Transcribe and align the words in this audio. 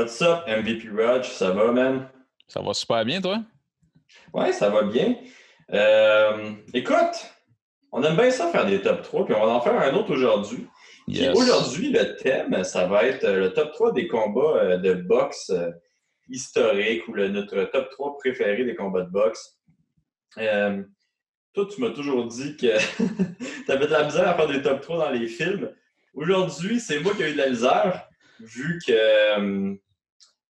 What's 0.00 0.22
up, 0.22 0.48
MVP 0.48 0.88
Raj? 0.96 1.28
Ça 1.28 1.50
va, 1.50 1.72
man? 1.72 2.08
Ça 2.48 2.62
va 2.62 2.72
super 2.72 3.04
bien, 3.04 3.20
toi? 3.20 3.42
Ouais, 4.32 4.50
ça 4.50 4.70
va 4.70 4.84
bien. 4.84 5.14
Euh, 5.74 6.52
écoute, 6.72 7.30
on 7.92 8.02
aime 8.02 8.16
bien 8.16 8.30
ça 8.30 8.48
faire 8.48 8.64
des 8.64 8.80
top 8.80 9.02
3, 9.02 9.26
puis 9.26 9.34
on 9.34 9.44
va 9.44 9.52
en 9.52 9.60
faire 9.60 9.78
un 9.78 9.92
autre 9.92 10.14
aujourd'hui. 10.14 10.66
Aujourd'hui, 11.34 11.90
le 11.90 12.16
thème, 12.16 12.64
ça 12.64 12.86
va 12.86 13.04
être 13.04 13.28
le 13.28 13.52
top 13.52 13.74
3 13.74 13.92
des 13.92 14.08
combats 14.08 14.56
euh, 14.56 14.76
de 14.78 14.94
boxe 14.94 15.50
euh, 15.50 15.68
historiques 16.30 17.06
ou 17.06 17.12
le, 17.12 17.28
notre 17.28 17.64
top 17.64 17.90
3 17.90 18.16
préféré 18.16 18.64
des 18.64 18.74
combats 18.74 19.02
de 19.02 19.10
boxe. 19.10 19.58
toi, 20.34 21.66
tu 21.70 21.78
m'as 21.82 21.90
toujours 21.90 22.26
dit 22.26 22.56
que 22.56 22.78
tu 23.66 23.70
avais 23.70 23.86
de 23.86 23.92
la 23.92 24.04
misère 24.04 24.28
à 24.28 24.34
faire 24.34 24.48
des 24.48 24.62
top 24.62 24.80
3 24.80 24.96
dans 24.96 25.10
les 25.10 25.26
films. 25.26 25.70
Aujourd'hui, 26.14 26.80
c'est 26.80 27.00
moi 27.00 27.12
qui 27.14 27.22
ai 27.22 27.32
eu 27.32 27.32
de 27.34 27.38
la 27.38 27.50
misère 27.50 28.06
vu 28.40 28.78
que, 28.86 28.92
euh, 28.92 29.74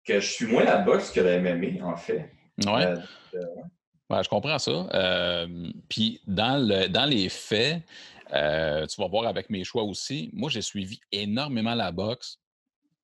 que 0.04 0.20
je 0.20 0.32
suis 0.32 0.46
moins 0.46 0.64
la 0.64 0.78
boxe 0.78 1.10
que 1.10 1.20
la 1.20 1.38
MMA, 1.38 1.84
en 1.84 1.96
fait. 1.96 2.32
Ouais. 2.66 2.94
Euh, 3.34 4.22
je 4.22 4.28
comprends 4.28 4.58
ça. 4.58 4.88
Euh, 4.94 5.70
puis 5.88 6.20
dans, 6.26 6.56
le, 6.56 6.88
dans 6.88 7.06
les 7.06 7.28
faits, 7.28 7.82
tu 8.28 9.00
vas 9.00 9.08
voir 9.08 9.26
avec 9.26 9.50
mes 9.50 9.64
choix 9.64 9.82
aussi. 9.82 10.30
Moi, 10.32 10.50
j'ai 10.50 10.62
suivi 10.62 11.00
énormément 11.12 11.74
la 11.74 11.92
boxe 11.92 12.38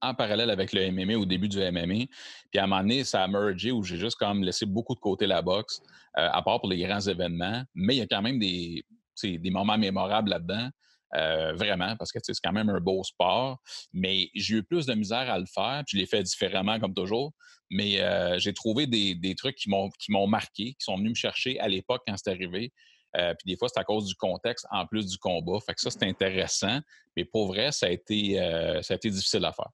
en 0.03 0.15
parallèle 0.15 0.51
avec 0.51 0.73
le 0.73 0.91
MMA 0.91 1.17
au 1.17 1.25
début 1.25 1.49
du 1.49 1.59
MMA. 1.59 2.07
Puis 2.51 2.59
à 2.59 2.65
un 2.65 2.67
moment 2.67 2.83
donné, 2.83 3.05
ça 3.05 3.23
a 3.23 3.29
mergé 3.29 3.73
où 3.73 3.83
j'ai 3.83 3.97
juste 3.97 4.17
comme 4.17 4.43
laissé 4.43 4.67
beaucoup 4.67 4.95
de 4.95 5.01
côté 5.01 5.27
la 5.27 5.43
boxe, 5.43 5.83
à 6.15 6.43
part 6.43 6.61
pour 6.61 6.69
les 6.69 6.79
grands 6.79 7.01
événements. 7.01 7.63
Mais 7.75 7.97
il 7.97 7.99
y 7.99 8.03
a 8.03 8.07
quand 8.07 8.23
même 8.23 8.39
des, 8.39 8.85
des 9.23 9.51
moments 9.51 9.79
mémorables 9.79 10.31
là-dedans. 10.31 10.71
Euh, 11.15 11.53
vraiment, 11.55 11.97
parce 11.97 12.11
que 12.11 12.19
c'est 12.23 12.35
quand 12.43 12.53
même 12.53 12.69
un 12.69 12.81
beau 12.81 13.03
sport. 13.05 13.59
Mais 13.93 14.29
j'ai 14.35 14.57
eu 14.57 14.63
plus 14.63 14.87
de 14.87 14.95
misère 14.95 15.31
à 15.31 15.39
le 15.39 15.47
faire, 15.47 15.83
puis 15.87 15.97
je 15.97 16.03
l'ai 16.03 16.07
fait 16.07 16.23
différemment 16.23 16.81
comme 16.81 16.95
toujours. 16.95 17.33
Mais 17.71 18.01
euh, 18.01 18.39
j'ai 18.39 18.53
trouvé 18.53 18.87
des, 18.87 19.35
trucs 19.37 19.57
qui 19.57 19.71
m'ont 19.71 20.27
marqué, 20.27 20.75
qui 20.75 20.77
sont 20.81 20.97
venus 20.97 21.11
me 21.11 21.15
chercher 21.15 21.59
à 21.61 21.69
l'époque 21.69 22.03
quand 22.07 22.15
c'est 22.17 22.31
arrivé. 22.31 22.73
Euh, 23.17 23.35
puis 23.35 23.53
des 23.53 23.57
fois, 23.57 23.69
c'est 23.69 23.81
à 23.81 23.85
cause 23.85 24.07
du 24.07 24.15
contexte 24.15 24.67
en 24.71 24.87
plus 24.87 25.07
du 25.07 25.17
combat. 25.19 25.59
Fait 25.65 25.75
que 25.75 25.81
ça, 25.81 25.91
c'est 25.91 26.05
intéressant. 26.05 26.81
Mais 27.17 27.25
pour 27.25 27.47
vrai, 27.47 27.73
ça 27.73 27.87
a 27.87 27.91
été, 27.91 28.37
ça 28.83 28.95
a 28.95 28.97
été 28.97 29.11
difficile 29.11 29.45
à 29.45 29.53
faire. 29.53 29.71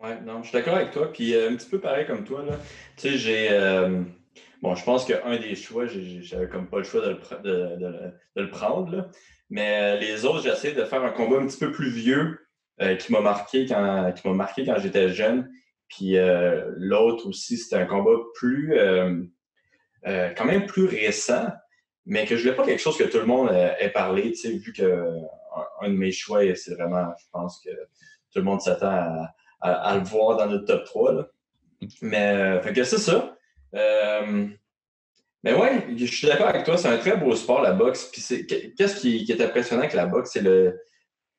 Oui, 0.00 0.10
non, 0.24 0.42
je 0.42 0.48
suis 0.48 0.58
d'accord 0.58 0.76
avec 0.76 0.92
toi. 0.92 1.12
Puis 1.12 1.34
un 1.34 1.56
petit 1.56 1.68
peu 1.68 1.80
pareil 1.80 2.06
comme 2.06 2.24
toi, 2.24 2.42
là. 2.44 2.58
Tu 2.96 3.10
sais, 3.10 3.18
j'ai. 3.18 4.08
Bon, 4.60 4.74
je 4.74 4.84
pense 4.84 5.04
qu'un 5.04 5.36
des 5.36 5.54
choix, 5.54 5.86
j'avais 5.86 6.48
comme 6.48 6.68
pas 6.68 6.78
le 6.78 6.84
choix 6.84 7.00
de 7.00 7.20
le, 7.44 8.12
de 8.34 8.42
le 8.42 8.50
prendre, 8.50 8.90
là. 8.90 9.08
Mais 9.50 9.96
euh, 9.96 9.96
les 9.98 10.24
autres, 10.24 10.42
j'essaie 10.42 10.72
de 10.72 10.84
faire 10.84 11.02
un 11.02 11.10
combat 11.10 11.38
un 11.38 11.46
petit 11.46 11.58
peu 11.58 11.72
plus 11.72 11.90
vieux 11.90 12.38
euh, 12.80 12.96
qui 12.96 13.12
m'a 13.12 13.20
marqué 13.20 13.66
quand, 13.66 14.12
qui 14.12 14.26
m'a 14.28 14.34
marqué 14.34 14.64
quand 14.64 14.78
j'étais 14.78 15.08
jeune. 15.08 15.50
Puis 15.88 16.18
euh, 16.18 16.70
l'autre 16.76 17.28
aussi, 17.28 17.56
c'était 17.56 17.76
un 17.76 17.86
combat 17.86 18.16
plus 18.34 18.74
quand 20.04 20.44
même 20.44 20.66
plus 20.66 20.86
récent, 20.86 21.48
mais 22.06 22.24
que 22.24 22.36
je 22.36 22.42
voulais 22.42 22.54
pas 22.54 22.64
quelque 22.64 22.80
chose 22.80 22.96
que 22.96 23.04
tout 23.04 23.18
le 23.18 23.26
monde 23.26 23.50
ait 23.50 23.90
parlé, 23.90 24.30
tu 24.32 24.36
sais, 24.36 24.52
vu 24.52 24.72
que 24.72 25.04
un, 25.80 25.90
de 25.90 25.94
mes 25.94 26.12
choix, 26.12 26.40
c'est 26.54 26.74
vraiment, 26.74 27.12
je 27.18 27.26
pense 27.30 27.60
que 27.60 27.70
tout 27.70 28.38
le 28.38 28.42
monde 28.42 28.60
s'attend 28.60 29.26
à, 29.60 29.96
le 29.96 30.04
voir 30.04 30.36
dans 30.36 30.46
notre 30.46 30.64
top 30.64 30.84
3. 30.84 31.12
Là. 31.12 31.28
Mais 32.00 32.62
fait 32.62 32.72
que 32.72 32.84
c'est 32.84 32.98
ça. 32.98 33.36
Mais 35.48 35.54
oui, 35.54 35.96
je 35.96 36.04
suis 36.04 36.26
d'accord 36.26 36.48
avec 36.48 36.64
toi, 36.64 36.76
c'est 36.76 36.88
un 36.88 36.98
très 36.98 37.16
beau 37.16 37.34
sport, 37.34 37.62
la 37.62 37.72
boxe. 37.72 38.10
Puis 38.12 38.46
qu'est-ce 38.76 39.00
qui, 39.00 39.24
est 39.26 39.40
impressionnant 39.40 39.80
avec 39.80 39.94
la 39.94 40.04
boxe, 40.04 40.32
c'est 40.32 40.42
le. 40.42 40.78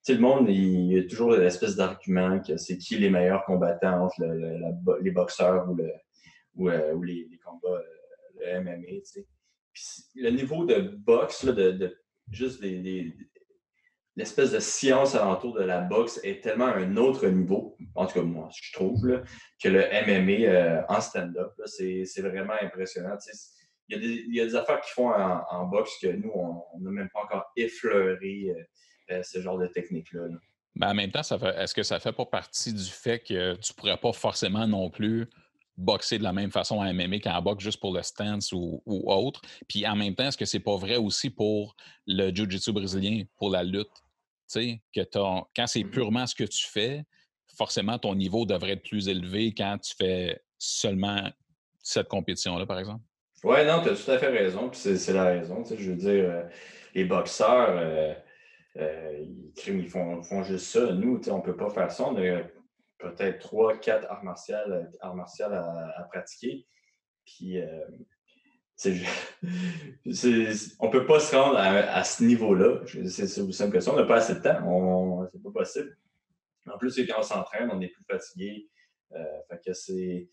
Tu 0.03 0.15
le 0.15 0.19
monde, 0.19 0.49
il 0.49 0.93
y 0.93 0.97
a 0.97 1.03
toujours 1.03 1.31
l'espèce 1.31 1.75
d'argument 1.75 2.39
que 2.39 2.57
c'est 2.57 2.79
qui 2.79 2.97
les 2.97 3.11
meilleurs 3.11 3.45
combattants 3.45 4.05
entre 4.05 4.23
les 5.01 5.11
boxeurs 5.11 5.69
ou, 5.69 5.75
le, 5.75 5.91
ou, 6.55 6.69
euh, 6.69 6.95
les, 7.03 7.39
combats, 7.45 7.67
euh, 7.67 8.55
le 8.55 8.61
MMA, 8.61 8.87
tu 8.87 9.01
sais. 9.03 9.27
Le 10.15 10.31
niveau 10.31 10.65
de 10.65 10.79
boxe, 10.79 11.43
là, 11.43 11.51
de, 11.51 11.95
juste 12.31 12.63
l'espèce 14.15 14.51
de 14.51 14.59
science 14.59 15.13
alentour 15.13 15.53
de 15.53 15.63
la 15.63 15.81
boxe 15.81 16.19
est 16.23 16.41
tellement 16.41 16.67
un 16.67 16.97
autre 16.97 17.27
niveau, 17.27 17.77
en 17.93 18.07
tout 18.07 18.13
cas 18.13 18.25
moi, 18.25 18.49
je 18.59 18.73
trouve, 18.73 19.05
là, 19.05 19.21
que 19.61 19.69
le 19.69 19.81
MMA 19.81 20.47
euh, 20.47 20.81
en 20.89 20.99
stand-up, 20.99 21.51
c'est 21.65 22.21
vraiment 22.21 22.55
impressionnant. 22.59 23.15
Il 23.89 24.35
y, 24.35 24.39
a 24.39 24.45
des, 24.45 24.55
affaires 24.55 24.81
qu'ils 24.81 24.93
font 24.93 25.11
en, 25.11 25.65
boxe 25.65 25.97
que 25.99 26.07
nous, 26.07 26.31
on 26.33 26.79
n'a 26.79 26.91
même 26.91 27.09
pas 27.09 27.21
encore 27.23 27.51
effleuré 27.55 28.49
euh, 28.49 28.63
euh, 29.15 29.23
ce 29.23 29.41
genre 29.41 29.57
de 29.57 29.65
technique-là. 29.65 30.27
Mais 30.75 30.85
en 30.85 30.93
même 30.93 31.11
temps, 31.11 31.21
est-ce 31.21 31.73
que 31.73 31.81
ça 31.81 31.99
fait 31.99 32.11
pas 32.11 32.25
partie 32.25 32.71
du 32.71 32.85
fait 32.85 33.19
que 33.19 33.55
tu 33.55 33.71
ne 33.71 33.75
pourrais 33.75 33.97
pas 33.97 34.13
forcément 34.13 34.67
non 34.67 34.89
plus 34.89 35.27
boxer 35.75 36.19
de 36.19 36.23
la 36.23 36.33
même 36.33 36.51
façon 36.51 36.77
en 36.77 36.93
MMA 36.93 37.19
qu'en 37.19 37.41
boxe 37.41 37.63
juste 37.63 37.79
pour 37.79 37.93
le 37.93 38.03
stance 38.03 38.51
ou, 38.51 38.81
autre? 38.85 39.41
Puis 39.67 39.87
en 39.87 39.95
même 39.95 40.13
temps, 40.13 40.27
est-ce 40.27 40.37
que 40.37 40.45
c'est 40.45 40.59
pas 40.59 40.77
vrai 40.77 40.97
aussi 40.97 41.31
pour 41.31 41.75
le 42.05 42.29
jiu-jitsu 42.29 42.71
brésilien, 42.71 43.23
pour 43.37 43.49
la 43.49 43.63
lutte? 43.63 43.89
Tu 44.51 44.61
sais, 44.61 44.81
que 44.93 45.01
quand 45.11 45.67
c'est 45.67 45.79
mm-hmm. 45.79 45.89
purement 45.89 46.27
ce 46.27 46.35
que 46.35 46.43
tu 46.43 46.67
fais, 46.67 47.03
forcément, 47.57 47.97
ton 47.97 48.15
niveau 48.15 48.45
devrait 48.45 48.73
être 48.73 48.83
plus 48.83 49.09
élevé 49.09 49.53
quand 49.53 49.79
tu 49.79 49.95
fais 49.95 50.41
seulement 50.59 51.29
cette 51.81 52.07
compétition-là, 52.07 52.65
par 52.65 52.79
exemple? 52.79 53.03
Oui, 53.43 53.65
non, 53.65 53.81
tu 53.81 53.89
as 53.89 53.95
tout 53.95 54.11
à 54.11 54.17
fait 54.17 54.27
raison. 54.27 54.69
Puis 54.69 54.79
c'est 54.79 55.13
la 55.13 55.25
raison. 55.25 55.63
Tu 55.63 55.69
sais, 55.69 55.77
je 55.77 55.89
veux 55.91 55.95
dire, 55.95 56.29
euh, 56.29 56.43
les 56.93 57.05
boxeurs, 57.05 57.77
euh, 57.77 58.13
euh, 58.77 59.25
ils, 59.67 59.89
font, 59.89 60.21
font, 60.23 60.43
juste 60.43 60.65
ça. 60.65 60.91
Nous, 60.91 61.19
tu 61.19 61.25
sais, 61.25 61.31
on 61.31 61.37
ne 61.37 61.43
peut 61.43 61.55
pas 61.55 61.69
faire 61.69 61.91
ça. 61.91 62.05
On 62.05 62.17
a 62.17 62.41
peut-être 62.97 63.39
trois, 63.39 63.77
quatre 63.77 64.09
arts 64.11 64.23
martiaux, 64.23 64.55
arts 64.99 65.15
martiaux 65.15 65.45
à, 65.45 66.07
pratiquer. 66.11 66.65
Puis, 67.25 67.59
je, 68.83 68.91
on 70.79 70.87
ne 70.87 70.91
peut 70.91 71.05
pas 71.05 71.19
se 71.19 71.35
rendre 71.35 71.57
à, 71.57 72.03
ce 72.03 72.23
niveau-là. 72.23 72.81
C'est 73.07 73.23
aussi 73.23 73.53
simple 73.53 73.73
que 73.73 73.79
ça. 73.79 73.93
On 73.93 73.95
n'a 73.95 74.03
pas 74.03 74.17
assez 74.17 74.35
de 74.35 74.39
temps. 74.39 75.29
C'est 75.31 75.43
pas 75.43 75.51
possible. 75.51 75.97
En 76.69 76.77
plus, 76.77 76.95
quand 77.07 77.19
on 77.19 77.23
s'entraîne, 77.23 77.69
on 77.71 77.79
est 77.79 77.87
plus 77.87 78.03
fatigué. 78.03 78.69
fait 79.11 79.61
que 79.65 79.73
c'est 79.73 80.27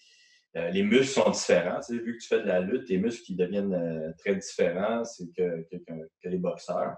euh, 0.56 0.70
les 0.70 0.82
muscles 0.82 1.20
sont 1.20 1.30
différents. 1.30 1.80
Vu 1.88 2.16
que 2.16 2.22
tu 2.22 2.28
fais 2.28 2.40
de 2.40 2.46
la 2.46 2.60
lutte, 2.60 2.86
tes 2.86 2.96
muscles 2.96 3.24
qui 3.24 3.36
deviennent 3.36 3.74
euh, 3.74 4.12
très 4.18 4.34
différents 4.34 5.02
que, 5.36 5.66
que, 5.70 6.28
les 6.28 6.38
boxeurs. 6.38 6.96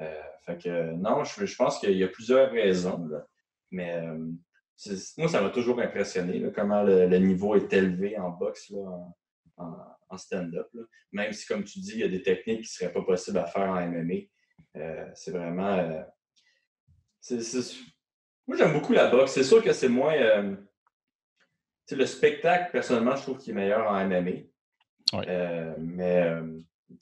Euh, 0.00 0.22
fait 0.44 0.58
que 0.58 0.92
non, 0.94 1.22
je, 1.22 1.56
pense 1.56 1.78
qu'il 1.78 1.96
y 1.96 2.02
a 2.02 2.08
plusieurs 2.08 2.50
raisons. 2.50 3.08
Mais 3.70 4.02
moi, 5.18 5.28
ça 5.28 5.40
m'a 5.40 5.50
toujours 5.50 5.80
impressionné 5.80 6.50
comment 6.52 6.82
le, 6.82 7.16
niveau 7.18 7.54
est 7.54 7.72
élevé 7.72 8.18
en 8.18 8.30
boxe, 8.30 8.72
en, 9.56 10.16
stand-up. 10.16 10.66
Même 11.12 11.32
si, 11.32 11.46
comme 11.46 11.62
tu 11.62 11.78
dis, 11.78 11.92
il 11.92 12.00
y 12.00 12.04
a 12.04 12.08
des 12.08 12.22
techniques 12.22 12.62
qui 12.62 12.82
ne 12.82 12.86
seraient 12.86 12.92
pas 12.92 13.02
possibles 13.02 13.38
à 13.38 13.46
faire 13.46 13.70
en 13.70 13.86
MMA. 13.86 15.14
c'est 15.14 15.30
vraiment. 15.30 15.76
moi, 18.48 18.56
j'aime 18.56 18.72
beaucoup 18.72 18.92
la 18.92 19.08
boxe. 19.08 19.32
C'est 19.32 19.44
sûr 19.44 19.62
que 19.62 19.72
c'est 19.72 19.88
moins 19.88 20.56
le 21.96 22.06
spectacle, 22.06 22.70
personnellement, 22.72 23.16
je 23.16 23.22
trouve 23.22 23.38
qu'il 23.38 23.52
est 23.52 23.56
meilleur 23.56 23.90
en 23.90 24.04
MMA. 24.06 24.42
Euh, 25.14 25.74
mais 25.78 26.22
euh, 26.22 26.58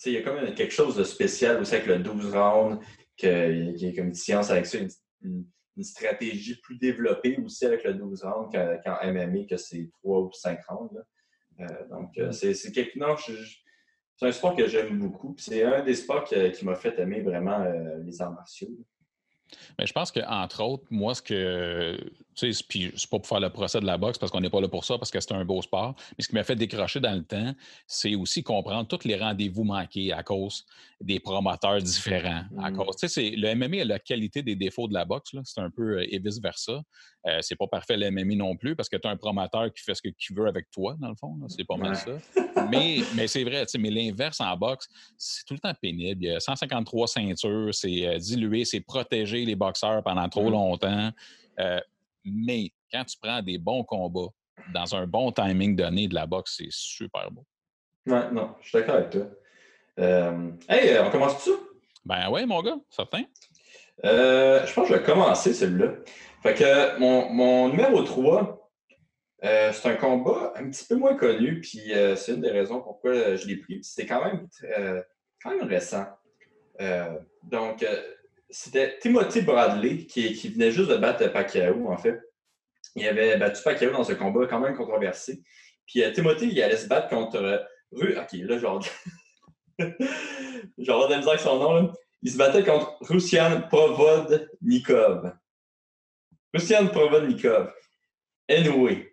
il 0.06 0.12
y 0.12 0.16
a 0.16 0.22
quand 0.22 0.34
même 0.34 0.54
quelque 0.54 0.72
chose 0.72 0.96
de 0.96 1.04
spécial 1.04 1.60
aussi 1.60 1.74
avec 1.74 1.86
le 1.86 1.98
12 1.98 2.34
rounds, 2.34 2.80
qui 3.16 3.26
est 3.26 3.94
comme 3.96 4.08
une 4.08 4.14
science 4.14 4.50
avec 4.50 4.66
ça, 4.66 4.78
une, 5.22 5.44
stratégie 5.80 6.56
plus 6.60 6.76
développée 6.76 7.38
aussi 7.38 7.64
avec 7.64 7.84
le 7.84 7.94
12 7.94 8.24
rounds 8.24 8.50
qu'en 8.84 9.12
MMA, 9.12 9.44
que 9.48 9.56
c'est 9.56 9.88
3 10.02 10.20
ou 10.22 10.32
5 10.32 10.58
rounds. 10.68 11.04
Euh, 11.60 11.66
donc, 11.88 12.16
mm. 12.16 12.32
c'est 12.32 12.72
quelque 12.72 12.98
c'est 14.16 14.26
un 14.26 14.32
sport 14.32 14.56
que 14.56 14.66
j'aime 14.66 14.98
beaucoup. 14.98 15.36
C'est 15.38 15.62
un 15.62 15.84
des 15.84 15.94
sports 15.94 16.24
qui, 16.24 16.64
m'a 16.64 16.74
fait 16.74 16.98
aimer 16.98 17.20
vraiment 17.20 17.64
les 18.04 18.20
arts 18.20 18.32
martiaux. 18.32 18.76
Mais 19.78 19.86
je 19.86 19.92
pense 19.92 20.10
qu'entre 20.10 20.62
autres, 20.62 20.84
moi, 20.90 21.14
ce 21.14 21.22
que. 21.22 21.96
Tu 22.38 22.52
sais, 22.52 22.64
puis 22.68 22.92
c'est 22.94 23.10
pas 23.10 23.18
pour 23.18 23.26
faire 23.26 23.40
le 23.40 23.50
procès 23.50 23.80
de 23.80 23.86
la 23.86 23.98
boxe 23.98 24.16
parce 24.16 24.30
qu'on 24.30 24.40
n'est 24.40 24.50
pas 24.50 24.60
là 24.60 24.68
pour 24.68 24.84
ça, 24.84 24.96
parce 24.96 25.10
que 25.10 25.18
c'est 25.18 25.32
un 25.32 25.44
beau 25.44 25.60
sport. 25.60 25.96
Mais 26.16 26.22
ce 26.22 26.28
qui 26.28 26.34
m'a 26.34 26.44
fait 26.44 26.54
décrocher 26.54 27.00
dans 27.00 27.14
le 27.14 27.24
temps, 27.24 27.52
c'est 27.86 28.14
aussi 28.14 28.44
comprendre 28.44 28.86
tous 28.86 29.04
les 29.04 29.16
rendez-vous 29.16 29.64
manqués 29.64 30.12
à 30.12 30.22
cause 30.22 30.64
des 31.00 31.18
promoteurs 31.18 31.82
différents. 31.82 32.44
À 32.60 32.70
mmh. 32.70 32.76
cause, 32.76 32.96
tu 32.96 33.08
sais, 33.08 33.30
le 33.36 33.54
MMA 33.54 33.82
a 33.82 33.84
la 33.84 33.98
qualité 33.98 34.42
des 34.42 34.54
défauts 34.54 34.86
de 34.86 34.94
la 34.94 35.04
boxe, 35.04 35.30
c'est 35.44 35.60
un 35.60 35.70
peu 35.70 35.98
euh, 35.98 36.06
et 36.08 36.18
vice-versa. 36.18 36.82
Euh, 37.26 37.38
c'est 37.40 37.56
pas 37.56 37.66
parfait 37.66 37.96
le 37.96 38.10
MMA 38.10 38.36
non 38.36 38.56
plus 38.56 38.76
parce 38.76 38.88
que 38.88 38.96
tu 38.96 39.08
as 39.08 39.10
un 39.10 39.16
promoteur 39.16 39.72
qui 39.72 39.82
fait 39.82 39.94
ce 39.94 40.02
qu'il 40.02 40.36
veut 40.36 40.46
avec 40.46 40.70
toi, 40.70 40.96
dans 41.00 41.08
le 41.08 41.16
fond. 41.16 41.36
C'est 41.48 41.64
pas 41.64 41.76
mal 41.76 41.96
ça. 41.96 42.12
mais 42.70 43.00
mais 43.16 43.26
c'est 43.26 43.42
vrai, 43.42 43.66
mais 43.78 43.90
l'inverse 43.90 44.40
en 44.40 44.56
boxe, 44.56 44.88
c'est 45.16 45.44
tout 45.44 45.54
le 45.54 45.60
temps 45.60 45.74
pénible. 45.80 46.24
Il 46.24 46.28
y 46.28 46.34
a 46.34 46.40
153 46.40 47.08
ceintures, 47.08 47.74
c'est 47.74 48.06
euh, 48.06 48.18
dilué, 48.18 48.64
c'est 48.64 48.80
protéger 48.80 49.44
les 49.44 49.56
boxeurs 49.56 50.02
pendant 50.04 50.28
trop 50.28 50.48
mmh. 50.48 50.52
longtemps. 50.52 51.10
Euh, 51.58 51.80
mais 52.32 52.70
quand 52.92 53.04
tu 53.04 53.16
prends 53.20 53.42
des 53.42 53.58
bons 53.58 53.84
combats 53.84 54.30
dans 54.72 54.94
un 54.94 55.06
bon 55.06 55.32
timing 55.32 55.76
donné 55.76 56.08
de 56.08 56.14
la 56.14 56.26
boxe, 56.26 56.56
c'est 56.58 56.70
super 56.70 57.30
beau. 57.30 57.44
Ouais, 58.06 58.30
non, 58.32 58.54
je 58.60 58.68
suis 58.68 58.78
d'accord 58.78 58.96
avec 58.96 59.10
toi. 59.10 59.26
hey, 60.68 60.98
on 61.00 61.10
commence 61.10 61.42
tout 61.44 61.50
ça? 61.52 61.58
Ben 62.04 62.30
oui, 62.30 62.46
mon 62.46 62.62
gars, 62.62 62.78
certain. 62.88 63.24
je 64.02 64.72
pense 64.72 64.88
que 64.88 64.94
je 64.94 64.98
vais 64.98 65.04
commencer 65.04 65.52
celui-là. 65.52 65.92
Fait 66.42 66.54
que 66.54 66.98
mon, 66.98 67.68
numéro 67.68 68.02
3, 68.02 68.54
Euh, 69.44 69.72
c'est 69.72 69.88
un 69.88 69.94
combat 69.94 70.52
un 70.56 70.68
petit 70.68 70.84
peu 70.84 70.96
moins 70.96 71.14
connu, 71.14 71.60
puis 71.60 71.94
euh, 71.94 72.16
c'est 72.16 72.34
une 72.34 72.40
des 72.40 72.50
raisons 72.50 72.80
pourquoi 72.80 73.36
je 73.36 73.46
l'ai 73.46 73.56
pris. 73.58 73.78
C'est 73.84 74.04
quand 74.04 74.24
même, 74.24 74.48
quand 75.40 75.50
même 75.50 75.68
récent. 75.68 76.06
donc, 77.44 77.86
c'était 78.50 78.98
Timothy 78.98 79.42
Bradley 79.42 80.06
qui, 80.06 80.32
qui, 80.32 80.48
venait 80.48 80.70
juste 80.70 80.90
de 80.90 80.96
battre 80.96 81.26
Pacquiao, 81.32 81.90
en 81.90 81.98
fait. 81.98 82.20
Il 82.94 83.06
avait 83.06 83.36
battu 83.36 83.62
Pacquiao 83.62 83.90
dans 83.90 84.10
un 84.10 84.14
combat 84.14 84.46
quand 84.46 84.60
même 84.60 84.76
controversé. 84.76 85.42
Puis 85.86 86.02
Timothy, 86.12 86.48
il 86.50 86.62
allait 86.62 86.76
se 86.76 86.88
battre 86.88 87.08
contre 87.08 87.66
Ru. 87.92 88.16
Ok, 88.18 88.32
là, 88.32 88.58
genre. 88.58 88.84
genre, 90.78 91.08
de 91.08 91.12
la 91.12 91.18
misère 91.18 91.40
son 91.40 91.58
nom. 91.58 91.92
Il 92.22 92.32
se 92.32 92.36
battait 92.36 92.64
contre 92.64 92.96
Russian 93.00 93.62
Provodnikov. 93.68 95.32
Russian 96.52 96.88
Provodnikov. 96.88 97.72
Anyway, 98.48 99.12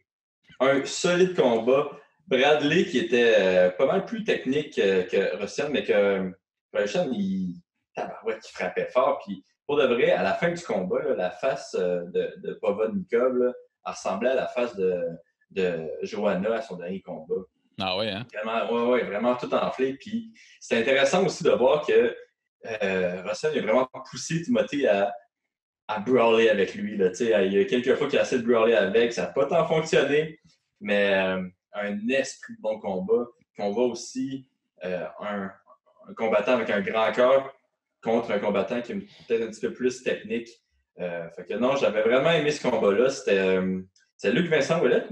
un 0.59 0.83
solide 0.85 1.35
combat. 1.35 1.91
Bradley, 2.27 2.85
qui 2.85 2.97
était 2.97 3.35
euh, 3.37 3.69
pas 3.69 3.85
mal 3.85 4.05
plus 4.05 4.23
technique 4.23 4.79
euh, 4.79 5.03
que 5.03 5.37
Russian, 5.37 5.69
mais 5.69 5.83
que 5.83 6.31
Russian, 6.73 7.07
il, 7.11 7.61
qui 8.41 8.53
frappait 8.53 8.87
fort. 8.87 9.19
Puis 9.25 9.43
pour 9.65 9.77
de 9.77 9.85
vrai, 9.85 10.11
à 10.11 10.23
la 10.23 10.33
fin 10.33 10.51
du 10.51 10.63
combat, 10.63 11.01
la 11.15 11.31
face 11.31 11.75
euh, 11.79 12.03
de, 12.05 12.33
de 12.37 12.53
Provodnikov 12.55 13.53
ressemblait 13.83 14.31
à 14.31 14.35
la 14.35 14.47
face 14.47 14.75
de, 14.75 15.03
de 15.51 15.89
Johanna 16.03 16.55
à 16.55 16.61
son 16.61 16.77
dernier 16.77 17.01
combat. 17.01 17.43
Ah 17.79 17.97
oui, 17.97 18.09
hein? 18.09 18.25
Vraiment, 18.33 18.71
ouais, 18.71 18.91
ouais, 18.91 19.03
vraiment 19.03 19.35
tout 19.35 19.53
enflé. 19.53 19.93
Puis 19.93 20.31
c'est 20.59 20.79
intéressant 20.79 21.25
aussi 21.25 21.43
de 21.43 21.51
voir 21.51 21.85
que 21.85 22.15
euh, 22.83 23.21
Russell 23.23 23.57
a 23.57 23.61
vraiment 23.61 23.89
poussé 24.09 24.41
Timothée 24.41 24.87
à, 24.87 25.13
à 25.87 25.99
brawler 25.99 26.49
avec 26.49 26.75
lui. 26.75 26.97
Là. 26.97 27.09
Il 27.19 27.53
y 27.53 27.59
a 27.59 27.65
quelques 27.65 27.95
fois 27.95 28.07
qu'il 28.07 28.19
a 28.19 28.23
essayé 28.23 28.41
de 28.41 28.47
brawler 28.47 28.75
avec, 28.75 29.13
ça 29.13 29.23
n'a 29.23 29.27
pas 29.27 29.45
tant 29.45 29.65
fonctionné, 29.67 30.39
mais 30.79 31.13
euh, 31.13 31.43
un 31.73 32.07
esprit 32.09 32.53
de 32.55 32.61
bon 32.61 32.79
combat. 32.79 33.27
qu'on 33.57 33.71
voit 33.71 33.85
aussi 33.85 34.47
euh, 34.83 35.05
un, 35.19 35.51
combattant 36.15 36.53
avec 36.53 36.69
un 36.69 36.81
grand 36.81 37.11
cœur 37.11 37.54
contre 38.05 38.31
un 38.31 38.39
combattant 38.39 38.81
qui 38.81 38.93
est 38.93 38.95
peut-être 39.27 39.41
un 39.43 39.47
petit 39.47 39.61
peu 39.61 39.73
plus 39.73 40.03
technique. 40.03 40.49
fait 40.97 41.45
que 41.47 41.55
non, 41.55 41.75
j'avais 41.75 42.03
vraiment 42.03 42.31
aimé 42.31 42.51
ce 42.51 42.67
combat-là. 42.67 43.09
C'était 43.09 44.31
Luc 44.31 44.47
Vincent 44.47 44.81
Ouellet 44.81 45.03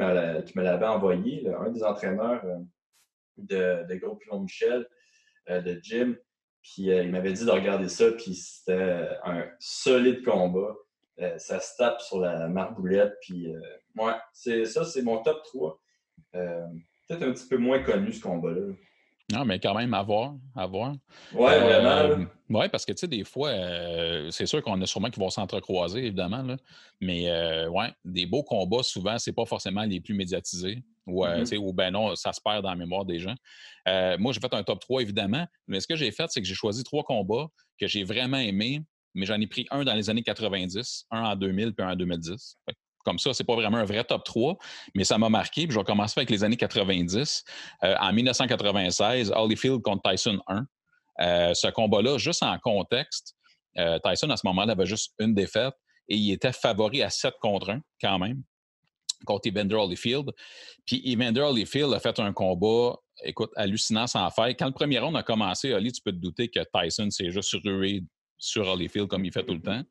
qui 0.46 0.58
me 0.58 0.64
l'avait 0.64 0.86
envoyé, 0.86 1.46
un 1.60 1.70
des 1.70 1.84
entraîneurs 1.84 2.44
de, 3.38 3.86
de 3.90 3.96
Gros 3.96 4.40
Michel, 4.40 4.88
de 5.50 5.80
Jim. 5.84 6.16
Puis 6.64 6.92
euh, 6.92 7.04
il 7.04 7.12
m'avait 7.12 7.34
dit 7.34 7.46
de 7.46 7.52
regarder 7.52 7.90
ça, 7.90 8.12
puis 8.12 8.34
c'était 8.34 9.10
un 9.24 9.46
solide 9.60 10.24
combat. 10.24 10.76
Euh, 11.20 11.38
ça 11.38 11.60
se 11.60 11.76
tape 11.78 12.02
sur 12.02 12.20
la 12.20 12.48
marboulette, 12.48 13.14
puis 13.22 13.54
euh, 13.54 13.60
ouais, 13.98 14.14
ça, 14.66 14.86
c'est 14.86 15.02
mon 15.02 15.22
top 15.22 15.44
3. 15.44 15.80
Peut-être 16.32 17.24
un 17.24 17.34
petit 17.34 17.48
peu 17.48 17.58
moins 17.58 17.84
connu 17.84 18.14
ce 18.14 18.22
combat-là. 18.22 18.74
Non, 19.32 19.46
mais 19.46 19.60
quand 19.60 19.74
même, 19.74 19.94
à 19.94 20.04
voir. 20.04 20.36
À 20.56 20.66
voir. 20.66 20.96
Ouais, 21.34 21.60
vraiment. 21.60 22.26
Oui, 22.50 22.68
parce 22.70 22.86
que, 22.86 22.92
tu 22.92 23.00
sais, 23.00 23.08
des 23.08 23.24
fois, 23.24 23.52
c'est 24.32 24.46
sûr 24.46 24.62
qu'on 24.62 24.80
a 24.82 24.86
sûrement 24.86 25.10
qui 25.10 25.20
vont 25.20 25.30
s'entrecroiser, 25.30 26.00
évidemment. 26.06 26.44
Là. 26.44 26.58
Mais, 27.00 27.30
ouais, 27.68 27.92
des 28.04 28.26
beaux 28.26 28.44
combats, 28.44 28.84
souvent, 28.84 29.18
c'est 29.18 29.32
pas 29.32 29.46
forcément 29.46 29.84
les 29.84 30.02
plus 30.02 30.14
médiatisés. 30.14 30.84
Ou, 31.06 31.26
mm-hmm. 31.26 31.58
ou 31.58 31.74
ben 31.74 31.92
non, 31.92 32.16
ça 32.16 32.32
se 32.32 32.40
perd 32.42 32.64
dans 32.64 32.70
la 32.70 32.76
mémoire 32.76 33.06
des 33.06 33.20
gens. 33.20 33.36
moi, 34.20 34.34
j'ai 34.34 34.40
fait 34.40 34.54
un 34.54 34.64
top 34.64 34.80
3, 34.80 35.02
évidemment. 35.02 35.48
Mais 35.68 35.80
ce 35.80 35.88
que 35.88 35.96
j'ai 35.96 36.12
fait, 36.12 36.26
c'est 36.30 36.42
que 36.42 36.48
j'ai 36.48 36.54
choisi 36.54 36.84
trois 36.84 37.04
combats 37.04 37.48
que 37.80 37.88
j'ai 37.88 38.04
vraiment 38.04 38.38
aimés, 38.38 38.82
mais 39.14 39.26
j'en 39.26 39.40
ai 39.40 39.48
pris 39.48 39.68
un 39.72 39.84
dans 39.84 39.94
les 39.94 40.10
années 40.10 40.24
90, 40.24 41.06
un 41.12 41.24
en 41.24 41.36
2000 41.36 41.74
puis 41.74 41.86
un 41.86 41.92
en 41.92 41.96
2010 41.96 42.58
comme 43.04 43.20
ça, 43.20 43.34
c'est 43.34 43.44
pas 43.44 43.56
vraiment 43.56 43.78
un 43.78 43.86
vrai 43.86 44.04
top 44.04 44.24
3, 44.24 44.58
mais 44.96 45.04
ça 45.04 45.18
m'a 45.18 45.30
marqué. 45.30 45.68
Puis 45.68 45.74
je 45.74 45.80
vais 45.80 45.86
commencer 45.86 46.20
avec 46.20 46.30
les 46.30 46.44
années 46.44 46.58
90. 46.58 47.44
Euh, 47.84 47.96
en 48.00 48.14
1996, 48.14 49.32
Holyfield 49.36 49.82
contre 49.82 50.10
Tyson 50.10 50.40
1. 50.48 50.66
Euh, 51.22 51.54
ce 51.54 51.68
combat-là, 51.68 52.18
juste 52.18 52.44
en 52.44 52.58
contexte, 52.60 53.36
euh, 53.78 54.00
Tyson, 54.04 54.30
à 54.30 54.38
ce 54.38 54.48
moment-là, 54.48 54.74
avait 54.74 54.86
juste 54.86 55.14
une 55.20 55.34
défaite 55.34 55.74
et 56.10 56.16
il 56.16 56.32
était 56.32 56.52
favori 56.52 57.02
à 57.02 57.10
7 57.10 57.36
contre 57.42 57.70
1 57.72 57.82
quand 58.02 58.20
même 58.20 58.44
contre 59.26 59.48
Evander 59.48 59.76
Holyfield. 59.76 60.30
Puis 60.86 61.02
Evander 61.06 61.42
Holyfield 61.42 61.94
a 61.94 62.00
fait 62.00 62.20
un 62.20 62.34
combat, 62.34 62.96
écoute, 63.24 63.52
hallucinant 63.56 64.08
sans 64.08 64.30
faire. 64.32 64.50
Quand 64.50 64.66
le 64.66 64.74
premier 64.74 65.00
round 65.00 65.16
a 65.16 65.24
commencé, 65.24 65.74
Holly, 65.74 65.92
tu 65.92 66.02
peux 66.02 66.12
te 66.12 66.18
douter 66.18 66.50
que 66.50 66.60
Tyson 66.74 67.10
s'est 67.10 67.32
juste 67.32 67.56
rué 67.64 68.04
sur 68.38 68.68
Holyfield 68.68 69.08
comme 69.08 69.26
il 69.26 69.32
fait 69.32 69.46
tout 69.46 69.54
le 69.54 69.62
temps. 69.62 69.82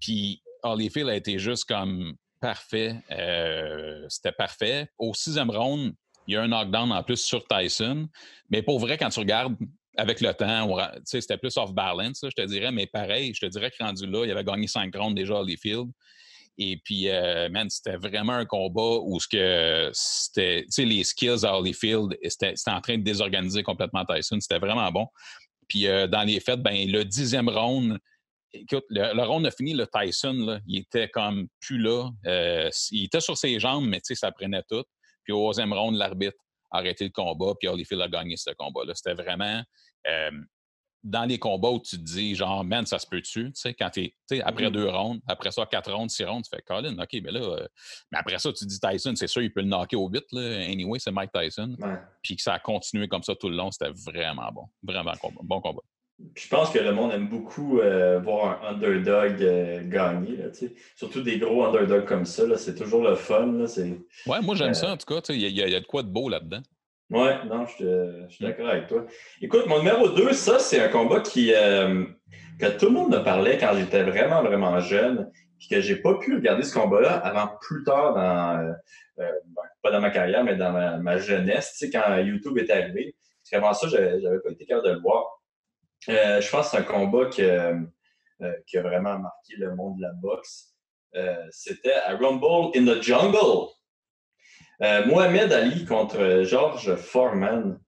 Puis 0.00 0.42
Holyfield 0.62 1.08
a 1.08 1.16
été 1.16 1.38
juste 1.38 1.66
comme 1.66 2.16
parfait. 2.44 2.94
Euh, 3.10 4.04
c'était 4.10 4.32
parfait. 4.32 4.86
Au 4.98 5.14
sixième 5.14 5.50
round, 5.50 5.94
il 6.26 6.34
y 6.34 6.36
a 6.36 6.42
un 6.42 6.48
knockdown 6.48 6.92
en 6.92 7.02
plus 7.02 7.16
sur 7.16 7.42
Tyson. 7.46 8.06
Mais 8.50 8.60
pour 8.60 8.78
vrai, 8.78 8.98
quand 8.98 9.08
tu 9.08 9.18
regardes 9.20 9.56
avec 9.96 10.20
le 10.20 10.34
temps, 10.34 10.76
c'était 11.04 11.38
plus 11.38 11.56
off-balance, 11.56 12.20
je 12.22 12.42
te 12.42 12.46
dirais. 12.46 12.70
Mais 12.70 12.86
pareil, 12.86 13.32
je 13.34 13.40
te 13.40 13.46
dirais 13.46 13.70
que 13.70 13.82
rendu 13.82 14.06
là, 14.06 14.26
il 14.26 14.30
avait 14.30 14.44
gagné 14.44 14.66
cinq 14.66 14.94
rounds 14.94 15.14
déjà 15.14 15.36
à 15.36 15.40
Holyfield. 15.40 15.90
Et 16.58 16.76
puis, 16.84 17.08
euh, 17.08 17.48
man, 17.48 17.70
c'était 17.70 17.96
vraiment 17.96 18.34
un 18.34 18.44
combat 18.44 18.98
où 19.02 19.18
ce 19.18 19.26
que 19.26 19.90
c'était, 19.94 20.66
les 20.76 21.02
skills 21.02 21.46
à 21.46 21.58
Holyfield, 21.58 22.18
c'était 22.28 22.54
en 22.66 22.82
train 22.82 22.98
de 22.98 23.02
désorganiser 23.02 23.62
complètement 23.62 24.04
Tyson. 24.04 24.38
C'était 24.38 24.58
vraiment 24.58 24.92
bon. 24.92 25.06
Puis, 25.66 25.86
euh, 25.86 26.06
dans 26.06 26.24
les 26.24 26.40
faits, 26.40 26.60
ben, 26.60 26.90
le 26.90 27.06
dixième 27.06 27.48
round, 27.48 27.98
écoute, 28.54 28.84
le, 28.88 29.14
le 29.14 29.22
round 29.22 29.46
a 29.46 29.50
fini, 29.50 29.74
le 29.74 29.86
Tyson, 29.86 30.60
il 30.66 30.80
était 30.80 31.08
comme 31.08 31.48
plus 31.60 31.78
là. 31.78 32.08
Euh, 32.26 32.70
il 32.90 33.04
était 33.04 33.20
sur 33.20 33.36
ses 33.36 33.58
jambes, 33.60 33.86
mais 33.86 34.00
ça 34.02 34.32
prenait 34.32 34.62
tout. 34.68 34.84
Puis 35.24 35.32
au 35.32 35.48
deuxième 35.48 35.72
round, 35.72 35.96
l'arbitre 35.96 36.36
a 36.70 36.78
arrêté 36.78 37.04
le 37.04 37.10
combat, 37.10 37.54
puis 37.58 37.68
Holyfield 37.68 38.02
a 38.02 38.08
gagné 38.08 38.36
ce 38.36 38.50
combat-là. 38.50 38.94
C'était 38.94 39.14
vraiment 39.14 39.62
euh, 40.06 40.30
dans 41.02 41.24
les 41.24 41.38
combats 41.38 41.70
où 41.70 41.80
tu 41.80 41.96
te 41.96 42.02
dis, 42.02 42.34
genre, 42.34 42.64
man, 42.64 42.86
ça 42.86 42.98
se 42.98 43.06
peut-tu? 43.06 43.46
Tu 43.46 43.52
sais, 43.54 43.74
quand 43.74 43.90
tu 43.90 44.12
es, 44.30 44.40
après 44.40 44.66
mm-hmm. 44.66 44.72
deux 44.72 44.88
rounds, 44.88 45.22
après 45.26 45.50
ça, 45.50 45.66
quatre 45.66 45.92
rounds, 45.92 46.14
six 46.14 46.24
rounds, 46.24 46.48
tu 46.48 46.54
fais 46.54 46.62
Colin, 46.62 46.96
OK, 46.98 47.20
mais 47.22 47.32
là, 47.32 47.40
euh, 47.40 47.68
mais 48.10 48.18
après 48.18 48.38
ça, 48.38 48.52
tu 48.52 48.64
dis 48.64 48.80
Tyson, 48.80 49.14
c'est 49.14 49.26
sûr, 49.26 49.42
il 49.42 49.52
peut 49.52 49.60
le 49.60 49.68
knocker 49.68 49.96
au 49.96 50.08
8, 50.08 50.24
là. 50.32 50.60
Anyway, 50.64 50.98
c'est 50.98 51.10
Mike 51.12 51.30
Tyson. 51.32 51.76
Puis 52.22 52.36
que 52.36 52.42
ça 52.42 52.54
a 52.54 52.58
continué 52.58 53.08
comme 53.08 53.22
ça 53.22 53.34
tout 53.34 53.48
le 53.48 53.56
long, 53.56 53.70
c'était 53.70 53.92
vraiment 53.92 54.50
bon. 54.52 54.66
Vraiment 54.82 55.12
bon 55.42 55.60
combat 55.60 55.82
je 56.36 56.48
pense 56.48 56.70
que 56.70 56.78
le 56.78 56.92
monde 56.92 57.12
aime 57.12 57.28
beaucoup 57.28 57.80
euh, 57.80 58.18
voir 58.18 58.62
un 58.64 58.74
underdog 58.74 59.42
euh, 59.42 59.80
gagner. 59.84 60.38
Surtout 60.96 61.22
des 61.22 61.38
gros 61.38 61.64
underdogs 61.64 62.06
comme 62.06 62.24
ça. 62.24 62.44
C'est 62.56 62.74
toujours 62.74 63.02
le 63.02 63.14
fun. 63.14 63.52
Là, 63.52 63.66
ouais, 64.26 64.40
moi 64.42 64.54
j'aime 64.54 64.74
ça 64.74 64.92
en 64.92 64.96
tout 64.96 65.06
cas. 65.06 65.20
Il 65.28 65.40
y, 65.40 65.62
a 65.62 65.80
de 65.80 65.86
quoi 65.86 66.02
de 66.02 66.08
beau 66.08 66.28
là-dedans. 66.28 66.62
Ouais, 67.10 67.44
non, 67.44 67.66
je, 67.66 68.24
suis 68.28 68.44
d'accord 68.44 68.68
avec 68.68 68.88
toi. 68.88 69.06
Écoute, 69.40 69.66
mon 69.66 69.78
numéro 69.78 70.08
2, 70.08 70.32
ça, 70.32 70.58
c'est 70.58 70.80
un 70.80 70.88
combat 70.88 71.20
qui, 71.20 71.52
euh, 71.54 72.04
que 72.58 72.78
tout 72.78 72.86
le 72.86 72.92
monde 72.92 73.12
me 73.12 73.22
parlait 73.22 73.58
quand 73.58 73.76
j'étais 73.76 74.02
vraiment, 74.02 74.42
vraiment 74.42 74.80
jeune. 74.80 75.30
Puis 75.58 75.68
que 75.68 75.80
j'ai 75.80 75.96
pas 75.96 76.14
pu 76.18 76.34
regarder 76.34 76.62
ce 76.62 76.74
combat-là 76.74 77.12
avant 77.18 77.50
plus 77.60 77.84
tard 77.84 78.14
dans. 78.14 78.74
Ben, 79.16 79.30
pas 79.82 79.92
dans 79.92 80.00
ma 80.00 80.10
carrière, 80.10 80.42
mais 80.42 80.56
dans 80.56 80.72
ma, 80.72 81.18
jeunesse, 81.18 81.84
quand 81.92 82.18
YouTube 82.18 82.58
est 82.58 82.70
arrivé. 82.70 83.14
Parce 83.42 83.50
qu'avant 83.50 83.74
ça, 83.74 83.86
j'avais 83.88 84.40
pas 84.40 84.50
été 84.50 84.64
capable 84.64 84.88
de 84.88 84.92
le 84.94 85.00
voir. 85.00 85.43
Euh, 86.08 86.40
je 86.40 86.50
pense 86.50 86.66
que 86.66 86.70
c'est 86.72 86.76
un 86.78 86.82
combat 86.82 87.30
euh, 87.38 88.52
qui 88.66 88.78
a 88.78 88.82
vraiment 88.82 89.18
marqué 89.18 89.56
le 89.56 89.74
monde 89.74 89.96
de 89.96 90.02
la 90.02 90.12
boxe. 90.12 90.74
Euh, 91.14 91.46
c'était 91.50 91.94
à 91.94 92.16
Rumble 92.16 92.76
in 92.76 92.84
the 92.84 93.02
Jungle. 93.02 93.68
Mohamed 94.80 95.52
Ali 95.52 95.84
contre 95.86 96.42
George 96.42 96.96
Foreman. 96.96 97.78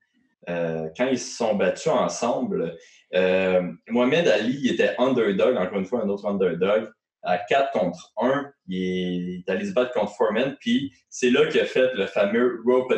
quand 0.46 1.08
ils 1.10 1.18
se 1.18 1.36
sont 1.36 1.54
battus 1.54 1.92
ensemble, 1.92 2.78
Mohamed 3.12 4.28
Ali 4.28 4.68
était 4.68 4.94
underdog, 4.98 5.56
encore 5.56 5.78
une 5.78 5.84
fois, 5.84 6.02
un 6.02 6.08
autre 6.08 6.26
underdog, 6.26 6.88
à 7.22 7.38
4 7.38 7.72
contre 7.72 8.12
1. 8.18 8.50
Il 8.68 9.42
est, 9.46 9.50
allé 9.50 9.66
se 9.66 9.72
battre 9.72 9.92
contre 9.92 10.12
Foreman, 10.12 10.56
puis 10.60 10.94
c'est 11.10 11.30
là 11.30 11.46
qu'il 11.48 11.60
a 11.60 11.66
fait 11.66 11.92
le 11.94 12.06
fameux 12.06 12.62
rope 12.64 12.92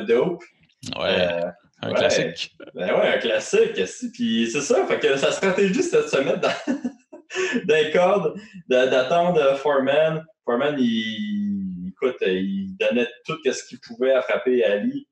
a 0.94 1.54
dope. 1.82 1.90
Ouais. 1.90 1.90
Un 1.90 1.94
classique. 1.94 2.56
Ben 2.74 2.94
ouais, 2.94 3.08
un 3.08 3.18
classique. 3.18 3.80
Puis 4.12 4.50
c'est 4.50 4.60
ça, 4.60 4.86
fait 4.86 4.98
que 4.98 5.16
sa 5.16 5.32
stratégie, 5.32 5.82
c'était 5.82 6.02
de 6.02 6.08
se 6.08 6.18
mettre 6.18 6.40
dans, 6.40 6.74
dans 7.64 7.74
les 7.74 7.90
cordes, 7.90 8.40
d'attendre 8.68 9.56
Foreman. 9.56 10.24
Foreman, 10.44 10.76
il, 10.78 11.88
écoute, 11.88 12.16
il 12.22 12.76
donnait 12.78 13.08
tout 13.24 13.38
ce 13.44 13.64
qu'il 13.64 13.80
pouvait 13.80 14.12
à 14.12 14.22
frapper 14.22 14.64
Ali. 14.64 15.08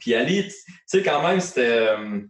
Puis 0.00 0.14
Ali, 0.14 0.48
tu 0.48 0.54
sais, 0.86 1.02
quand 1.02 1.26
même, 1.26 1.40
c'était. 1.40 1.88
Euh, 1.88 2.20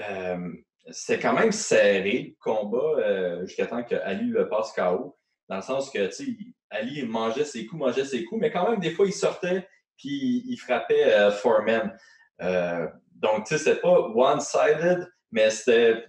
euh, 0.00 0.52
c'était 0.90 1.20
quand 1.20 1.32
même 1.32 1.52
serré 1.52 2.22
le 2.30 2.34
combat 2.40 2.98
euh, 2.98 3.46
jusqu'à 3.46 3.66
temps 3.66 3.84
que 3.84 3.94
Ali 3.94 4.26
le 4.26 4.48
passe 4.48 4.72
KO. 4.72 5.16
Dans 5.48 5.56
le 5.56 5.62
sens 5.62 5.90
que, 5.90 6.06
tu 6.06 6.12
sais, 6.12 6.36
Ali 6.70 7.02
mangeait 7.04 7.44
ses 7.44 7.66
coups, 7.66 7.80
mangeait 7.80 8.04
ses 8.04 8.24
coups, 8.24 8.40
mais 8.40 8.50
quand 8.50 8.68
même, 8.68 8.80
des 8.80 8.90
fois, 8.90 9.06
il 9.06 9.12
sortait 9.12 9.68
puis 9.96 10.42
il 10.46 10.56
frappait 10.56 11.30
Foreman. 11.30 11.96
Euh, 12.42 12.86
donc, 13.14 13.46
tu 13.46 13.54
sais, 13.54 13.58
c'était 13.58 13.80
pas 13.80 13.98
one-sided, 13.98 15.08
mais 15.30 15.50
c'était. 15.50 16.04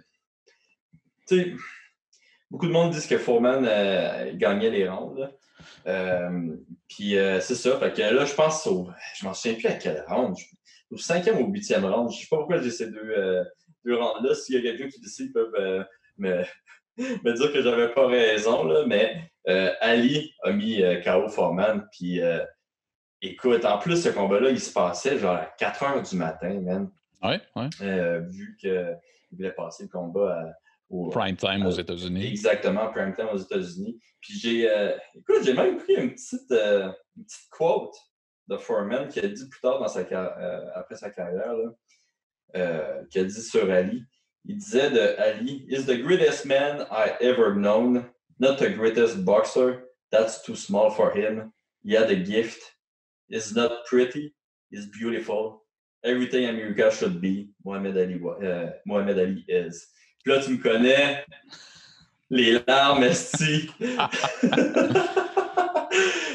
Tu 1.27 1.37
sais, 1.37 1.53
beaucoup 2.49 2.67
de 2.67 2.71
monde 2.71 2.91
disent 2.91 3.07
que 3.07 3.17
Foreman 3.17 3.63
gagnait 4.37 4.69
les 4.69 4.89
rondes. 4.89 5.31
puis 6.89 7.15
c'est 7.41 7.55
ça. 7.55 7.79
Fait 7.79 7.93
que 7.93 8.01
là, 8.01 8.25
je 8.25 8.33
pense. 8.33 8.67
Je 9.15 9.25
m'en 9.25 9.33
souviens 9.33 9.57
plus 9.57 9.67
à 9.67 9.73
quelle 9.73 10.03
ronde. 10.07 10.35
Au 10.91 10.97
cinquième 10.97 11.39
ou 11.39 11.51
huitième 11.51 11.85
ronde. 11.85 12.11
Je 12.11 12.19
sais 12.19 12.27
pas 12.29 12.37
pourquoi 12.37 12.61
j'ai 12.61 12.71
ces 12.71 12.91
deux, 12.91 13.43
deux 13.85 13.95
rondes-là. 13.95 14.35
S'il 14.35 14.55
y 14.55 14.57
a 14.57 14.61
quelqu'un 14.61 14.89
qui 14.89 14.99
décide, 14.99 15.27
ils 15.27 15.33
peuvent 15.33 15.85
me, 16.17 16.43
me, 16.97 17.33
dire 17.33 17.53
que 17.53 17.61
j'avais 17.61 17.93
pas 17.93 18.07
raison. 18.07 18.65
Là, 18.65 18.85
mais 18.85 19.31
Ali 19.79 20.33
a 20.43 20.51
mis 20.51 20.83
KO 21.03 21.29
Foreman. 21.29 21.87
Puis 21.91 22.19
écoute, 23.29 23.65
en 23.65 23.77
plus, 23.79 24.03
ce 24.03 24.09
combat-là, 24.09 24.49
il 24.49 24.59
se 24.59 24.71
passait 24.71 25.17
genre 25.17 25.35
à 25.35 25.45
4 25.57 25.83
heures 25.83 26.01
du 26.01 26.15
matin, 26.15 26.59
même. 26.59 26.91
Ouais, 27.21 27.41
ouais. 27.55 28.19
vu 28.29 28.55
qu'il 28.59 28.97
voulait 29.31 29.51
passer 29.51 29.83
le 29.83 29.89
combat 29.89 30.41
à 30.41 30.53
prime 31.11 31.35
time 31.35 31.65
aux 31.65 31.71
États-Unis. 31.71 32.27
Exactement, 32.27 32.91
prime 32.91 33.13
time 33.13 33.29
aux 33.31 33.37
États-Unis. 33.37 33.99
Puis 34.21 34.39
j'ai, 34.39 34.69
euh, 34.69 34.95
écoute, 35.15 35.43
j'ai 35.43 35.53
même 35.53 35.77
pris 35.77 35.95
une 35.95 36.11
petite, 36.11 36.51
euh, 36.51 36.91
une 37.17 37.23
petite 37.23 37.49
quote 37.49 37.95
de 38.47 38.57
Foreman 38.57 39.07
qui 39.07 39.19
a 39.19 39.27
dit 39.27 39.47
plus 39.49 39.61
tard 39.61 39.79
dans 39.79 39.87
sa, 39.87 40.01
euh, 40.01 40.69
après 40.75 40.95
sa 40.95 41.09
carrière, 41.09 41.53
là, 41.53 43.03
qui 43.09 43.19
a 43.19 43.23
dit 43.23 43.41
sur 43.41 43.69
Ali. 43.71 44.03
Il 44.45 44.57
disait 44.57 44.91
de 44.91 45.19
Ali, 45.19 45.65
is 45.69 45.85
the 45.85 46.01
greatest 46.01 46.45
man 46.45 46.85
I 46.91 47.13
ever 47.21 47.55
known, 47.55 48.03
not 48.39 48.57
the 48.57 48.69
greatest 48.69 49.23
boxer. 49.23 49.85
That's 50.11 50.43
too 50.43 50.55
small 50.55 50.91
for 50.91 51.15
him. 51.15 51.51
He 51.83 51.95
had 51.95 52.11
a 52.11 52.15
gift. 52.15 52.72
He's 53.27 53.55
not 53.55 53.85
pretty. 53.85 54.33
He's 54.69 54.87
beautiful. 54.87 55.63
Everything 56.03 56.49
America 56.49 56.91
should 56.91 57.21
be. 57.21 57.49
Mohamed 57.63 57.97
Ali, 57.97 58.19
Mohamed 58.85 59.19
Ali 59.19 59.45
is. 59.47 59.87
Puis 60.23 60.33
là, 60.33 60.39
tu 60.41 60.51
me 60.51 60.57
connais, 60.57 61.25
les 62.29 62.59
larmes, 62.67 63.03
esti. 63.03 63.69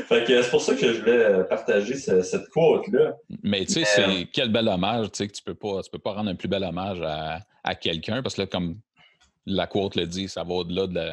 fait 0.09 0.25
que 0.25 0.42
c'est 0.42 0.50
pour 0.50 0.61
ça 0.61 0.75
que 0.75 0.92
je 0.92 1.00
voulais 1.00 1.25
euh, 1.25 1.45
partager 1.45 1.95
cette 1.97 2.49
quote-là. 2.50 3.14
Mais 3.42 3.64
tu 3.64 3.73
sais, 3.75 3.85
c'est 3.85 4.04
euh, 4.04 4.25
quel 4.33 4.50
bel 4.50 4.68
hommage, 4.68 5.11
tu 5.12 5.18
sais, 5.18 5.28
que 5.28 5.33
tu 5.33 5.42
peux 5.42 5.54
pas, 5.54 5.83
tu 5.83 5.90
peux 5.90 5.99
pas 5.99 6.12
rendre 6.12 6.30
un 6.30 6.35
plus 6.35 6.49
bel 6.49 6.64
hommage 6.64 7.00
à, 7.02 7.75
quelqu'un, 7.75 8.23
parce 8.23 8.35
que 8.35 8.42
là, 8.42 8.47
comme 8.47 8.80
la 9.45 9.66
quote 9.66 9.97
le 9.97 10.07
dit, 10.07 10.28
ça 10.28 10.42
va 10.42 10.54
au-delà 10.54 10.87
de 10.87 11.11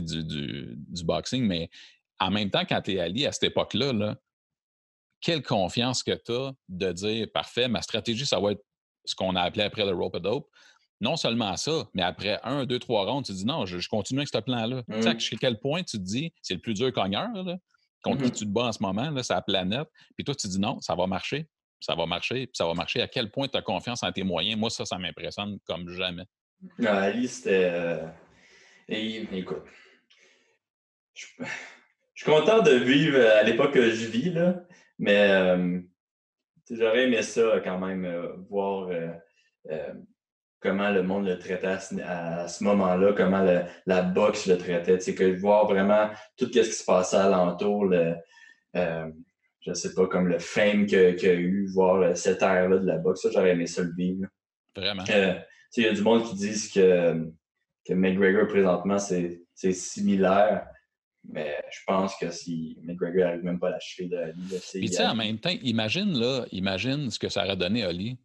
du, 0.00 0.24
du, 0.24 0.76
du, 0.76 1.04
boxing, 1.04 1.46
mais 1.46 1.70
en 2.18 2.30
même 2.30 2.50
temps, 2.50 2.64
quand 2.68 2.80
tu 2.82 2.94
es 2.94 3.00
allié 3.00 3.26
à 3.26 3.32
cette 3.32 3.44
époque-là, 3.44 3.92
là, 3.92 4.16
quelle 5.20 5.42
confiance 5.42 6.02
que 6.02 6.12
tu 6.12 6.32
as 6.32 6.52
de 6.68 6.92
dire, 6.92 7.26
parfait, 7.32 7.68
ma 7.68 7.82
stratégie, 7.82 8.26
ça 8.26 8.38
va 8.40 8.52
être 8.52 8.62
ce 9.04 9.14
qu'on 9.14 9.36
a 9.36 9.42
appelé 9.42 9.64
après 9.64 9.84
le 9.84 9.94
rope 9.94 10.18
dope 10.18 10.48
non 11.00 11.16
seulement 11.16 11.56
ça, 11.56 11.88
mais 11.94 12.02
après 12.02 12.40
un, 12.42 12.66
deux, 12.66 12.78
trois 12.78 13.04
rondes, 13.04 13.24
tu 13.24 13.32
te 13.32 13.36
dis 13.36 13.44
non, 13.44 13.66
je, 13.66 13.88
continue 13.88 14.20
avec 14.20 14.28
ce 14.28 14.38
plan-là. 14.38 14.82
Tu 14.90 15.02
sais, 15.02 15.08
mmh. 15.08 15.36
à 15.36 15.38
quel 15.40 15.60
point 15.60 15.82
tu 15.82 15.98
te 15.98 16.02
dis, 16.02 16.32
c'est 16.42 16.54
le 16.54 16.60
plus 16.60 16.74
dur 16.74 16.92
cogneur, 16.92 17.28
là, 17.32 17.56
contre 18.02 18.22
qui 18.22 18.28
mmh 18.28 18.32
tu 18.32 18.44
te 18.44 18.50
bats 18.50 18.66
en 18.66 18.72
ce 18.72 18.82
moment, 18.82 19.12
c'est 19.22 19.32
la 19.32 19.42
planète. 19.42 19.88
Puis 20.16 20.24
toi, 20.24 20.34
tu 20.34 20.46
te 20.46 20.52
dis 20.52 20.60
non, 20.60 20.80
ça 20.80 20.94
va 20.94 21.06
marcher, 21.06 21.46
ça 21.80 21.94
va 21.94 22.06
marcher, 22.06 22.46
puis 22.46 22.56
ça 22.56 22.66
va 22.66 22.74
marcher. 22.74 23.00
À 23.00 23.08
quel 23.08 23.30
point 23.30 23.48
tu 23.48 23.56
as 23.56 23.62
confiance 23.62 24.02
en 24.02 24.12
tes 24.12 24.24
moyens, 24.24 24.58
moi, 24.58 24.70
ça, 24.70 24.84
ça 24.84 24.98
m'impressionne 24.98 25.58
comme 25.66 25.88
jamais. 25.90 26.24
Ah, 26.84 26.98
Ali, 27.02 27.28
c'était. 27.28 27.70
Euh, 27.72 28.06
écoute, 28.88 29.62
je... 31.14 31.26
suis 32.14 32.26
content 32.26 32.62
de 32.62 32.72
vivre 32.72 33.20
à 33.20 33.44
l'époque 33.44 33.74
que 33.74 33.90
je 33.90 34.06
vis, 34.06 34.30
là, 34.30 34.64
mais 34.98 35.30
euh, 35.30 35.80
j'aurais 36.70 37.04
aimé 37.04 37.22
ça 37.22 37.60
quand 37.62 37.78
même, 37.78 38.04
euh, 38.04 38.32
voir 38.48 38.88
comment 40.60 40.90
le 40.90 41.02
monde 41.02 41.26
le 41.26 41.38
traitait 41.38 41.66
à 42.02 42.48
ce, 42.48 42.64
moment-là, 42.64 43.12
comment 43.12 43.44
la 43.86 44.02
boxe 44.02 44.46
le 44.46 44.58
traitait. 44.58 44.98
Tu 44.98 45.14
que 45.14 45.38
voir 45.38 45.66
vraiment 45.66 46.10
tout 46.36 46.46
ce 46.46 46.60
qui 46.60 46.64
se 46.64 46.84
passait 46.84 47.16
alentour, 47.16 47.86
le, 47.86 48.14
euh, 48.76 49.10
je 49.60 49.72
sais 49.72 49.94
pas, 49.94 50.06
comme 50.06 50.28
le 50.28 50.38
fame 50.38 50.86
qu'il 50.86 50.98
y 50.98 51.26
a 51.26 51.34
eu, 51.34 51.66
voir 51.72 52.16
cette 52.16 52.42
ère-là 52.42 52.78
de 52.78 52.86
la 52.86 52.98
boxe, 52.98 53.22
ça, 53.22 53.30
j'aurais 53.32 53.52
aimé 53.52 53.66
ça 53.66 53.82
le 53.82 53.92
vivre. 53.96 54.26
Vraiment. 54.74 55.04
Euh, 55.10 55.34
il 55.76 55.84
y 55.84 55.88
a 55.88 55.92
du 55.92 56.02
monde 56.02 56.24
qui 56.24 56.34
disent 56.34 56.72
que, 56.72 57.30
que 57.86 57.92
McGregor, 57.92 58.46
présentement, 58.48 58.98
c'est 58.98 59.72
similaire. 59.72 60.66
Mais 61.30 61.56
je 61.70 61.80
pense 61.86 62.16
que 62.16 62.30
si 62.30 62.78
McGregor 62.82 63.26
n'arrive 63.26 63.44
même 63.44 63.58
pas 63.58 63.68
à 63.68 63.72
la 63.72 63.80
cheville 63.80 64.08
de 64.08 64.16
Ali. 64.16 64.42
Puis 64.72 64.88
tu 64.88 64.96
sais, 64.96 65.06
en 65.06 65.14
même 65.14 65.38
temps, 65.38 65.54
imagine, 65.62 66.18
là, 66.18 66.46
imagine 66.52 67.10
ce 67.10 67.18
que 67.18 67.28
ça 67.28 67.44
aurait 67.44 67.56
donné 67.56 67.84
à 67.84 67.88
Ali 67.88 68.18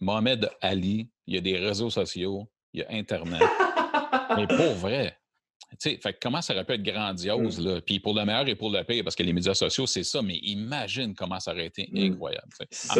Mohamed 0.00 0.50
Ali, 0.60 1.10
il 1.26 1.34
y 1.34 1.38
a 1.38 1.40
des 1.40 1.56
réseaux 1.58 1.90
sociaux, 1.90 2.48
il 2.72 2.80
y 2.80 2.82
a 2.84 2.86
Internet. 2.90 3.42
Mais 4.36 4.46
pour 4.46 4.74
vrai, 4.74 5.18
tu 5.80 5.98
sais, 6.00 6.00
comment 6.20 6.40
ça 6.40 6.54
aurait 6.54 6.64
pu 6.64 6.74
être 6.74 6.82
grandiose, 6.82 7.60
mmh. 7.60 7.66
là? 7.66 7.80
Puis 7.80 8.00
pour 8.00 8.14
le 8.14 8.24
meilleur 8.24 8.48
et 8.48 8.54
pour 8.54 8.70
le 8.70 8.82
pire, 8.84 9.04
parce 9.04 9.16
que 9.16 9.22
les 9.22 9.32
médias 9.32 9.54
sociaux, 9.54 9.86
c'est 9.86 10.04
ça, 10.04 10.22
mais 10.22 10.36
imagine 10.36 11.14
comment 11.14 11.40
ça 11.40 11.52
aurait 11.52 11.66
été 11.66 11.88
mmh. 11.92 12.12
incroyable. 12.12 12.48
Ça, 12.70 12.94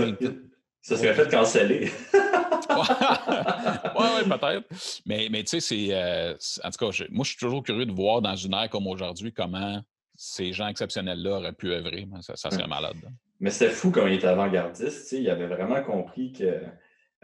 ça 0.81 0.97
serait 0.97 1.15
fait 1.15 1.31
canceller. 1.31 1.91
oui, 3.99 4.07
ouais, 4.17 4.25
peut-être. 4.25 4.67
Mais, 5.07 5.29
mais 5.31 5.43
tu 5.45 5.49
sais, 5.49 5.61
c'est. 5.61 5.89
Euh, 5.93 6.35
en 6.65 6.71
tout 6.71 6.91
cas, 6.91 7.05
moi, 7.11 7.25
je 7.25 7.31
suis 7.31 7.39
toujours 7.39 7.63
curieux 7.63 7.87
de 7.87 7.93
voir 7.93 8.23
dans 8.23 8.37
une 8.37 8.55
ère 8.55 8.69
comme 8.71 8.87
aujourd'hui 8.87 9.33
comment 9.33 9.83
ces 10.17 10.53
gens 10.53 10.67
exceptionnels-là 10.67 11.39
auraient 11.39 11.53
pu 11.53 11.71
œuvrer. 11.73 12.09
Ça, 12.23 12.37
ça 12.37 12.51
serait 12.51 12.67
malade. 12.67 12.97
Mais 13.41 13.51
c'était 13.51 13.71
fou 13.71 13.91
comme 13.91 14.09
il 14.09 14.15
était 14.15 14.27
avant-gardiste. 14.27 15.13
Il 15.13 15.31
avait 15.31 15.47
vraiment 15.47 15.83
compris 15.83 16.33
que 16.33 16.45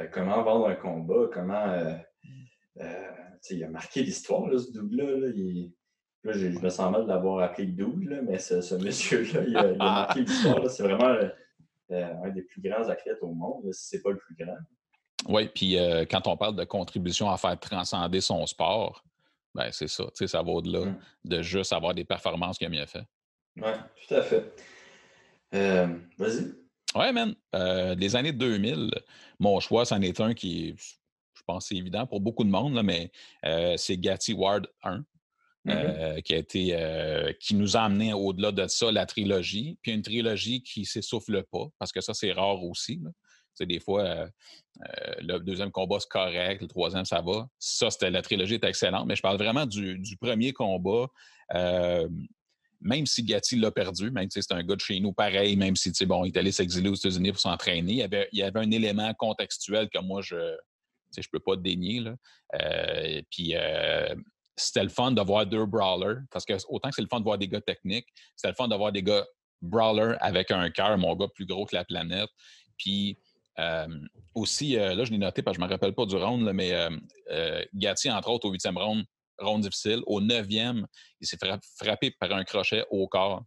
euh, 0.00 0.06
comment 0.12 0.42
vendre 0.42 0.68
un 0.68 0.74
combat, 0.74 1.28
comment. 1.32 1.66
Euh, 1.68 1.94
euh, 2.80 3.10
il 3.50 3.62
a 3.62 3.68
marqué 3.68 4.02
l'histoire, 4.02 4.48
ce 4.58 4.72
double-là. 4.72 5.30
je, 6.24 6.48
me 6.48 6.68
sens 6.70 6.90
mal 6.90 7.06
d'avoir 7.06 7.42
appelé 7.44 7.66
double, 7.66 8.22
mais 8.26 8.38
ce, 8.38 8.74
monsieur-là, 8.74 9.44
il, 9.46 9.56
a 9.56 9.74
marqué 9.74 10.20
l'histoire. 10.20 10.70
C'est 10.70 10.82
vraiment 10.82 11.14
un 11.90 12.30
des 12.30 12.42
plus 12.42 12.62
grands 12.62 12.88
athlètes 12.88 13.18
au 13.20 13.34
monde, 13.34 13.70
si 13.72 13.88
ce 13.88 13.96
n'est 13.96 14.02
pas 14.02 14.12
le 14.12 14.16
plus 14.16 14.34
grand. 14.34 14.56
Oui, 15.26 15.48
puis 15.48 15.76
quand 16.10 16.26
on 16.26 16.36
parle 16.36 16.56
de 16.56 16.64
contribution 16.64 17.30
à 17.30 17.36
faire 17.36 17.58
transcender 17.58 18.20
son 18.20 18.46
sport, 18.46 19.04
ben 19.54 19.70
c'est 19.70 19.88
ça, 19.88 20.04
ça 20.14 20.42
va 20.42 20.50
au-delà 20.50 20.86
mmh. 20.86 20.98
de 21.24 21.42
juste 21.42 21.72
avoir 21.72 21.94
des 21.94 22.04
performances 22.04 22.58
qu'il 22.58 22.66
a 22.66 22.70
mieux 22.70 22.86
fait. 22.86 23.04
Oui, 23.56 23.70
tout 24.06 24.14
à 24.14 24.22
fait. 24.22 24.52
Vas-y. 26.18 26.64
Ouais, 26.94 27.12
man. 27.12 27.34
Euh, 27.54 27.94
les 27.96 28.14
années 28.16 28.32
2000, 28.32 28.90
mon 29.40 29.58
choix, 29.60 29.84
c'en 29.84 30.00
est 30.00 30.20
un 30.20 30.32
qui, 30.34 30.76
je 30.76 31.42
pense, 31.46 31.66
c'est 31.66 31.76
évident 31.76 32.06
pour 32.06 32.20
beaucoup 32.20 32.44
de 32.44 32.50
monde, 32.50 32.74
là, 32.74 32.82
mais 32.82 33.10
euh, 33.44 33.76
c'est 33.76 33.96
Gatti 33.96 34.32
Ward 34.32 34.66
1. 34.82 35.04
Mmh 35.66 35.70
euh, 35.70 36.20
qui 36.20 36.34
a 36.34 36.36
été 36.36 37.34
qui 37.40 37.54
nous 37.54 37.74
a 37.74 37.80
amené 37.80 38.12
au-delà 38.12 38.52
de 38.52 38.66
ça 38.66 38.92
la 38.92 39.06
trilogie 39.06 39.78
puis 39.80 39.92
une 39.92 40.02
trilogie 40.02 40.62
qui 40.62 40.84
s'essouffle 40.84 41.42
pas 41.50 41.68
parce 41.78 41.90
que 41.90 42.02
ça 42.02 42.12
c'est 42.12 42.32
rare 42.32 42.62
aussi 42.62 43.00
Des 43.60 43.78
fois 43.80 44.26
le 45.20 45.38
deuxième 45.38 45.70
combat 45.70 46.00
c'est 46.00 46.08
correct 46.08 46.60
le 46.60 46.66
troisième 46.66 47.04
ça 47.04 47.20
va 47.20 47.46
ça 47.58 47.90
c'était 47.90 48.10
la 48.10 48.22
trilogie 48.22 48.54
est 48.54 48.64
excellente 48.64 49.06
mais 49.06 49.14
je 49.14 49.22
parle 49.22 49.36
vraiment 49.36 49.66
du, 49.66 49.98
du 49.98 50.16
premier 50.16 50.52
combat 50.52 51.06
même 52.84 53.06
si 53.06 53.24
Gatti 53.24 53.56
l'a 53.56 53.70
perdu, 53.70 54.10
même 54.10 54.30
si 54.30 54.42
c'est 54.42 54.52
un 54.52 54.62
gars 54.62 54.76
de 54.76 54.80
chez 54.80 55.00
nous 55.00 55.12
pareil, 55.12 55.56
même 55.56 55.74
si 55.74 55.90
bon, 56.04 56.24
il 56.24 56.28
est 56.28 56.38
allé 56.38 56.52
s'exiler 56.52 56.90
aux 56.90 56.94
États-Unis 56.94 57.32
pour 57.32 57.40
s'entraîner, 57.40 57.92
il 57.92 57.98
y, 57.98 58.02
avait, 58.02 58.28
il 58.30 58.38
y 58.38 58.42
avait 58.42 58.60
un 58.60 58.70
élément 58.70 59.12
contextuel 59.14 59.88
que 59.88 59.98
moi, 59.98 60.20
je 60.20 60.36
ne 60.36 61.22
peux 61.32 61.40
pas 61.40 61.56
dénier. 61.56 62.00
Là. 62.00 62.14
Euh, 62.60 63.22
puis 63.30 63.56
euh, 63.56 64.14
c'était 64.54 64.82
le 64.82 64.90
fun 64.90 65.12
d'avoir 65.12 65.46
deux 65.46 65.64
brawlers, 65.64 66.20
parce 66.30 66.44
que 66.44 66.52
autant 66.68 66.90
que 66.90 66.96
c'est 66.96 67.02
le 67.02 67.08
fun 67.08 67.20
de 67.20 67.24
voir 67.24 67.38
des 67.38 67.48
gars 67.48 67.62
techniques, 67.62 68.06
c'était 68.36 68.48
le 68.48 68.54
fun 68.54 68.68
d'avoir 68.68 68.92
des 68.92 69.02
gars 69.02 69.26
brawlers 69.62 70.16
avec 70.20 70.50
un 70.50 70.70
cœur, 70.70 70.96
mon 70.98 71.16
gars 71.16 71.28
plus 71.34 71.46
gros 71.46 71.64
que 71.64 71.74
la 71.74 71.84
planète. 71.84 72.28
Puis 72.76 73.18
euh, 73.58 73.86
aussi, 74.34 74.72
là, 74.72 75.04
je 75.04 75.10
l'ai 75.10 75.18
noté 75.18 75.42
parce 75.42 75.56
que 75.56 75.60
je 75.60 75.64
ne 75.64 75.68
me 75.68 75.72
rappelle 75.72 75.94
pas 75.94 76.06
du 76.06 76.16
round, 76.16 76.50
mais 76.52 76.72
Gatti, 77.74 78.10
entre 78.10 78.30
autres, 78.30 78.48
au 78.48 78.50
huitième 78.50 78.76
round, 78.76 79.04
ronde 79.38 79.62
difficile. 79.62 80.00
Au 80.06 80.20
neuvième, 80.20 80.86
il 81.20 81.26
s'est 81.26 81.38
frappé 81.78 82.10
par 82.12 82.32
un 82.32 82.44
crochet 82.44 82.84
au 82.90 83.06
corps. 83.08 83.44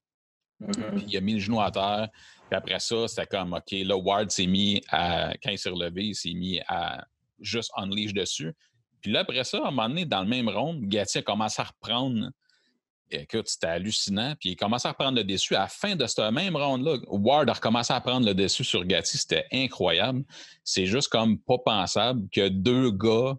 Mm-hmm. 0.62 1.04
il 1.08 1.18
a 1.18 1.22
mis 1.22 1.34
le 1.34 1.40
genou 1.40 1.62
à 1.62 1.70
terre. 1.70 2.10
Puis 2.50 2.58
après 2.58 2.80
ça, 2.80 3.08
c'était 3.08 3.28
comme, 3.28 3.54
OK, 3.54 3.72
là, 3.72 3.96
Ward 3.96 4.32
s'est 4.32 4.48
mis 4.48 4.82
à, 4.90 5.34
quand 5.44 5.52
il 5.52 5.58
s'est 5.60 5.70
relevé, 5.70 6.06
il 6.06 6.16
s'est 6.16 6.34
mis 6.34 6.60
à 6.68 7.06
juste 7.40 7.72
unleash 7.76 8.14
dessus. 8.14 8.54
Puis 9.02 9.12
là, 9.12 9.20
après 9.20 9.44
ça, 9.44 9.60
à 9.60 9.68
un 9.68 9.72
moment 9.72 9.90
donné, 9.90 10.06
dans 10.06 10.22
le 10.22 10.28
même 10.28 10.50
ronde, 10.50 10.82
Gatti 10.84 11.20
a 11.20 11.22
commencé 11.22 11.62
à 11.62 11.66
reprendre. 11.66 12.32
Écoute, 13.10 13.48
c'était 13.48 13.68
hallucinant. 13.68 14.36
Puis 14.40 14.50
il 14.50 14.54
a 14.54 14.56
commencé 14.56 14.88
à 14.88 14.92
reprendre 14.92 15.18
le 15.18 15.24
dessus. 15.24 15.56
À 15.56 15.62
la 15.62 15.68
fin 15.68 15.96
de 15.96 16.06
ce 16.06 16.30
même 16.30 16.56
round-là, 16.56 16.98
Ward 17.08 17.50
a 17.50 17.54
recommencé 17.54 17.94
à 17.94 18.02
prendre 18.02 18.26
le 18.26 18.34
dessus 18.34 18.64
sur 18.64 18.84
Gatti. 18.86 19.18
C'était 19.18 19.46
incroyable. 19.52 20.24
C'est 20.64 20.86
juste 20.86 21.08
comme 21.10 21.40
pas 21.40 21.58
pensable 21.58 22.28
que 22.30 22.50
deux 22.50 22.92
gars 22.92 23.38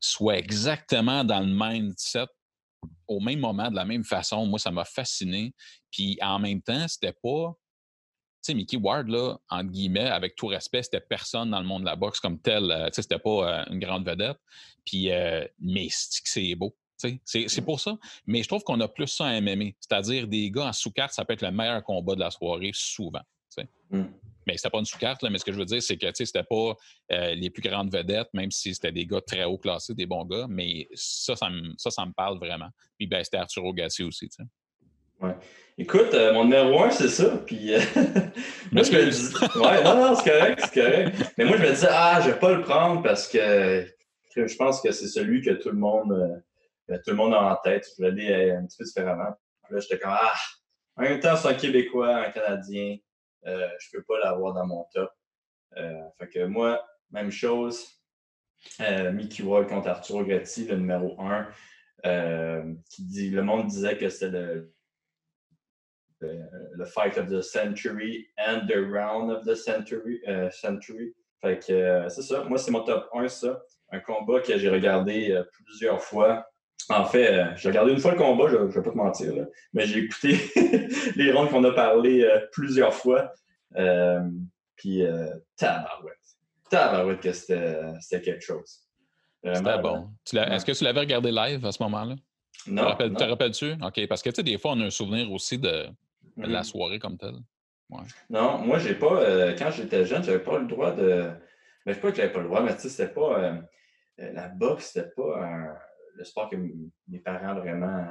soit 0.00 0.38
exactement 0.38 1.24
dans 1.24 1.40
le 1.40 1.46
mindset 1.46 2.26
au 3.06 3.20
même 3.20 3.38
moment, 3.38 3.70
de 3.70 3.76
la 3.76 3.84
même 3.84 4.04
façon. 4.04 4.46
Moi, 4.46 4.58
ça 4.58 4.70
m'a 4.70 4.84
fasciné. 4.84 5.54
Puis 5.90 6.18
en 6.20 6.38
même 6.38 6.60
temps, 6.60 6.86
c'était 6.88 7.12
pas. 7.12 7.54
Tu 8.42 8.52
sais, 8.52 8.54
Mickey 8.54 8.76
Ward, 8.76 9.08
là, 9.08 9.36
entre 9.48 9.70
guillemets, 9.70 10.08
avec 10.08 10.36
tout 10.36 10.46
respect, 10.46 10.82
c'était 10.82 11.00
personne 11.00 11.50
dans 11.50 11.60
le 11.60 11.66
monde 11.66 11.82
de 11.82 11.86
la 11.86 11.96
boxe 11.96 12.20
comme 12.20 12.40
tel. 12.40 12.70
Euh, 12.70 12.86
tu 12.86 12.94
sais, 12.94 13.02
c'était 13.02 13.18
pas 13.18 13.60
euh, 13.60 13.64
une 13.70 13.78
grande 13.78 14.06
vedette. 14.06 14.38
Puis, 14.84 15.10
euh, 15.10 15.46
mais 15.60 15.88
c'est 15.90 16.54
beau. 16.54 16.76
C'est 16.96 17.64
pour 17.64 17.80
ça. 17.80 17.96
Mais 18.26 18.42
je 18.42 18.48
trouve 18.48 18.62
qu'on 18.62 18.80
a 18.80 18.88
plus 18.88 19.08
ça 19.08 19.26
à 19.26 19.40
MMA. 19.40 19.72
C'est-à-dire 19.80 20.26
des 20.26 20.50
gars 20.50 20.66
en 20.66 20.72
sous-carte, 20.72 21.12
ça 21.12 21.24
peut 21.24 21.34
être 21.34 21.42
le 21.42 21.50
meilleur 21.50 21.82
combat 21.82 22.14
de 22.14 22.20
la 22.20 22.30
soirée, 22.30 22.70
souvent. 22.72 23.22
Mm. 23.90 24.02
Mais 24.46 24.56
c'était 24.56 24.70
pas 24.70 24.78
une 24.78 24.84
sous-carte, 24.84 25.22
mais 25.24 25.38
ce 25.38 25.44
que 25.44 25.52
je 25.52 25.58
veux 25.58 25.64
dire, 25.64 25.82
c'est 25.82 25.96
que 25.96 26.06
c'était 26.12 26.44
pas 26.44 26.74
euh, 27.12 27.34
les 27.34 27.50
plus 27.50 27.62
grandes 27.62 27.92
vedettes, 27.92 28.28
même 28.32 28.50
si 28.50 28.74
c'était 28.74 28.92
des 28.92 29.04
gars 29.04 29.20
très 29.20 29.44
haut 29.44 29.58
classés, 29.58 29.94
des 29.94 30.06
bons 30.06 30.24
gars, 30.24 30.46
mais 30.48 30.88
ça, 30.94 31.34
ça 31.34 31.50
me, 31.50 31.72
ça, 31.76 31.90
ça 31.90 32.06
me 32.06 32.12
parle 32.12 32.38
vraiment. 32.38 32.68
Puis 32.96 33.08
ben, 33.08 33.24
c'était 33.24 33.38
Arturo 33.38 33.72
Gassi 33.72 34.04
aussi. 34.04 34.28
Ouais. 35.20 35.34
Écoute, 35.78 36.14
euh, 36.14 36.32
mon 36.32 36.44
numéro 36.44 36.84
un, 36.84 36.90
c'est 36.90 37.08
ça. 37.08 37.38
Puis, 37.38 37.74
euh, 37.74 37.80
moi, 38.72 38.82
je 38.84 38.92
me 38.92 39.10
dis. 39.10 39.58
Ouais, 39.58 39.82
non, 39.82 39.96
non, 39.96 40.14
c'est 40.14 40.30
correct, 40.30 40.60
c'est 40.62 40.80
correct. 40.80 41.34
Mais 41.36 41.44
moi, 41.44 41.56
je 41.56 41.62
me 41.62 41.70
disais, 41.70 41.88
ah, 41.90 42.20
je 42.22 42.30
vais 42.30 42.38
pas 42.38 42.54
le 42.54 42.62
prendre 42.62 43.02
parce 43.02 43.26
que 43.28 43.86
je 44.36 44.56
pense 44.56 44.80
que 44.80 44.92
c'est 44.92 45.08
celui 45.08 45.42
que 45.42 45.50
tout 45.50 45.70
le 45.70 45.78
monde, 45.78 46.44
tout 46.88 47.10
le 47.10 47.16
monde 47.16 47.34
en 47.34 47.56
tête. 47.56 47.86
Je 47.88 48.04
voulais 48.04 48.32
aller 48.34 48.50
un 48.52 48.66
petit 48.66 48.76
peu 48.78 48.84
différemment. 48.84 49.32
Puis 49.64 49.74
là, 49.74 49.80
j'étais 49.80 49.98
comme, 49.98 50.14
ah, 50.14 50.34
en 50.96 51.02
même 51.02 51.20
temps, 51.20 51.36
c'est 51.36 51.48
un 51.48 51.54
Québécois, 51.54 52.16
un 52.16 52.30
Canadien. 52.30 52.96
Euh, 53.46 53.68
je 53.78 53.90
peux 53.92 54.02
pas 54.02 54.18
l'avoir 54.20 54.54
dans 54.54 54.66
mon 54.66 54.84
top. 54.92 55.10
Euh, 55.76 56.02
fait 56.18 56.28
que 56.28 56.46
moi, 56.46 56.84
même 57.10 57.30
chose. 57.30 57.86
Euh, 58.80 59.12
Mickey 59.12 59.42
Ward 59.42 59.68
contre 59.68 59.88
Arturo 59.88 60.24
Gatti, 60.24 60.66
le 60.66 60.76
numéro 60.76 61.20
1. 61.20 61.52
qui 62.90 63.04
dit, 63.04 63.30
le 63.30 63.42
monde 63.42 63.66
disait 63.66 63.98
que 63.98 64.08
c'était 64.08 64.30
le, 64.30 64.72
le, 66.20 66.84
fight 66.86 67.18
of 67.18 67.28
the 67.28 67.42
century 67.42 68.26
and 68.38 68.66
the 68.66 68.76
round 68.76 69.30
of 69.30 69.44
the 69.44 69.54
century. 69.54 70.20
c'est 71.42 72.22
ça. 72.22 72.44
Moi, 72.44 72.58
c'est 72.58 72.70
mon 72.70 72.82
top 72.82 73.08
1, 73.12 73.28
ça. 73.28 73.62
Un 73.90 74.00
combat 74.00 74.40
que 74.40 74.56
j'ai 74.56 74.70
regardé 74.70 75.40
plusieurs 75.52 76.02
fois. 76.02 76.48
En 76.88 77.04
fait, 77.04 77.56
j'ai 77.56 77.68
regardé 77.68 77.92
une 77.92 77.98
fois 77.98 78.12
le 78.12 78.18
combat, 78.18 78.48
je 78.48 78.56
ne 78.56 78.66
vais 78.66 78.82
pas 78.82 78.90
te 78.90 78.96
mentir, 78.96 79.32
mais 79.72 79.86
j'ai 79.86 80.04
écouté 80.04 80.38
les 81.16 81.32
rondes 81.32 81.50
qu'on 81.50 81.64
a 81.64 81.72
parlé 81.72 82.28
plusieurs 82.52 82.94
fois. 82.94 83.32
Euh, 83.76 84.20
puis, 84.76 85.04
euh, 85.04 85.34
tabarouette. 85.56 86.16
Tabarouette 86.70 87.20
que 87.20 87.32
c'était 87.32 88.22
quelque 88.22 88.44
chose. 88.44 88.82
C'était 89.42 89.78
bon. 89.78 90.10
Est-ce 90.32 90.64
que 90.64 90.72
tu 90.72 90.84
l'avais 90.84 91.00
regardé 91.00 91.30
live 91.30 91.64
à 91.64 91.72
ce 91.72 91.82
moment-là? 91.84 92.16
Non. 92.66 92.96
Te 92.96 93.24
rappelles-tu? 93.24 93.72
OK, 93.82 94.06
parce 94.08 94.22
que 94.22 94.30
tu 94.30 94.36
sais, 94.36 94.42
des 94.42 94.58
fois, 94.58 94.72
on 94.72 94.80
a 94.80 94.84
un 94.86 94.90
souvenir 94.90 95.30
aussi 95.30 95.58
de, 95.58 95.86
la 96.36 96.60
mm-hmm. 96.60 96.64
soirée 96.64 96.98
comme 96.98 97.16
telle. 97.16 97.36
Non, 98.28 98.58
moi, 98.58 98.78
j'ai 98.78 98.94
pas. 98.94 99.20
Euh, 99.20 99.54
quand 99.56 99.70
j'étais 99.70 100.04
jeune, 100.04 100.24
j'avais 100.24 100.40
pas 100.40 100.58
le 100.58 100.66
droit 100.66 100.90
de. 100.90 101.30
Mais 101.84 101.92
je 101.92 101.96
sais 101.96 102.00
pas 102.00 102.10
que 102.10 102.16
j'avais 102.16 102.32
pas 102.32 102.40
le 102.40 102.46
droit, 102.46 102.60
mais 102.60 102.74
tu 102.74 102.82
sais, 102.82 102.88
c'était 102.88 103.12
pas. 103.12 103.60
la 104.18 104.48
boxe, 104.48 104.90
c'était 104.92 105.10
pas 105.10 105.78
le 106.16 106.24
sport 106.24 106.50
que 106.50 106.56
mes 106.56 107.18
parents 107.20 107.54
vraiment 107.54 108.06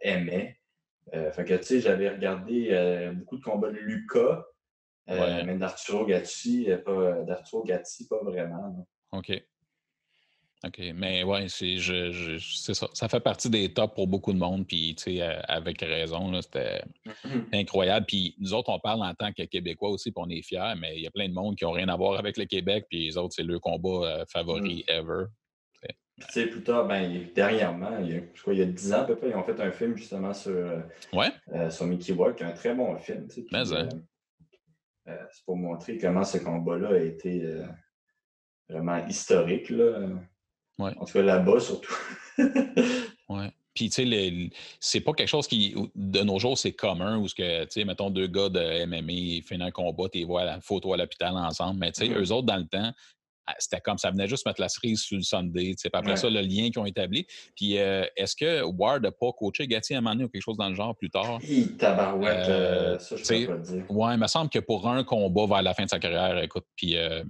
aimaient. 0.00 0.58
fait 1.12 1.44
que, 1.44 1.54
tu 1.54 1.64
sais, 1.64 1.80
j'avais 1.80 2.08
regardé 2.08 3.12
beaucoup 3.14 3.36
de 3.36 3.42
combats 3.42 3.70
de 3.70 3.78
Lucas. 3.78 4.44
Euh, 5.08 5.44
mais 5.44 5.56
d'Arturo 5.56 6.04
Gatti, 6.04 6.70
euh, 6.70 6.78
pas 6.78 7.22
d'Arturo 7.22 7.62
Gatti, 7.62 8.06
pas 8.08 8.22
vraiment. 8.24 8.86
OK. 9.12 9.40
OK. 10.64 10.80
Mais 10.94 11.22
ouais, 11.22 11.46
c'est 11.48 11.78
ça. 12.74 12.88
Ça 12.92 13.08
fait 13.08 13.20
partie 13.20 13.48
des 13.48 13.72
tops 13.72 13.94
pour 13.94 14.08
beaucoup 14.08 14.32
de 14.32 14.38
monde. 14.38 14.66
Puis, 14.66 14.96
tu 14.96 15.04
sais, 15.04 15.22
euh, 15.22 15.40
avec 15.46 15.80
raison, 15.80 16.40
c'était 16.42 16.82
mm-hmm. 17.06 17.54
incroyable. 17.54 18.06
Puis, 18.06 18.34
nous 18.40 18.52
autres, 18.52 18.70
on 18.70 18.80
parle 18.80 19.02
en 19.02 19.14
tant 19.14 19.32
que 19.32 19.44
Québécois 19.44 19.90
aussi, 19.90 20.10
puis 20.10 20.22
on 20.24 20.28
est 20.28 20.42
fiers, 20.42 20.74
mais 20.76 20.96
il 20.96 21.02
y 21.02 21.06
a 21.06 21.10
plein 21.10 21.28
de 21.28 21.34
monde 21.34 21.54
qui 21.56 21.64
n'ont 21.64 21.72
rien 21.72 21.88
à 21.88 21.96
voir 21.96 22.18
avec 22.18 22.36
le 22.36 22.46
Québec. 22.46 22.86
Puis, 22.90 23.06
les 23.06 23.16
autres, 23.16 23.34
c'est 23.36 23.44
le 23.44 23.60
combat 23.60 24.24
favori 24.32 24.84
mm. 24.88 24.92
ever. 24.92 25.24
Tu 26.18 26.24
sais, 26.30 26.46
plus 26.46 26.62
tard, 26.62 26.86
ben, 26.86 27.26
dernièrement, 27.34 27.98
il 28.00 28.10
y 28.10 28.16
a, 28.16 28.20
je 28.32 28.40
crois, 28.40 28.54
il 28.54 28.60
y 28.60 28.62
a 28.62 28.66
10 28.66 28.94
ans 28.94 29.00
à 29.00 29.04
peu 29.04 29.16
près, 29.16 29.28
ils 29.28 29.36
ont 29.36 29.44
fait 29.44 29.60
un 29.60 29.70
film 29.70 29.96
justement 29.96 30.32
sur, 30.32 30.82
sur 31.70 31.86
Mickey 31.86 32.12
Walk, 32.12 32.40
un 32.40 32.52
très 32.52 32.74
bon 32.74 32.96
film. 32.96 33.28
mais, 33.52 33.72
hein. 33.74 33.88
Euh, 35.08 35.16
c'est 35.32 35.44
pour 35.44 35.56
montrer 35.56 35.98
comment 35.98 36.24
ce 36.24 36.38
combat-là 36.38 36.88
a 36.96 36.98
été 36.98 37.44
euh, 37.44 37.64
vraiment 38.68 39.06
historique. 39.06 39.70
Là. 39.70 40.08
En 40.78 41.04
tout 41.04 41.12
cas, 41.12 41.22
là-bas, 41.22 41.60
surtout. 41.60 41.96
oui. 43.28 43.46
Puis, 43.72 43.90
tu 43.90 44.10
sais, 44.10 44.50
c'est 44.80 45.00
pas 45.00 45.12
quelque 45.12 45.28
chose 45.28 45.46
qui, 45.46 45.74
de 45.94 46.20
nos 46.22 46.38
jours, 46.38 46.56
c'est 46.56 46.72
commun, 46.72 47.18
où, 47.18 47.26
que, 47.26 47.64
tu 47.64 47.70
sais, 47.70 47.84
mettons, 47.84 48.08
deux 48.08 48.26
gars 48.26 48.48
de 48.48 48.86
MMA 48.86 49.42
finissent 49.42 49.66
un 49.68 49.70
combat, 49.70 50.08
tu 50.08 50.24
vois 50.24 50.44
la 50.44 50.60
photo 50.62 50.94
à 50.94 50.96
l'hôpital 50.96 51.36
ensemble. 51.36 51.78
Mais, 51.78 51.92
tu 51.92 52.06
sais, 52.06 52.10
mm-hmm. 52.10 52.22
eux 52.22 52.32
autres, 52.32 52.46
dans 52.46 52.56
le 52.56 52.66
temps, 52.66 52.90
c'était 53.58 53.80
comme 53.80 53.98
ça 53.98 54.10
venait 54.10 54.26
juste 54.26 54.46
mettre 54.46 54.60
la 54.60 54.68
cerise 54.68 55.00
sur 55.00 55.16
le 55.16 55.22
Sunday. 55.22 55.74
Puis 55.78 55.90
après 55.92 56.16
ça, 56.16 56.28
le 56.28 56.40
lien 56.40 56.70
qu'ils 56.70 56.78
ont 56.78 56.86
établi. 56.86 57.26
Puis 57.54 57.78
euh, 57.78 58.04
est-ce 58.16 58.34
que 58.34 58.62
Ward 58.62 59.02
n'a 59.02 59.12
pas 59.12 59.32
coaché 59.32 59.66
Gatti 59.66 59.94
à 59.94 59.98
un 59.98 60.00
moment 60.00 60.14
donné 60.14 60.24
ou 60.24 60.28
quelque 60.28 60.42
chose 60.42 60.56
dans 60.56 60.68
le 60.68 60.74
genre 60.74 60.96
plus 60.96 61.10
tard? 61.10 61.38
tabarouette, 61.78 62.48
euh, 62.48 62.98
ça, 62.98 63.16
je 63.16 63.46
peux 63.46 63.54
pas 63.54 63.58
dire. 63.58 63.90
Ouais, 63.90 64.14
il 64.14 64.20
me 64.20 64.26
semble 64.26 64.50
que 64.50 64.58
pour 64.58 64.88
un 64.88 65.04
combat 65.04 65.46
vers 65.46 65.62
la 65.62 65.74
fin 65.74 65.84
de 65.84 65.90
sa 65.90 65.98
carrière, 65.98 66.42
écoute, 66.42 66.64
puis 66.76 66.96
euh, 66.96 67.22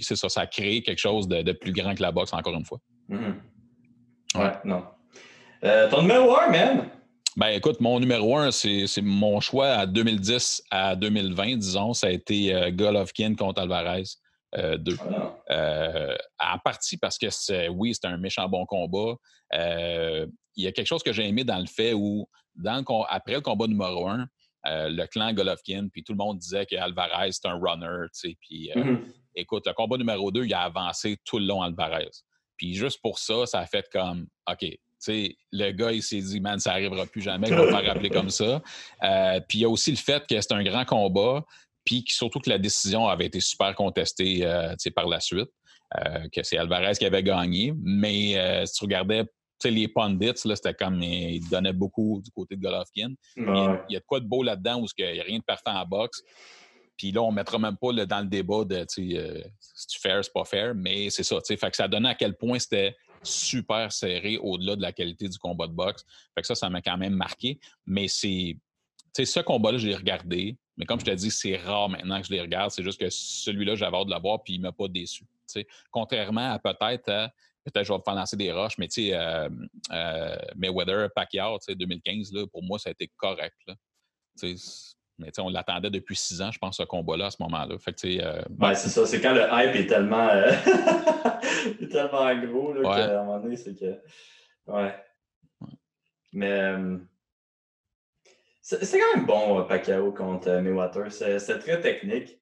c'est 0.00 0.16
ça, 0.16 0.28
ça 0.28 0.42
a 0.42 0.46
créé 0.46 0.82
quelque 0.82 0.98
chose 0.98 1.28
de, 1.28 1.52
plus 1.52 1.72
grand 1.72 1.94
que 1.94 2.02
la 2.02 2.12
boxe, 2.12 2.32
encore 2.32 2.54
une 2.54 2.64
fois. 2.64 2.78
Mm-hmm. 3.10 3.34
Ouais, 4.36 4.52
non. 4.64 4.84
ton 5.90 6.02
numéro 6.02 6.36
1, 6.36 6.50
man? 6.50 6.88
Ben 7.36 7.48
écoute, 7.48 7.80
mon 7.80 7.98
numéro 7.98 8.36
un, 8.36 8.50
c'est 8.50 8.86
mon 9.02 9.40
choix 9.40 9.68
à 9.68 9.86
2010 9.86 10.64
à 10.70 10.96
2020, 10.96 11.56
disons, 11.56 11.94
ça 11.94 12.08
a 12.08 12.10
été 12.10 12.70
Golovkin 12.72 13.34
contre 13.34 13.62
Alvarez. 13.62 14.04
Euh, 14.56 14.76
deux. 14.76 14.96
Ah. 15.00 15.38
Euh, 15.50 16.16
en 16.38 16.58
partie 16.58 16.98
parce 16.98 17.16
que 17.18 17.30
c'est, 17.30 17.68
oui, 17.68 17.94
c'est 17.94 18.06
un 18.06 18.18
méchant 18.18 18.48
bon 18.48 18.66
combat. 18.66 19.16
Euh, 19.54 20.26
il 20.56 20.64
y 20.64 20.66
a 20.66 20.72
quelque 20.72 20.86
chose 20.86 21.02
que 21.02 21.12
j'ai 21.12 21.26
aimé 21.26 21.44
dans 21.44 21.58
le 21.58 21.66
fait 21.66 21.94
où, 21.94 22.28
dans 22.54 22.84
après 23.08 23.34
le 23.34 23.40
combat 23.40 23.66
numéro 23.66 24.08
un, 24.08 24.26
le 24.64 25.06
clan 25.06 25.32
Golovkin, 25.32 25.88
puis 25.90 26.04
tout 26.04 26.12
le 26.12 26.18
monde 26.18 26.38
disait 26.38 26.66
qu'Alvarez, 26.66 27.32
c'est 27.32 27.46
un 27.46 27.58
runner, 27.58 28.06
tu 28.12 28.30
sais, 28.30 28.36
puis 28.40 28.70
mm-hmm. 28.74 29.00
écoute, 29.36 29.66
le 29.66 29.72
combat 29.72 29.96
numéro 29.96 30.30
deux, 30.30 30.44
il 30.44 30.52
a 30.52 30.62
avancé 30.62 31.16
tout 31.24 31.38
le 31.38 31.46
long 31.46 31.62
Alvarez. 31.62 32.10
Puis 32.58 32.74
juste 32.74 33.00
pour 33.00 33.18
ça, 33.18 33.46
ça 33.46 33.60
a 33.60 33.66
fait 33.66 33.88
comme, 33.90 34.26
OK, 34.50 34.66
sais, 34.98 35.36
le 35.50 35.72
gars, 35.72 35.92
il 35.92 36.02
s'est 36.02 36.20
dit, 36.20 36.40
man, 36.40 36.60
ça 36.60 36.70
n'arrivera 36.70 37.06
plus 37.06 37.22
jamais 37.22 37.48
qu'on 37.48 37.56
va 37.56 37.80
faire 37.80 37.94
rappeler 37.94 38.10
comme 38.10 38.30
ça. 38.30 38.62
puis 39.48 39.58
il 39.58 39.62
y 39.62 39.64
a 39.64 39.68
aussi 39.68 39.90
le 39.90 39.96
fait 39.96 40.26
que 40.26 40.40
c'est 40.40 40.52
un 40.52 40.62
grand 40.62 40.84
combat. 40.84 41.44
Puis 41.84 42.04
surtout 42.08 42.40
que 42.40 42.50
la 42.50 42.58
décision 42.58 43.08
avait 43.08 43.26
été 43.26 43.40
super 43.40 43.74
contestée 43.74 44.44
euh, 44.44 44.74
par 44.94 45.08
la 45.08 45.20
suite, 45.20 45.50
euh, 45.98 46.28
que 46.32 46.42
c'est 46.42 46.56
Alvarez 46.56 46.94
qui 46.94 47.04
avait 47.04 47.22
gagné. 47.22 47.74
Mais 47.82 48.38
euh, 48.38 48.66
si 48.66 48.74
tu 48.74 48.84
regardais 48.84 49.24
les 49.64 49.86
pundits, 49.86 50.32
c'était 50.34 50.74
comme 50.74 51.02
ils 51.02 51.48
donnaient 51.48 51.72
beaucoup 51.72 52.20
du 52.24 52.30
côté 52.32 52.56
de 52.56 52.62
Golovkin. 52.62 53.12
Il, 53.36 53.44
y 53.90 53.96
a 53.96 54.00
de 54.00 54.04
quoi 54.04 54.18
de 54.18 54.26
beau 54.26 54.42
là-dedans 54.42 54.80
où 54.80 54.86
il 54.98 55.12
n'y 55.12 55.20
a 55.20 55.22
rien 55.22 55.38
de 55.38 55.44
parfait 55.44 55.70
en 55.70 55.84
boxe. 55.86 56.22
Puis 56.96 57.12
là, 57.12 57.22
on 57.22 57.30
ne 57.30 57.36
mettra 57.36 57.58
même 57.58 57.76
pas 57.76 57.92
dans 57.92 58.20
le 58.20 58.26
débat 58.26 58.64
de 58.64 58.84
si 58.88 59.16
tu 59.88 60.00
fair, 60.00 60.24
c'est 60.24 60.32
pas 60.32 60.44
fair, 60.44 60.74
mais 60.74 61.10
c'est 61.10 61.22
ça. 61.22 61.36
Fait 61.46 61.70
que 61.70 61.76
ça 61.76 61.86
donnait 61.86 62.08
à 62.08 62.14
quel 62.14 62.36
point 62.36 62.58
c'était 62.58 62.96
super 63.22 63.92
serré 63.92 64.36
au-delà 64.38 64.76
de 64.76 64.82
la 64.82 64.92
qualité 64.92 65.28
du 65.28 65.38
combat 65.38 65.66
de 65.66 65.72
boxe. 65.72 66.04
Fait 66.34 66.42
que 66.42 66.46
ça, 66.46 66.54
ça 66.54 66.68
m'a 66.68 66.82
quand 66.82 66.98
même 66.98 67.14
marqué. 67.14 67.58
Mais 67.86 68.08
c'est. 68.08 68.56
Ce 69.16 69.40
combat-là, 69.40 69.78
je 69.78 69.88
l'ai 69.88 69.94
regardé. 69.94 70.56
Mais 70.82 70.86
comme 70.86 70.98
je 70.98 71.04
te 71.04 71.12
dis, 71.12 71.30
c'est 71.30 71.56
rare 71.58 71.88
maintenant 71.88 72.20
que 72.20 72.26
je 72.26 72.32
les 72.32 72.40
regarde. 72.40 72.72
C'est 72.72 72.82
juste 72.82 72.98
que 72.98 73.08
celui-là, 73.08 73.76
j'avais 73.76 73.96
hâte 73.96 74.06
de 74.06 74.10
l'avoir, 74.10 74.42
puis 74.42 74.54
il 74.54 74.58
ne 74.58 74.64
m'a 74.64 74.72
pas 74.72 74.88
déçu. 74.88 75.22
Contrairement 75.92 76.54
à 76.54 76.58
peut-être 76.58 77.30
peut-être 77.64 77.84
je 77.84 77.92
vais 77.92 77.98
me 77.98 78.02
faire 78.02 78.16
lancer 78.16 78.36
des 78.36 78.50
roches, 78.50 78.78
mais 78.78 78.88
tu 78.88 79.04
sais, 79.04 79.14
euh, 79.14 79.48
euh, 79.92 80.36
Mayweather, 80.56 81.08
Pacquiao, 81.14 81.56
2015, 81.68 82.32
là, 82.32 82.48
pour 82.48 82.64
moi, 82.64 82.80
ça 82.80 82.88
a 82.88 82.90
été 82.90 83.12
correct. 83.16 83.54
Là. 83.68 83.76
Mais 85.18 85.30
on 85.38 85.50
l'attendait 85.50 85.90
depuis 85.90 86.16
six 86.16 86.42
ans, 86.42 86.50
je 86.50 86.58
pense, 86.58 86.78
ce 86.78 86.82
combat-là, 86.82 87.26
à 87.26 87.30
ce 87.30 87.40
moment-là. 87.44 87.78
Fait 87.78 87.94
euh, 88.20 88.42
c'est 88.74 88.88
ça. 88.88 89.06
C'est 89.06 89.20
quand 89.20 89.34
le 89.34 89.42
hype 89.52 89.76
est 89.76 89.86
tellement, 89.86 90.30
est 91.80 91.92
tellement 91.92 92.34
gros 92.44 92.72
là, 92.72 92.82
qu'à 92.82 93.20
un 93.20 93.24
moment 93.24 93.38
donné, 93.38 93.56
c'est 93.56 93.78
que. 93.78 94.00
Ouais. 94.66 94.96
Mais 96.32 96.74
c'est 98.80 98.98
quand 98.98 99.16
même 99.16 99.26
bon, 99.26 99.60
euh, 99.60 99.62
Pacquiao 99.62 100.12
contre 100.12 100.48
euh, 100.48 100.60
Mayweather. 100.60 101.10
C'est 101.10 101.58
très 101.58 101.80
technique. 101.80 102.38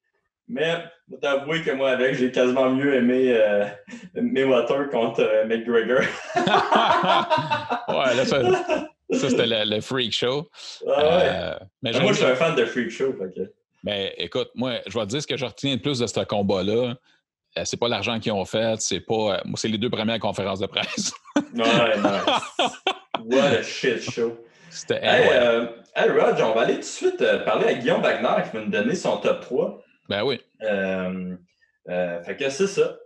Mais 0.48 0.84
t'avouer 1.22 1.62
que 1.62 1.70
moi, 1.70 1.90
avec, 1.90 2.14
j'ai 2.14 2.32
quasiment 2.32 2.70
mieux 2.70 2.94
aimé 2.94 3.32
euh, 3.36 3.66
Mayweather 4.14 4.88
contre 4.90 5.46
McGregor. 5.46 6.00
ouais, 7.88 8.14
là, 8.16 8.24
ça, 8.24 8.42
ça 9.12 9.30
c'était 9.30 9.46
le, 9.46 9.80
freak 9.80 10.12
show. 10.12 10.48
Ah 10.88 11.60
mais 11.82 11.92
moi, 12.00 12.12
je 12.12 12.18
suis 12.18 12.26
un 12.26 12.34
fan 12.34 12.56
de 12.56 12.64
freak 12.64 12.90
show. 12.90 13.14
Mais 13.84 14.12
écoute, 14.18 14.50
moi, 14.54 14.78
je 14.86 14.98
vais 14.98 15.04
te 15.04 15.10
dire 15.10 15.22
ce 15.22 15.26
que 15.26 15.36
je 15.36 15.44
retiens 15.44 15.74
le 15.74 15.80
plus 15.80 16.00
de 16.00 16.06
ce 16.06 16.24
combat-là. 16.24 16.96
c'est 17.64 17.78
pas 17.78 17.88
l'argent 17.88 18.18
qu'ils 18.18 18.32
ont 18.32 18.44
fait, 18.44 18.80
c'est 18.80 19.00
pas. 19.00 19.40
c'est 19.54 19.68
les 19.68 19.78
deux 19.78 19.90
premières 19.90 20.18
conférences 20.18 20.58
de 20.58 20.66
presse. 20.66 21.12
ouais, 21.36 21.96
nice. 21.96 22.70
What 23.24 23.52
a 23.52 23.62
shit 23.62 24.02
show. 24.02 24.36
C'était 24.70 25.00
hey, 25.02 25.28
euh, 25.32 25.66
hey, 25.96 26.08
Rog, 26.10 26.36
on 26.40 26.54
va 26.54 26.60
aller 26.60 26.74
tout 26.74 26.80
de 26.80 26.84
suite 26.84 27.20
euh, 27.22 27.44
parler 27.44 27.66
à 27.66 27.74
Guillaume 27.74 28.02
Wagner 28.02 28.44
qui 28.44 28.56
va 28.56 28.62
nous 28.62 28.70
donner 28.70 28.94
son 28.94 29.16
top 29.16 29.40
3. 29.40 29.82
Ben 30.08 30.22
oui. 30.22 30.40
Euh, 30.62 31.34
euh, 31.88 32.22
fait 32.22 32.36
que 32.36 32.48
c'est 32.48 32.68
ça. 32.68 32.96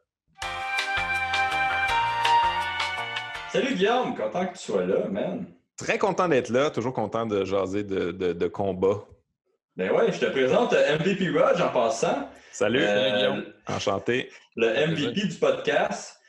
Salut 3.51 3.75
Guillaume, 3.75 4.15
content 4.15 4.47
que 4.47 4.59
tu 4.59 4.65
sois 4.65 4.85
là, 4.85 5.09
man. 5.09 5.47
Très 5.79 5.97
content 5.97 6.29
d'être 6.29 6.51
là, 6.51 6.71
toujours 6.71 6.93
content 6.93 7.25
de 7.25 7.45
jaser 7.45 7.83
de, 7.83 8.11
de, 8.11 8.47
combat. 8.49 9.05
Ben 9.77 9.91
ouais, 9.91 10.13
je 10.13 10.21
te 10.21 10.27
présente 10.27 10.73
MVP 10.73 11.31
Raj 11.31 11.63
en 11.63 11.69
passant. 11.71 12.29
Salut, 12.53 12.83
euh, 12.83 13.17
Guillaume. 13.17 13.45
Enchanté. 13.69 14.31
Le 14.57 14.69
MVP 14.89 15.29
du 15.29 15.37
podcast. 15.37 16.21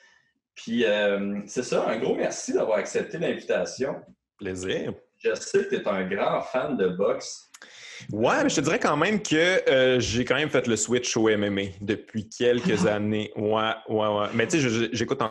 Puis 0.56 0.86
euh, 0.86 1.42
c'est 1.46 1.64
ça, 1.64 1.86
un 1.88 1.98
gros 1.98 2.16
merci 2.16 2.54
d'avoir 2.54 2.78
accepté 2.78 3.18
l'invitation. 3.18 3.96
Plaisir. 4.38 4.94
Je 5.26 5.34
sais 5.34 5.66
que 5.66 5.76
tu 5.76 5.82
es 5.82 5.88
un 5.88 6.04
grand 6.04 6.42
fan 6.42 6.78
de 6.78 6.88
boxe. 6.88 7.50
Ouais, 8.12 8.44
mais 8.44 8.50
je 8.50 8.58
te 8.58 8.62
dirais 8.62 8.80
quand 8.80 8.98
même 8.98 9.24
que 9.24 9.68
euh, 9.70 10.00
j'ai 10.00 10.24
quand 10.24 10.36
même 10.36 10.50
fait 10.50 10.68
le 10.68 10.76
switch 10.76 11.18
au 11.18 11.30
MMA 11.36 11.78
depuis 11.82 12.30
quelques 12.30 12.86
années. 12.86 13.32
Ouais, 13.36 13.74
ouais, 13.90 14.08
ouais. 14.08 14.28
Mais 14.36 14.48
tu 14.48 14.62
sais, 14.62 14.90
j'écoute 14.92 15.22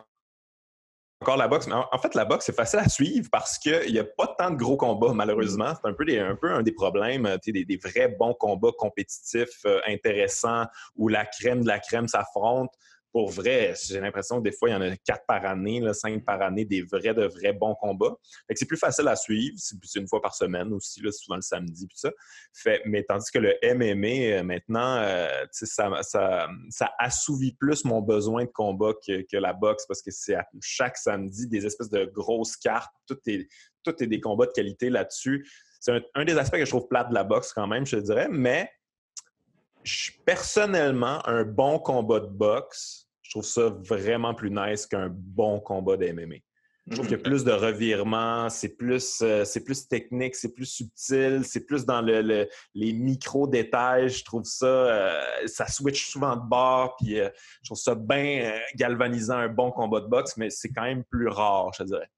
encore 1.21 1.37
la 1.37 1.47
boxe. 1.47 1.69
Mais 1.69 1.75
en, 1.75 1.99
fait, 1.99 2.15
la 2.17 2.25
boxe, 2.25 2.47
c'est 2.47 2.57
facile 2.57 2.81
à 2.81 2.89
suivre 2.89 3.29
parce 3.31 3.57
qu'il 3.59 3.93
n'y 3.93 3.99
a 4.01 4.05
pas 4.05 4.35
tant 4.37 4.51
de 4.51 4.57
gros 4.57 4.77
combats, 4.77 5.13
malheureusement. 5.13 5.73
C'est 5.81 5.89
un 5.89 5.93
peu, 5.93 6.05
un 6.19 6.35
peu 6.35 6.51
un 6.51 6.63
des 6.63 6.73
problèmes. 6.73 7.29
Des, 7.47 7.65
des 7.65 7.77
vrais 7.77 8.09
bons 8.09 8.35
combats 8.35 8.73
compétitifs, 8.77 9.65
euh, 9.67 9.81
intéressants, 9.87 10.65
où 10.97 11.09
la 11.09 11.25
crème 11.25 11.63
de 11.63 11.69
la 11.69 11.79
crème 11.79 12.09
s'affronte 12.09 12.71
pour 13.15 13.31
vrai, 13.31 13.75
j'ai 13.81 14.01
l'impression 14.01 14.39
que 14.39 14.43
des 14.43 14.51
fois, 14.51 14.69
il 14.69 14.73
y 14.73 14.75
en 14.75 14.81
a 14.81 14.97
quatre 14.97 15.25
par 15.25 15.47
année, 15.47 15.81
cinq 15.93 16.25
par 16.25 16.43
année, 16.43 16.65
des 16.65 16.83
vrais, 16.83 17.15
de 17.15 17.25
vrais 17.25 17.53
bons 17.53 17.77
combats. 17.77 18.17
c'est 18.53 18.67
plus 18.67 18.77
facile 18.77 19.07
à 19.07 19.15
suivre. 19.15 19.55
C'est 19.57 20.01
une 20.01 20.09
fois 20.09 20.21
par 20.21 20.35
semaine 20.35 20.73
aussi, 20.73 21.01
là, 21.01 21.13
souvent 21.13 21.37
le 21.37 21.43
samedi, 21.43 21.87
puis 21.87 21.97
ça. 21.97 22.11
Fait, 22.53 22.83
mais 22.87 23.05
tandis 23.05 23.31
que 23.31 23.39
le 23.39 23.55
MMA, 23.63 24.41
euh, 24.41 24.43
maintenant, 24.43 24.97
euh, 24.99 25.29
ça, 25.53 26.03
ça, 26.03 26.91
assouvit 26.99 27.53
plus 27.53 27.85
mon 27.85 28.03
besoin 28.03 28.47
de 28.47 28.51
combat 28.51 28.93
que, 29.07 29.37
la 29.37 29.53
boxe 29.53 29.87
parce 29.87 30.03
que 30.03 30.11
c'est 30.11 30.35
chaque 30.61 30.97
samedi 30.97 31.47
des 31.47 31.65
espèces 31.67 31.91
de 31.91 32.07
grosses 32.07 32.57
cartes. 32.57 32.93
Tout 33.07 33.21
est, 33.29 33.47
des 34.09 34.21
combats 34.21 34.47
de 34.47 34.53
qualité 34.53 34.91
là-dessus. 34.91 35.49
C'est 35.79 36.03
un, 36.17 36.25
des 36.25 36.37
aspects 36.37 36.57
que 36.57 36.65
je 36.65 36.71
trouve 36.71 36.89
plate 36.89 37.11
de 37.11 37.15
la 37.15 37.23
boxe 37.23 37.53
quand 37.53 37.69
même, 37.69 37.87
je 37.87 37.95
te 37.95 38.01
dirais, 38.03 38.27
mais 38.29 38.69
personnellement, 40.25 41.25
un 41.29 41.45
bon 41.45 41.79
combat 41.79 42.19
de 42.19 42.27
boxe, 42.27 43.03
je 43.03 43.04
trouve 43.35 43.45
ça 43.45 43.69
vraiment 43.81 44.33
plus 44.33 44.51
nice 44.51 44.87
qu'un 44.87 45.09
bon 45.11 45.59
combat 45.59 45.97
de 45.97 46.07
MMA. 46.13 46.37
Je 46.87 46.97
trouve 46.97 47.07
qu'il 47.07 47.17
y 47.17 47.21
a 47.21 47.23
plus 47.23 47.45
de 47.45 47.51
revirements, 47.51 48.51
c'est 48.51 48.77
plus, 48.77 49.23
euh, 49.23 49.45
plus 49.65 49.89
technique, 49.89 50.35
c'est 50.35 50.53
plus 50.53 50.67
subtil, 50.67 51.41
c'est 51.43 51.65
plus 51.65 51.87
dans 51.87 52.03
le, 52.03 52.47
les 52.75 52.93
micro-détails. 52.93 54.11
Je 54.11 54.23
trouve 54.23 54.45
ça, 54.45 54.67
euh, 54.67 55.23
ça 55.47 55.67
switch 55.67 56.11
souvent 56.11 56.37
de 56.37 56.47
bord, 56.47 56.95
puis 56.97 57.19
euh, 57.19 57.31
je 57.63 57.69
trouve 57.69 57.79
ça 57.79 57.95
bien 57.95 58.53
galvanisant 58.77 59.39
un 59.39 59.49
bon 59.49 59.71
combat 59.71 60.01
de 60.01 60.09
boxe, 60.09 60.37
mais 60.37 60.51
c'est 60.51 60.69
quand 60.69 60.83
même 60.83 61.05
plus 61.05 61.29
rare, 61.29 61.73
je 61.79 61.85
dirais. 61.85 62.09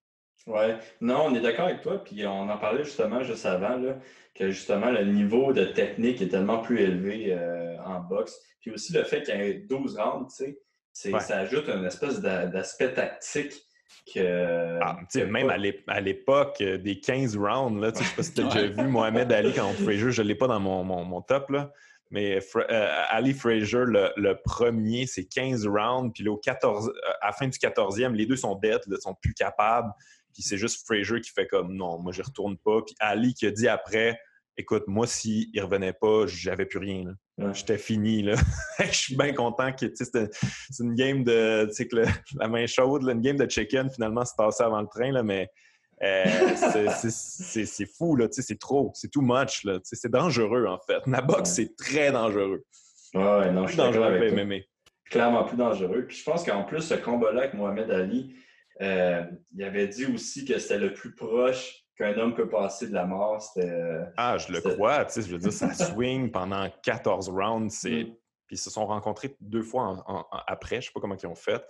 Oui, 0.48 0.74
non, 1.00 1.26
on 1.26 1.34
est 1.34 1.40
d'accord 1.40 1.66
avec 1.66 1.82
toi, 1.82 2.02
puis 2.02 2.26
on 2.26 2.50
en 2.50 2.58
parlait 2.58 2.84
justement 2.84 3.22
juste 3.22 3.46
avant, 3.46 3.76
là, 3.76 3.98
que 4.34 4.50
justement 4.50 4.90
le 4.90 5.04
niveau 5.04 5.52
de 5.52 5.64
technique 5.64 6.20
est 6.20 6.28
tellement 6.28 6.58
plus 6.58 6.80
élevé 6.80 7.36
en 7.84 8.00
boxe. 8.00 8.36
Puis 8.60 8.72
aussi 8.72 8.92
le 8.92 9.04
fait 9.04 9.22
qu'il 9.22 9.36
y 9.36 9.42
ait 9.42 9.54
12 9.54 9.96
rounds, 9.96 10.34
tu 10.36 10.44
sais, 10.44 10.58
ça 10.96 11.38
ajoute 11.38 11.68
une 11.68 11.84
espèce 11.84 12.20
d'aspect 12.20 12.92
tactique 12.94 13.52
que. 14.12 14.78
Ah, 14.80 14.98
même 15.14 15.50
à 15.86 16.00
l'époque 16.00 16.56
euh, 16.60 16.78
des 16.78 17.00
15 17.00 17.36
rounds, 17.36 17.80
là, 17.80 17.92
je 17.94 18.00
ne 18.00 18.04
sais 18.04 18.16
pas 18.16 18.22
si 18.22 18.34
tu 18.34 18.40
as 18.40 18.44
déjà 18.44 18.66
vu 18.82 18.88
Mohamed 18.88 19.30
Ali 19.32 19.52
contre 19.52 19.74
Fraser, 19.84 20.12
je 20.12 20.22
ne 20.22 20.28
l'ai 20.28 20.34
pas 20.34 20.46
dans 20.46 20.60
mon, 20.60 20.84
mon, 20.84 21.20
top, 21.22 21.50
là. 21.50 21.72
Mais 22.10 22.38
euh, 22.56 23.04
Ali 23.10 23.34
Fraser, 23.34 23.84
le, 23.84 24.34
premier, 24.44 25.06
c'est 25.06 25.24
15 25.24 25.66
rounds. 25.66 26.12
Puis 26.14 26.26
au 26.28 26.36
14, 26.36 26.88
euh, 26.88 26.92
à 27.20 27.26
la 27.26 27.32
fin 27.32 27.48
du 27.48 27.58
14e, 27.58 28.12
les 28.12 28.26
deux 28.26 28.36
sont 28.36 28.54
dead, 28.54 28.80
ils 28.86 28.96
sont 29.00 29.14
plus 29.14 29.34
capables. 29.34 29.92
Puis 30.32 30.42
c'est 30.42 30.56
juste 30.56 30.86
Fraser 30.86 31.20
qui 31.20 31.30
fait 31.30 31.46
comme 31.46 31.74
non, 31.74 31.98
moi 31.98 32.12
je 32.12 32.22
retourne 32.22 32.56
pas. 32.58 32.82
Puis 32.86 32.94
Ali 33.00 33.34
qui 33.34 33.46
a 33.46 33.50
dit 33.50 33.68
après 33.68 34.20
écoute, 34.58 34.84
moi, 34.86 35.06
s'il 35.06 35.50
ne 35.54 35.62
revenait 35.62 35.92
pas, 35.92 36.26
j'avais 36.26 36.66
plus 36.66 36.78
rien. 36.78 37.04
J'étais 37.52 37.78
fini. 37.78 38.22
Là. 38.22 38.34
je 38.78 38.96
suis 38.96 39.16
bien 39.16 39.32
content 39.32 39.72
que 39.72 39.86
c'est 39.94 40.28
une 40.80 40.94
game 40.94 41.22
de 41.24 41.68
que 41.78 41.96
la 42.38 42.48
main 42.48 42.66
chaude, 42.66 43.02
une 43.04 43.20
game 43.20 43.36
de 43.36 43.48
chicken, 43.48 43.90
finalement, 43.90 44.24
c'est 44.24 44.36
passé 44.36 44.62
avant 44.62 44.80
le 44.80 44.88
train, 44.88 45.12
là, 45.12 45.22
mais 45.22 45.48
euh, 46.02 46.24
c'est 47.08 47.86
fou, 47.86 48.18
c'est 48.30 48.58
trop, 48.58 48.90
c'est 48.94 49.10
too 49.10 49.22
much. 49.22 49.66
C'est 49.82 50.10
dangereux, 50.10 50.66
en 50.66 50.78
fait. 50.86 51.00
La 51.06 51.20
boxe, 51.20 51.50
c'est 51.50 51.76
très 51.76 52.12
dangereux. 52.12 52.64
Ouais, 53.14 53.50
non, 53.52 53.64
plus 53.64 53.76
dangereux 53.76 54.30
MMA. 54.30 54.56
Clairement 55.10 55.44
plus 55.44 55.56
dangereux. 55.56 56.06
Puis 56.06 56.18
je 56.18 56.24
pense 56.24 56.44
qu'en 56.44 56.64
plus, 56.64 56.82
ce 56.82 56.94
combat-là 56.94 57.42
avec 57.42 57.54
Mohamed 57.54 57.90
Ali, 57.90 58.34
euh, 58.82 59.22
il 59.54 59.64
avait 59.64 59.86
dit 59.86 60.06
aussi 60.06 60.44
que 60.44 60.58
c'était 60.58 60.78
le 60.78 60.92
plus 60.92 61.14
proche 61.14 61.85
qu'un 61.96 62.16
homme 62.18 62.34
peut 62.34 62.48
passer 62.48 62.88
de 62.88 62.94
la 62.94 63.06
mort, 63.06 63.40
c'était. 63.40 63.70
Euh, 63.70 64.04
ah, 64.16 64.36
je 64.38 64.52
le 64.52 64.60
crois, 64.60 65.04
tu 65.06 65.14
sais, 65.14 65.22
je 65.22 65.32
veux 65.32 65.38
dire, 65.38 65.52
ça 65.52 65.72
swing 65.72 66.30
pendant 66.30 66.68
14 66.82 67.28
rounds. 67.28 67.74
C'est... 67.74 68.04
Mm. 68.04 68.14
Puis 68.46 68.54
ils 68.54 68.60
se 68.60 68.70
sont 68.70 68.86
rencontrés 68.86 69.36
deux 69.40 69.64
fois 69.64 70.04
après, 70.46 70.80
je 70.80 70.86
sais 70.86 70.92
pas 70.94 71.00
comment 71.00 71.16
ils 71.20 71.26
ont 71.26 71.34
fait. 71.34 71.64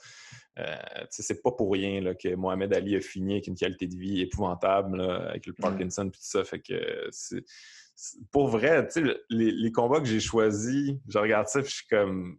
Euh, 0.59 0.77
sais, 1.09 1.23
c'est 1.23 1.41
pas 1.41 1.51
pour 1.51 1.73
rien 1.73 2.03
là, 2.03 2.15
que 2.15 2.35
Mohamed 2.35 2.75
Ali 2.75 2.97
a 2.97 3.01
fini 3.01 3.33
avec 3.33 3.47
une 3.47 3.55
qualité 3.55 3.87
de 3.87 3.97
vie 3.97 4.21
épouvantable 4.21 5.01
avec 5.01 5.47
le 5.47 5.55
mm. 5.55 5.63
Parkinson 5.63 6.09
et 6.09 6.11
tout 6.11 6.21
ça. 6.21 6.45
Fait 6.45 6.61
que 6.61 7.09
c'est, 7.13 7.43
pour 8.31 8.49
vrai, 8.49 8.87
tu 8.89 9.07
sais, 9.07 9.17
les, 9.31 9.53
les, 9.53 9.73
combats 9.73 10.01
que 10.01 10.07
j'ai 10.07 10.21
choisis, 10.21 10.93
je 11.09 11.19
regarde 11.19 11.49
ça 11.49 11.61
et 11.61 11.65
je 11.65 11.77
suis 11.77 11.87
comme 11.87 12.39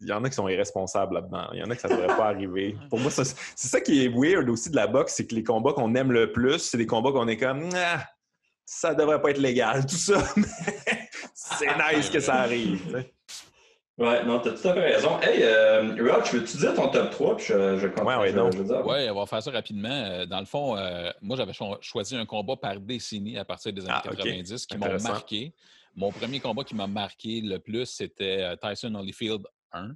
il 0.00 0.08
y 0.08 0.12
en 0.12 0.24
a 0.24 0.28
qui 0.28 0.34
sont 0.34 0.48
irresponsables 0.48 1.14
là-dedans. 1.14 1.48
Il 1.52 1.60
y 1.60 1.62
en 1.62 1.70
a 1.70 1.74
que 1.74 1.80
ça 1.80 1.88
ne 1.88 1.94
devrait 1.96 2.16
pas 2.16 2.26
arriver. 2.26 2.76
Pour 2.90 2.98
moi, 2.98 3.10
c'est 3.10 3.24
ça 3.56 3.80
qui 3.80 4.04
est 4.04 4.08
weird 4.08 4.48
aussi 4.48 4.70
de 4.70 4.76
la 4.76 4.86
boxe, 4.86 5.14
c'est 5.16 5.26
que 5.26 5.34
les 5.34 5.44
combats 5.44 5.72
qu'on 5.72 5.94
aime 5.94 6.12
le 6.12 6.32
plus, 6.32 6.58
c'est 6.58 6.78
des 6.78 6.86
combats 6.86 7.12
qu'on 7.12 7.28
est 7.28 7.36
comme 7.36 7.68
ah, 7.74 8.04
ça 8.64 8.94
devrait 8.94 9.20
pas 9.20 9.30
être 9.30 9.38
légal, 9.38 9.86
tout 9.86 9.96
ça. 9.96 10.22
c'est 11.34 11.68
nice 11.94 12.10
que 12.10 12.20
ça 12.20 12.34
arrive. 12.34 13.04
Ouais, 13.98 14.24
non, 14.26 14.40
t'as 14.40 14.50
tout 14.50 14.68
à 14.68 14.74
fait 14.74 14.94
raison. 14.94 15.18
Hey, 15.22 15.42
euh, 15.42 15.96
Roch, 16.00 16.30
veux-tu 16.30 16.58
dire 16.58 16.74
ton 16.74 16.88
top 16.88 17.10
3? 17.10 17.36
Puis 17.36 17.46
je, 17.46 17.78
je 17.78 17.86
Ouais, 18.02 18.16
ouais, 18.16 18.32
non. 18.32 18.50
ouais, 18.50 19.08
on 19.08 19.14
va 19.14 19.24
faire 19.24 19.42
ça 19.42 19.50
rapidement. 19.50 19.88
Euh, 19.88 20.26
dans 20.26 20.40
le 20.40 20.44
fond, 20.44 20.76
euh, 20.76 21.10
moi, 21.22 21.36
j'avais 21.36 21.54
choisi 21.80 22.14
un 22.14 22.26
combat 22.26 22.56
par 22.56 22.78
décennie 22.78 23.38
à 23.38 23.44
partir 23.46 23.72
des 23.72 23.82
années 23.88 24.00
90 24.02 24.52
ah, 24.52 24.74
qui 24.74 24.78
m'ont 24.78 25.00
marqué. 25.00 25.54
Mon 25.94 26.12
premier 26.12 26.40
combat 26.40 26.62
qui 26.62 26.74
m'a 26.74 26.86
marqué 26.86 27.40
le 27.40 27.58
plus, 27.58 27.86
c'était 27.86 28.42
euh, 28.42 28.56
Tyson 28.56 28.94
Holyfield 28.94 29.46
1. 29.72 29.94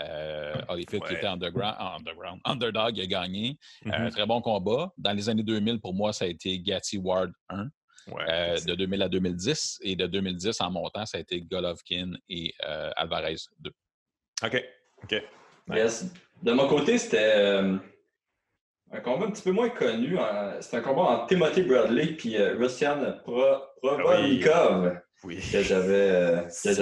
Euh, 0.00 0.54
Holyfield 0.68 1.04
qui 1.04 1.14
était 1.14 1.26
underground, 1.26 1.76
underground, 1.78 2.40
underdog, 2.44 2.96
il 2.96 3.02
a 3.02 3.06
gagné. 3.06 3.58
Un 3.84 3.90
euh, 3.90 3.92
mm-hmm. 3.92 4.10
très 4.10 4.26
bon 4.26 4.40
combat. 4.40 4.90
Dans 4.96 5.12
les 5.12 5.28
années 5.28 5.42
2000, 5.42 5.80
pour 5.80 5.94
moi, 5.94 6.12
ça 6.12 6.24
a 6.24 6.28
été 6.28 6.58
Gatti 6.60 6.98
Ward 6.98 7.32
1. 7.48 7.68
Euh, 8.08 8.58
de 8.66 8.74
2000 8.74 9.02
à 9.02 9.08
2010. 9.08 9.78
Et 9.82 9.94
de 9.94 10.06
2010 10.06 10.60
en 10.60 10.70
montant, 10.70 11.06
ça 11.06 11.18
a 11.18 11.20
été 11.20 11.40
Golovkin 11.40 12.12
et 12.28 12.52
Alvarez 12.96 13.36
2. 13.60 13.70
OK. 14.44 14.64
OK. 15.04 15.22
De 16.42 16.52
mon 16.52 16.66
côté, 16.66 16.98
c'était 16.98 17.60
un 18.90 19.00
combat 19.00 19.26
un 19.26 19.30
petit 19.30 19.42
peu 19.42 19.52
moins 19.52 19.68
connu. 19.68 20.18
C'était 20.60 20.78
un 20.78 20.80
combat 20.80 21.02
entre 21.02 21.26
Timothy 21.28 21.62
Bradley 21.62 22.16
et 22.24 22.48
Russian 22.54 23.18
Provodnikov. 23.22 25.00
Oui. 25.22 25.38
Que 25.52 25.62
j'avais. 25.62 26.44
C'est 26.48 26.72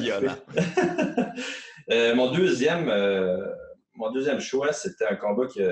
violent. 0.00 0.36
Euh, 1.90 2.14
mon, 2.14 2.30
deuxième, 2.30 2.88
euh, 2.88 3.52
mon 3.94 4.10
deuxième 4.10 4.40
choix, 4.40 4.72
c'était 4.72 5.06
un 5.06 5.16
combat 5.16 5.46
qui, 5.46 5.62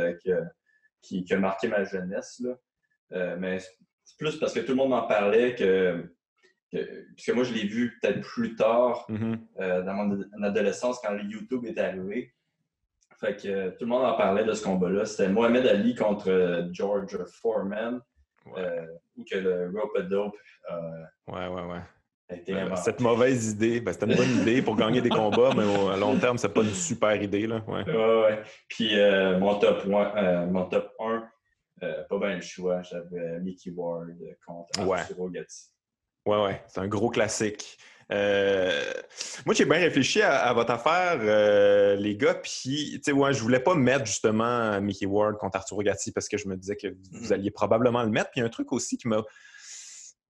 qui, 1.02 1.34
a 1.34 1.38
marqué 1.38 1.68
ma 1.68 1.84
jeunesse. 1.84 2.40
Là. 2.44 2.56
Euh, 3.12 3.36
mais 3.38 3.58
c'est 3.58 4.16
plus 4.18 4.38
parce 4.38 4.52
que 4.52 4.60
tout 4.60 4.72
le 4.72 4.76
monde 4.76 4.92
en 4.92 5.06
parlait 5.06 5.54
que, 5.54 6.12
que 6.72 7.32
moi, 7.32 7.44
je 7.44 7.52
l'ai 7.52 7.66
vu 7.66 7.98
peut-être 8.00 8.20
plus 8.20 8.54
tard 8.54 9.06
mm-hmm. 9.08 9.84
dans 9.84 9.94
mon 9.94 10.42
adolescence 10.42 11.00
quand 11.00 11.12
le 11.12 11.24
YouTube 11.24 11.64
est 11.64 11.78
arrivé. 11.78 12.32
Fait 13.18 13.36
que 13.36 13.70
tout 13.70 13.84
le 13.84 13.90
monde 13.90 14.04
en 14.04 14.16
parlait 14.16 14.44
de 14.44 14.52
ce 14.52 14.64
combat-là. 14.64 15.04
C'était 15.04 15.28
Mohamed 15.28 15.66
Ali 15.66 15.94
contre 15.94 16.68
George 16.72 17.18
Foreman. 17.42 18.00
ou 18.46 19.24
que 19.24 19.36
le 19.36 19.70
Rope 19.74 19.98
Dope. 20.08 20.36
ouais, 21.28 21.48
ouais, 21.48 21.64
ouais. 21.66 21.82
Ben, 22.46 22.76
cette 22.76 23.00
mauvaise 23.00 23.52
idée, 23.52 23.80
ben, 23.80 23.92
c'était 23.92 24.06
une 24.06 24.16
bonne 24.16 24.40
idée 24.40 24.62
pour 24.62 24.76
gagner 24.76 25.00
des 25.00 25.08
combats, 25.08 25.50
mais 25.56 25.64
à 25.92 25.96
long 25.96 26.16
terme, 26.16 26.38
c'est 26.38 26.52
pas 26.52 26.62
une 26.62 26.74
super 26.74 27.20
idée. 27.20 27.46
Là. 27.46 27.62
Ouais. 27.66 27.84
ouais, 27.84 28.42
Puis 28.68 28.98
euh, 28.98 29.38
mon, 29.38 29.58
top 29.58 29.82
euh, 29.86 30.46
mon 30.46 30.64
top 30.66 30.92
1, 31.00 31.28
euh, 31.82 32.04
pas 32.08 32.18
bien 32.18 32.36
le 32.36 32.40
choix. 32.40 32.82
J'avais 32.82 33.40
Mickey 33.40 33.70
Ward 33.70 34.16
contre 34.46 34.92
Arturo 34.92 35.28
Gatti. 35.28 35.70
Ouais, 36.26 36.42
ouais. 36.42 36.62
C'est 36.68 36.80
un 36.80 36.86
gros 36.86 37.10
classique. 37.10 37.78
moi, 38.10 39.54
j'ai 39.54 39.64
bien 39.64 39.78
réfléchi 39.78 40.22
à, 40.22 40.52
votre 40.52 40.72
affaire, 40.72 41.96
les 41.96 42.16
gars, 42.16 42.34
puis, 42.34 43.00
tu 43.04 43.12
sais, 43.12 43.32
je 43.32 43.42
voulais 43.42 43.60
pas 43.60 43.74
mettre 43.74 44.06
justement 44.06 44.80
Mickey 44.80 45.06
Ward 45.06 45.36
contre 45.36 45.56
Arturo 45.56 45.82
Gatti 45.82 46.12
parce 46.12 46.28
que 46.28 46.36
je 46.36 46.46
me 46.46 46.56
disais 46.56 46.76
que 46.76 46.88
vous 46.88 47.26
mm-hmm. 47.28 47.32
alliez 47.32 47.50
probablement 47.50 48.04
le 48.04 48.10
mettre. 48.10 48.30
Puis, 48.30 48.38
il 48.38 48.42
y 48.42 48.44
a 48.44 48.46
un 48.46 48.50
truc 48.50 48.72
aussi 48.72 48.98
qui 48.98 49.08
m'a 49.08 49.22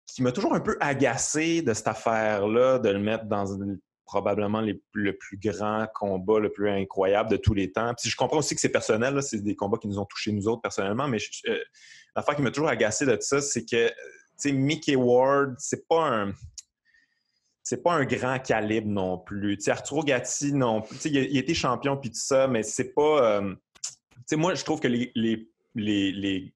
qui 0.07 0.23
m'a 0.23 0.33
toujours 0.33 0.55
un 0.55 0.61
peu 0.61 0.77
agacé 0.81 1.63
de 1.63 1.75
cette 1.75 1.89
affaire-là, 1.89 2.79
de 2.79 2.89
le 2.89 2.99
mettre 2.99 3.25
dans 3.25 3.47
probablement 4.05 4.61
le 4.61 5.17
plus 5.17 5.37
grand 5.37 5.87
combat, 5.93 6.39
le 6.39 6.53
plus 6.53 6.71
incroyable 6.71 7.29
de 7.29 7.37
tous 7.37 7.55
les 7.55 7.73
temps. 7.73 7.93
Puis 8.01 8.09
je 8.09 8.17
comprends 8.17 8.39
aussi 8.39 8.55
que 8.55 8.61
c'est 8.61 8.69
personnel, 8.69 9.21
c'est 9.23 9.43
des 9.43 9.57
combats 9.57 9.79
qui 9.79 9.89
nous 9.89 9.99
ont 9.99 10.05
touchés 10.05 10.33
nous 10.33 10.47
autres 10.47 10.63
personnellement, 10.63 11.09
mais 11.09 11.19
euh, 11.49 11.59
l'affaire 12.15 12.37
qui 12.37 12.43
m'a 12.43 12.53
toujours 12.53 12.69
agacé 12.69 13.05
de 13.05 13.17
ça, 13.21 13.41
c'est 13.41 13.65
que 13.65 13.91
Mickey 14.53 14.95
Ward, 14.95 15.57
c'est 15.59 15.89
pas 15.89 16.07
un 16.07 16.33
c'est 17.67 17.83
pas 17.83 17.95
un 17.95 18.05
grand 18.05 18.39
calibre 18.39 18.87
non 18.87 19.19
plus. 19.19 19.59
Arturo 19.67 20.05
Gatti, 20.05 20.53
non 20.53 20.85
Il 21.05 21.19
a, 21.19 21.23
il 21.23 21.37
a 21.37 21.41
été 21.41 21.53
champion 21.53 21.97
puis 21.97 22.11
tout 22.11 22.21
ça, 22.21 22.47
mais 22.47 22.63
c'est 22.63 22.95
pas. 22.95 23.41
Euh, 23.41 23.55
moi, 24.35 24.55
je 24.55 24.65
trouve 24.65 24.79
que 24.79 24.87
les, 24.87 25.51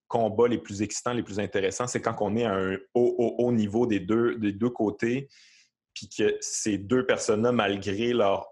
combats 0.09 0.49
les 0.49 0.59
plus 0.59 0.83
excitants, 0.83 1.13
les 1.13 1.23
plus 1.23 1.41
intéressants, 1.41 1.87
c'est 1.87 2.01
quand 2.01 2.17
on 2.21 2.37
est 2.37 2.45
à 2.45 2.55
un 2.55 2.77
haut, 2.95 3.35
haut, 3.39 3.53
niveau 3.53 3.87
des 3.87 4.01
deux, 4.01 4.71
côtés, 4.75 5.29
puis 5.95 6.09
que 6.09 6.37
ces 6.41 6.79
deux 6.79 7.07
personnes-là, 7.07 7.53
malgré 7.53 8.13
leur 8.13 8.47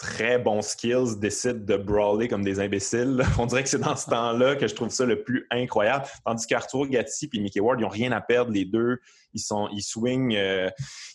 très 0.00 0.38
bons 0.38 0.62
skills 0.62 1.18
décident 1.18 1.62
de 1.62 1.76
brawler 1.76 2.26
comme 2.26 2.42
des 2.42 2.58
imbéciles. 2.58 3.22
On 3.38 3.44
dirait 3.44 3.62
que 3.62 3.68
c'est 3.68 3.78
dans 3.78 3.96
ce 3.96 4.08
temps-là 4.08 4.56
que 4.56 4.66
je 4.66 4.74
trouve 4.74 4.88
ça 4.88 5.04
le 5.04 5.22
plus 5.22 5.46
incroyable. 5.50 6.06
Tandis 6.24 6.46
qu'Arthur 6.46 6.86
Gatti 6.86 7.28
et 7.30 7.38
Mickey 7.38 7.60
Ward, 7.60 7.78
ils 7.78 7.82
n'ont 7.82 7.90
rien 7.90 8.10
à 8.12 8.22
perdre, 8.22 8.50
les 8.50 8.64
deux. 8.64 8.98
Ils 9.34 9.40
sont, 9.40 9.68
ils 9.72 9.82
swing. 9.82 10.34
Euh, 10.36 10.70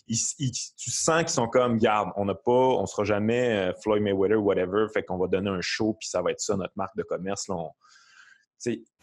tu 0.06 0.90
sens 0.92 1.18
qu'ils 1.18 1.30
sont 1.30 1.48
comme, 1.48 1.78
garde, 1.78 2.10
on 2.16 2.26
n'a 2.26 2.36
pas, 2.36 2.52
on 2.52 2.86
sera 2.86 3.02
jamais 3.02 3.56
euh, 3.56 3.72
Floyd 3.82 4.04
Mayweather, 4.04 4.40
whatever. 4.40 4.86
Fait 4.94 5.02
qu'on 5.02 5.18
va 5.18 5.26
donner 5.26 5.50
un 5.50 5.60
show, 5.60 5.96
puis 5.98 6.08
ça 6.08 6.22
va 6.22 6.30
être 6.30 6.40
ça 6.40 6.56
notre 6.56 6.74
marque 6.76 6.96
de 6.96 7.02
commerce. 7.02 7.48
Là, 7.48 7.56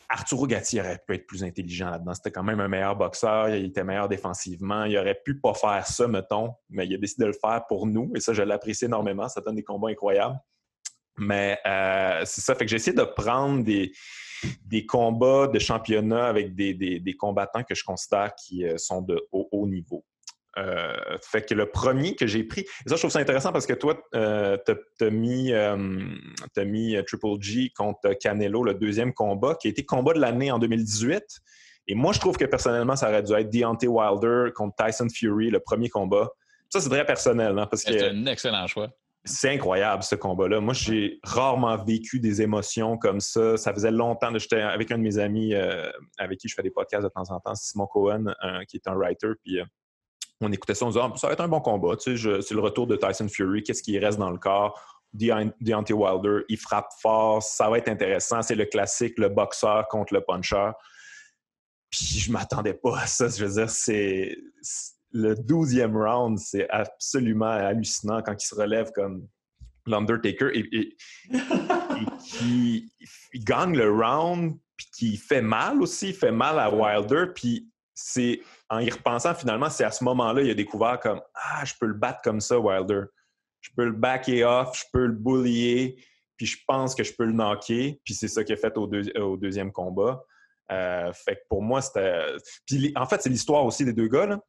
Arturo 0.09 0.47
Gatti 0.47 0.79
aurait 0.79 1.01
pu 1.05 1.15
être 1.15 1.27
plus 1.27 1.43
intelligent 1.43 1.89
là-dedans. 1.89 2.13
C'était 2.13 2.31
quand 2.31 2.43
même 2.43 2.59
un 2.59 2.67
meilleur 2.67 2.95
boxeur, 2.95 3.49
il 3.49 3.65
était 3.65 3.83
meilleur 3.83 4.07
défensivement. 4.07 4.83
Il 4.85 4.97
aurait 4.97 5.19
pu 5.23 5.39
pas 5.39 5.53
faire 5.53 5.85
ça, 5.87 6.07
mettons, 6.07 6.53
mais 6.69 6.85
il 6.85 6.93
a 6.95 6.97
décidé 6.97 7.23
de 7.23 7.27
le 7.27 7.33
faire 7.33 7.65
pour 7.67 7.87
nous. 7.87 8.11
Et 8.15 8.19
ça, 8.19 8.33
je 8.33 8.43
l'apprécie 8.43 8.85
énormément. 8.85 9.27
Ça 9.29 9.41
donne 9.41 9.55
des 9.55 9.63
combats 9.63 9.89
incroyables. 9.89 10.37
Mais 11.17 11.59
euh, 11.65 12.23
c'est 12.25 12.41
ça. 12.41 12.55
Fait 12.55 12.65
que 12.65 12.69
j'ai 12.69 12.77
essayé 12.77 12.95
de 12.95 13.03
prendre 13.03 13.63
des, 13.63 13.91
des 14.65 14.85
combats 14.85 15.47
de 15.47 15.59
championnat 15.59 16.25
avec 16.25 16.55
des, 16.55 16.73
des, 16.73 17.13
combattants 17.15 17.63
que 17.63 17.75
je 17.75 17.83
considère 17.83 18.33
qui 18.35 18.65
euh, 18.65 18.77
sont 18.77 19.01
de 19.01 19.21
haut 19.31 19.67
niveau. 19.67 20.03
Euh, 20.57 21.17
fait 21.21 21.47
que 21.47 21.55
le 21.55 21.65
premier 21.65 22.15
que 22.15 22.27
j'ai 22.27 22.43
pris, 22.43 22.61
et 22.61 22.89
ça, 22.89 22.95
je 22.95 23.01
trouve 23.01 23.11
ça 23.11 23.19
intéressant 23.19 23.51
parce 23.51 23.65
que 23.65 23.73
toi, 23.73 23.99
euh, 24.13 24.57
tu 24.65 25.05
as, 25.05 25.09
mis, 25.09 25.51
euh, 25.51 25.75
mis 26.57 26.95
Triple 27.07 27.41
G 27.41 27.71
contre 27.75 28.13
Canelo, 28.19 28.63
le 28.63 28.75
deuxième 28.75 29.13
combat, 29.13 29.55
qui 29.59 29.67
a 29.67 29.71
été 29.71 29.83
combat 29.83 30.13
de 30.13 30.19
l'année 30.19 30.51
en 30.51 30.59
2018. 30.59 31.23
Et 31.87 31.95
moi, 31.95 32.13
je 32.13 32.19
trouve 32.19 32.37
que 32.37 32.45
personnellement, 32.45 32.95
ça 32.95 33.09
aurait 33.09 33.23
dû 33.23 33.33
être 33.33 33.49
Deontay 33.49 33.87
Wilder 33.87 34.51
contre 34.53 34.75
Tyson 34.83 35.07
Fury, 35.13 35.49
le 35.49 35.59
premier 35.59 35.89
combat. 35.89 36.29
Ça, 36.69 36.79
c'est 36.79 36.89
très 36.89 37.05
personnel. 37.05 37.57
Hein, 37.57 37.67
parce 37.69 37.83
que 37.83 37.91
c'est 37.91 38.09
un 38.09 38.25
excellent 38.27 38.67
choix. 38.67 38.89
C'est 39.25 39.51
incroyable, 39.51 40.03
ce 40.03 40.15
combat-là. 40.15 40.59
Moi, 40.59 40.73
j'ai 40.73 41.19
rarement 41.23 41.81
vécu 41.81 42.19
des 42.19 42.41
émotions 42.41 42.97
comme 42.97 43.21
ça. 43.21 43.55
Ça 43.55 43.73
faisait 43.73 43.91
longtemps. 43.91 44.37
J'étais 44.37 44.59
avec 44.59 44.91
un 44.91 44.97
de 44.97 45.03
mes 45.03 45.17
amis 45.17 45.53
avec 46.17 46.39
qui 46.39 46.49
je 46.49 46.55
fais 46.55 46.61
des 46.61 46.71
podcasts 46.71 47.03
de 47.03 47.09
temps 47.09 47.31
en 47.31 47.39
temps, 47.39 47.55
Simon 47.55 47.87
Cohen, 47.87 48.25
qui 48.67 48.77
est 48.77 48.87
un 48.87 48.95
writer. 48.95 49.29
Puis 49.41 49.61
on 50.43 50.51
écoutait 50.51 50.75
ça, 50.75 50.85
on 50.85 50.95
ah, 50.95 51.13
ça 51.15 51.27
va 51.27 51.33
être 51.33 51.41
un 51.41 51.47
bon 51.47 51.61
combat. 51.61 51.95
c'est 51.99 52.15
le 52.15 52.59
retour 52.59 52.87
de 52.87 52.95
Tyson 52.95 53.27
Fury. 53.27 53.63
Qu'est-ce 53.63 53.83
qui 53.83 53.97
reste 53.99 54.19
dans 54.19 54.31
le 54.31 54.37
corps? 54.37 54.79
Deontay 55.13 55.93
Wilder, 55.93 56.43
il 56.49 56.57
frappe 56.57 56.89
fort. 57.01 57.43
Ça 57.43 57.69
va 57.69 57.77
être 57.77 57.89
intéressant. 57.89 58.41
C'est 58.41 58.55
le 58.55 58.65
classique, 58.65 59.17
le 59.17 59.29
boxeur 59.29 59.87
contre 59.87 60.13
le 60.13 60.21
puncher. 60.21 60.71
Puis 61.89 62.19
je 62.19 62.31
m'attendais 62.31 62.73
pas 62.73 63.01
à 63.01 63.07
ça. 63.07 63.27
Je 63.27 63.45
veux 63.45 63.53
dire, 63.53 63.69
c'est 63.69 64.35
le 65.11 65.35
douzième 65.35 65.95
round, 65.95 66.39
c'est 66.39 66.67
absolument 66.69 67.45
hallucinant 67.45 68.21
quand 68.23 68.33
il 68.33 68.45
se 68.45 68.55
relève 68.55 68.91
comme 68.91 69.27
l'Undertaker 69.85 70.49
et, 70.53 70.97
qui 72.25 72.91
gagne 73.35 73.77
le 73.77 73.91
round, 73.91 74.57
puis 74.75 74.87
qui 74.95 75.17
fait 75.17 75.41
mal 75.41 75.81
aussi, 75.81 76.09
il 76.09 76.15
fait 76.15 76.31
mal 76.31 76.57
à 76.57 76.73
Wilder, 76.73 77.25
puis 77.35 77.69
c'est 77.93 78.41
en 78.69 78.79
y 78.79 78.89
repensant, 78.89 79.35
finalement, 79.35 79.69
c'est 79.69 79.83
à 79.83 79.91
ce 79.91 80.03
moment-là, 80.03 80.41
il 80.41 80.49
a 80.49 80.53
découvert 80.53 80.99
comme 80.99 81.21
Ah, 81.35 81.63
je 81.65 81.73
peux 81.79 81.85
le 81.85 81.93
battre 81.93 82.21
comme 82.23 82.41
ça, 82.41 82.59
Wilder. 82.59 83.03
Je 83.61 83.69
peux 83.75 83.85
le 83.85 83.91
backer 83.91 84.43
off, 84.43 84.77
je 84.77 84.85
peux 84.91 85.05
le 85.05 85.13
bullier, 85.13 85.95
puis 86.35 86.45
je 86.45 86.57
pense 86.67 86.95
que 86.95 87.03
je 87.03 87.13
peux 87.13 87.25
le 87.25 87.33
knocker. 87.33 87.99
Puis 88.03 88.13
c'est 88.13 88.27
ça 88.27 88.43
qu'il 88.43 88.53
a 88.53 88.57
fait 88.57 88.75
au, 88.77 89.37
deuxième 89.37 89.71
combat. 89.71 90.23
Euh, 90.71 91.11
fait 91.13 91.35
que 91.35 91.41
pour 91.49 91.61
moi, 91.61 91.81
c'était. 91.81 92.35
Puis 92.65 92.91
en 92.95 93.05
fait, 93.05 93.21
c'est 93.21 93.29
l'histoire 93.29 93.63
aussi 93.65 93.85
des 93.85 93.93
deux 93.93 94.07
gars. 94.07 94.25
Là. 94.25 94.39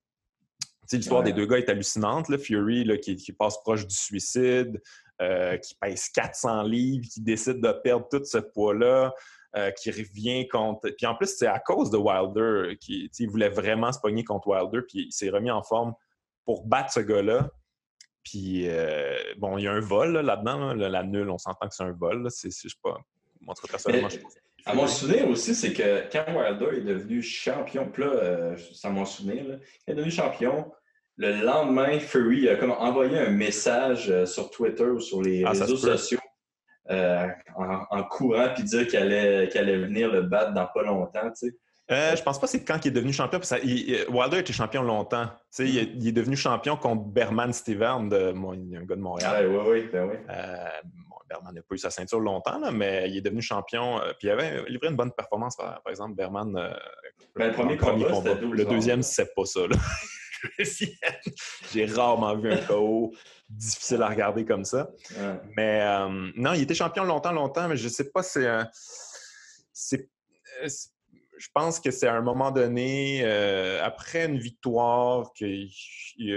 L'histoire 0.92 1.22
des 1.22 1.32
deux 1.32 1.46
gars 1.46 1.58
est 1.58 1.68
hallucinante. 1.68 2.28
Là. 2.28 2.38
Fury 2.38 2.84
là, 2.84 2.96
qui, 2.96 3.32
passe 3.32 3.58
proche 3.62 3.86
du 3.86 3.94
suicide, 3.94 4.80
euh, 5.20 5.56
qui 5.58 5.74
pèse 5.80 6.08
400 6.08 6.62
livres, 6.62 7.06
qui 7.12 7.20
décide 7.20 7.60
de 7.60 7.72
perdre 7.72 8.08
tout 8.10 8.24
ce 8.24 8.38
poids-là. 8.38 9.12
Euh, 9.56 9.70
qui 9.70 9.92
revient 9.92 10.48
contre. 10.48 10.90
Puis 10.96 11.06
en 11.06 11.14
plus, 11.14 11.28
c'est 11.28 11.46
à 11.46 11.60
cause 11.60 11.88
de 11.88 11.96
Wilder 11.96 12.76
qui 12.80 13.26
voulait 13.26 13.50
vraiment 13.50 13.92
se 13.92 14.00
pogner 14.00 14.24
contre 14.24 14.48
Wilder, 14.48 14.80
puis 14.88 15.06
il 15.06 15.12
s'est 15.12 15.30
remis 15.30 15.52
en 15.52 15.62
forme 15.62 15.94
pour 16.44 16.66
battre 16.66 16.92
ce 16.92 16.98
gars-là. 16.98 17.48
Puis 18.24 18.68
euh, 18.68 19.16
bon, 19.38 19.56
il 19.56 19.62
y 19.62 19.68
a 19.68 19.72
un 19.72 19.78
vol 19.78 20.18
là-dedans, 20.18 20.74
la 20.74 21.04
nulle, 21.04 21.30
on 21.30 21.38
s'entend 21.38 21.68
que 21.68 21.74
c'est 21.76 21.84
un 21.84 21.92
vol. 21.92 22.26
C'est, 22.30 22.50
je 22.50 22.68
sais 22.68 22.74
pas. 22.82 22.98
Moi, 23.42 23.54
personnellement, 23.70 24.08
je 24.08 24.18
pense. 24.18 24.34
À 24.66 24.74
mon 24.74 24.88
souvenir 24.88 25.28
aussi, 25.28 25.54
c'est 25.54 25.72
que 25.72 26.10
quand 26.10 26.24
Wilder 26.34 26.78
est 26.78 26.84
devenu 26.84 27.22
champion, 27.22 27.88
puis 27.88 28.02
là, 28.02 28.10
euh, 28.10 28.56
c'est 28.72 28.88
à 28.88 28.90
mon 28.90 29.04
souvenir, 29.04 29.60
il 29.86 29.92
est 29.92 29.94
devenu 29.94 30.10
champion. 30.10 30.72
Le 31.16 31.44
lendemain, 31.44 32.00
Fury 32.00 32.48
a 32.48 32.56
comme 32.56 32.72
envoyé 32.72 33.20
un 33.20 33.30
message 33.30 34.24
sur 34.24 34.50
Twitter 34.50 34.86
ou 34.86 34.98
sur 34.98 35.22
les 35.22 35.44
ah, 35.44 35.50
réseaux 35.50 35.76
sociaux 35.76 36.18
euh, 36.90 37.28
en, 37.56 38.02
courant 38.04 38.48
puis 38.54 38.64
dire 38.64 38.86
qu'elle 38.86 39.12
allait, 39.12 39.56
allait, 39.56 39.78
venir 39.78 40.12
le 40.12 40.22
battre 40.22 40.52
dans 40.52 40.66
pas 40.66 40.82
longtemps, 40.82 41.30
tu 41.30 41.48
sais. 41.48 41.56
Euh, 41.90 42.16
je 42.16 42.22
pense 42.22 42.38
pas 42.38 42.46
que 42.46 42.52
c'est 42.52 42.64
quand 42.64 42.82
il 42.84 42.88
est 42.88 42.92
devenu 42.92 43.12
champion. 43.12 43.38
Parce 43.38 43.50
que 43.50 44.10
Wilder 44.10 44.38
était 44.38 44.54
champion 44.54 44.82
longtemps. 44.82 45.26
Tu 45.26 45.32
sais, 45.50 45.68
il, 45.68 46.08
est, 46.08 46.12
devenu 46.12 46.34
champion 46.34 46.76
contre 46.76 47.04
Berman 47.04 47.52
Steven, 47.52 48.08
de, 48.08 48.32
un 48.34 48.84
gars 48.84 48.96
de 48.96 49.00
Montréal. 49.02 49.48
oui, 49.50 49.58
oui, 49.68 49.88
ben 49.92 50.08
oui. 50.08 50.16
Euh, 50.30 50.68
Berman 51.28 51.54
n'a 51.54 51.60
pas 51.60 51.74
eu 51.74 51.78
sa 51.78 51.90
ceinture 51.90 52.20
longtemps, 52.20 52.58
là, 52.58 52.70
mais 52.70 53.10
il 53.10 53.18
est 53.18 53.20
devenu 53.20 53.42
champion. 53.42 54.00
Puis 54.18 54.28
il 54.28 54.30
avait 54.30 54.64
livré 54.68 54.88
une 54.88 54.96
bonne 54.96 55.12
performance, 55.12 55.56
par, 55.56 55.82
exemple, 55.90 56.14
Berman. 56.14 56.52
Ben, 57.36 57.48
le 57.48 57.52
premier, 57.52 57.76
combat, 57.76 58.34
Le 58.34 58.64
deuxième, 58.64 59.02
c'est 59.02 59.34
pas 59.34 59.44
ça. 59.44 59.60
J'ai 61.72 61.86
rarement 61.86 62.36
vu 62.36 62.52
un 62.52 62.58
KO 62.58 63.12
difficile 63.48 64.02
à 64.02 64.08
regarder 64.08 64.44
comme 64.44 64.64
ça. 64.64 64.90
Mais 65.56 65.80
euh, 65.82 66.30
non, 66.36 66.52
il 66.54 66.62
était 66.62 66.74
champion 66.74 67.04
longtemps, 67.04 67.32
longtemps, 67.32 67.68
mais 67.68 67.76
je 67.76 67.88
sais 67.88 68.10
pas, 68.10 68.22
c'est 68.22 68.48
c'est 69.72 70.08
je 71.36 71.48
pense 71.52 71.80
que 71.80 71.90
c'est 71.90 72.06
à 72.06 72.14
un 72.14 72.20
moment 72.20 72.50
donné, 72.50 73.22
euh, 73.24 73.82
après 73.82 74.26
une 74.26 74.38
victoire, 74.38 75.32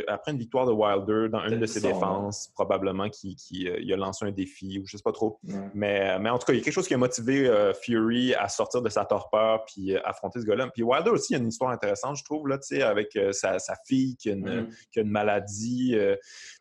après 0.07 0.31
une 0.31 0.38
victoire 0.38 0.65
de 0.65 0.71
Wilder 0.71 1.29
dans 1.29 1.47
une 1.47 1.60
de 1.60 1.65
ses 1.65 1.81
défenses, 1.81 2.49
probablement 2.53 3.10
qu'il 3.10 3.67
euh, 3.67 3.93
a 3.93 3.97
lancé 3.97 4.25
un 4.25 4.31
défi 4.31 4.79
ou 4.79 4.88
je 4.88 4.97
sais 4.97 5.03
pas 5.03 5.12
trop. 5.12 5.39
Mais, 5.73 6.17
mais 6.19 6.29
en 6.29 6.38
tout 6.38 6.45
cas, 6.45 6.53
il 6.53 6.57
y 6.57 6.62
a 6.62 6.63
quelque 6.63 6.73
chose 6.73 6.88
qui 6.88 6.93
a 6.93 6.97
motivé 6.97 7.47
euh, 7.47 7.73
Fury 7.73 8.33
à 8.36 8.49
sortir 8.49 8.81
de 8.81 8.89
sa 8.89 9.05
torpeur 9.05 9.65
puis 9.65 9.95
affronter 9.97 10.41
ce 10.41 10.45
gars-là. 10.45 10.67
Puis 10.73 10.83
Wilder 10.83 11.12
aussi, 11.12 11.33
il 11.33 11.38
y 11.38 11.39
a 11.39 11.43
une 11.43 11.49
histoire 11.49 11.71
intéressante, 11.71 12.17
je 12.17 12.23
trouve, 12.23 12.47
là, 12.47 12.57
avec 12.83 13.17
sa, 13.31 13.57
fille 13.86 14.17
qui 14.17 14.29
a 14.29 14.33
une, 14.33 14.62
mm. 14.62 14.69
qui 14.91 14.99
a 14.99 15.01
une 15.03 15.12
maladie, 15.12 15.95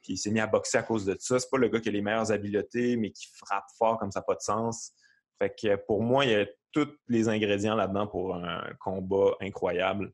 puis 0.03 0.15
il 0.15 0.17
s'est 0.19 0.31
mis 0.31 0.41
à 0.41 0.47
boxer 0.47 0.79
à 0.79 0.83
cause 0.83 1.05
de 1.05 1.17
ça. 1.19 1.39
C'est 1.39 1.51
pas 1.51 1.59
le 1.59 1.69
gars 1.69 1.81
qui 1.81 1.89
a 1.89 1.93
les 1.93 2.03
meilleures 2.03 2.31
habiletés, 2.31 2.97
mais 2.97 3.11
qui 3.11 3.27
frappe 3.35 3.67
fort 3.79 3.99
comme 3.99 4.11
ça 4.11 4.21
n'a 4.21 4.25
pas 4.25 4.35
de 4.35 4.43
sens. 4.43 4.93
Fait 5.39 5.55
que 5.55 5.77
pour 5.77 6.03
moi, 6.03 6.25
il 6.25 6.31
y 6.31 6.35
a 6.35 6.47
tous 6.85 6.93
les 7.09 7.29
ingrédients 7.29 7.75
là-dedans 7.75 8.07
pour 8.07 8.35
un 8.35 8.63
combat 8.79 9.33
incroyable. 9.41 10.13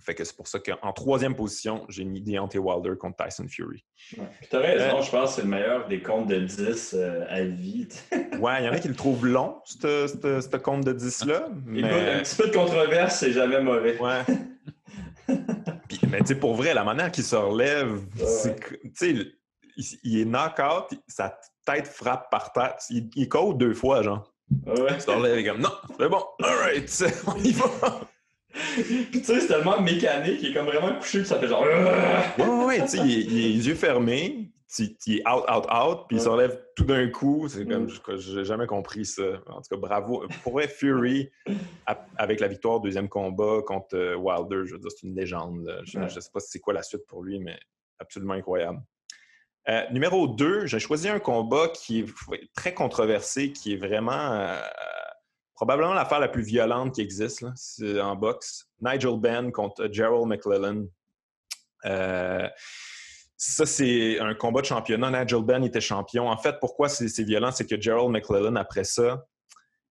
Fait 0.00 0.14
que 0.14 0.24
c'est 0.24 0.36
pour 0.36 0.48
ça 0.48 0.58
qu'en 0.58 0.92
troisième 0.92 1.36
position, 1.36 1.84
j'ai 1.88 2.04
mis 2.04 2.20
Deontay 2.20 2.58
Wilder 2.58 2.96
contre 2.98 3.24
Tyson 3.24 3.46
Fury. 3.48 3.84
Ouais. 4.16 4.24
Tu 4.50 4.56
as 4.56 4.58
raison, 4.58 4.98
euh, 4.98 5.02
je 5.02 5.10
pense 5.10 5.30
que 5.30 5.36
c'est 5.36 5.42
le 5.42 5.48
meilleur 5.48 5.86
des 5.86 6.02
comptes 6.02 6.26
de 6.26 6.40
10 6.40 6.94
euh, 6.94 7.24
à 7.28 7.42
vie. 7.42 7.86
ouais, 8.12 8.62
il 8.62 8.64
y 8.64 8.68
en 8.68 8.72
a 8.72 8.80
qui 8.80 8.88
le 8.88 8.96
trouvent 8.96 9.26
long, 9.26 9.60
ce 9.64 10.56
compte 10.56 10.84
de 10.84 10.92
10-là. 10.92 11.48
Mais... 11.66 11.84
Un 11.84 12.20
petit 12.20 12.36
peu 12.36 12.48
de 12.48 12.54
controverse, 12.54 13.16
c'est 13.16 13.32
jamais 13.32 13.60
mauvais. 13.60 13.96
Ouais. 13.98 14.22
mais 16.08 16.18
tu 16.18 16.26
sais, 16.26 16.34
pour 16.34 16.54
vrai, 16.54 16.74
la 16.74 16.82
manière 16.82 17.12
qu'il 17.12 17.24
se 17.24 17.36
relève, 17.36 18.00
tu 18.16 18.92
sais, 18.94 19.14
il, 20.02 20.20
est 20.20 20.24
knock-out, 20.24 20.92
sa 21.06 21.38
tête 21.64 21.86
frappe 21.86 22.28
par 22.28 22.52
terre. 22.52 22.74
Il, 22.90 23.08
il 23.14 23.28
code 23.28 23.58
deux 23.58 23.74
fois, 23.74 24.02
genre. 24.02 24.31
Ouais. 24.66 24.98
Tu 24.98 25.04
te 25.04 25.48
comme 25.48 25.60
non, 25.60 25.72
c'est 25.98 26.08
bon, 26.08 26.24
alright, 26.42 27.04
on 27.26 27.36
y 27.36 27.52
va. 27.52 28.00
Puis 28.52 29.08
tu 29.10 29.24
sais, 29.24 29.40
c'est 29.40 29.48
tellement 29.48 29.80
mécanique, 29.80 30.38
il 30.42 30.50
est 30.50 30.54
comme 30.54 30.66
vraiment 30.66 30.94
couché, 30.98 31.20
puis 31.20 31.28
ça 31.28 31.38
fait 31.38 31.48
genre. 31.48 31.62
Ouais, 31.62 32.44
ouais, 32.44 32.64
ouais, 32.64 32.80
tu 32.82 32.88
sais, 32.88 32.98
il, 32.98 33.20
est 33.20 33.48
les 33.48 33.68
yeux 33.68 33.74
fermés, 33.74 34.52
il 34.78 35.18
est 35.18 35.28
out, 35.28 35.44
out, 35.50 35.66
out, 35.70 36.06
puis 36.08 36.16
il 36.16 36.20
s'enlève 36.20 36.62
tout 36.76 36.84
d'un 36.84 37.08
coup. 37.08 37.48
C'est 37.48 37.66
comme, 37.66 37.84
mm. 37.84 38.16
j'ai 38.16 38.44
jamais 38.44 38.66
compris 38.66 39.04
ça. 39.04 39.22
En 39.46 39.60
tout 39.60 39.68
cas, 39.70 39.76
bravo. 39.76 40.24
Pour 40.42 40.52
vrai, 40.52 40.68
Fury, 40.68 41.30
avec 42.16 42.40
la 42.40 42.48
victoire 42.48 42.80
deuxième 42.80 43.08
combat 43.08 43.60
contre 43.66 43.96
euh, 43.96 44.16
Wilder, 44.16 44.66
je 44.66 44.72
veux 44.74 44.78
dire, 44.78 44.90
c'est 44.90 45.06
une 45.06 45.14
légende. 45.14 45.82
Je, 45.84 45.98
ne 45.98 46.08
sais 46.08 46.20
pas 46.32 46.40
si 46.40 46.50
c'est 46.50 46.60
quoi 46.60 46.72
la 46.72 46.82
suite 46.82 47.06
pour 47.06 47.22
lui, 47.22 47.38
mais 47.38 47.58
absolument 47.98 48.34
incroyable. 48.34 48.80
Euh, 49.68 49.82
numéro 49.90 50.26
2, 50.26 50.66
j'ai 50.66 50.80
choisi 50.80 51.08
un 51.08 51.20
combat 51.20 51.68
qui 51.68 52.00
est 52.00 52.54
très 52.54 52.74
controversé, 52.74 53.52
qui 53.52 53.74
est 53.74 53.76
vraiment 53.76 54.32
euh, 54.32 54.60
probablement 55.54 55.94
l'affaire 55.94 56.18
la 56.18 56.28
plus 56.28 56.42
violente 56.42 56.94
qui 56.94 57.00
existe 57.00 57.44
en 57.80 58.16
boxe. 58.16 58.68
Nigel 58.80 59.18
Benn 59.18 59.52
contre 59.52 59.88
Gerald 59.92 60.26
McClellan. 60.26 60.86
Euh, 61.84 62.48
ça, 63.36 63.66
c'est 63.66 64.18
un 64.18 64.34
combat 64.34 64.60
de 64.60 64.66
championnat. 64.66 65.22
Nigel 65.22 65.42
Benn 65.42 65.64
était 65.64 65.80
champion. 65.80 66.28
En 66.28 66.36
fait, 66.36 66.58
pourquoi 66.60 66.88
c'est 66.88 67.22
violent? 67.22 67.52
C'est 67.52 67.66
que 67.66 67.80
Gerald 67.80 68.10
McClellan, 68.10 68.56
après 68.56 68.84
ça, 68.84 69.24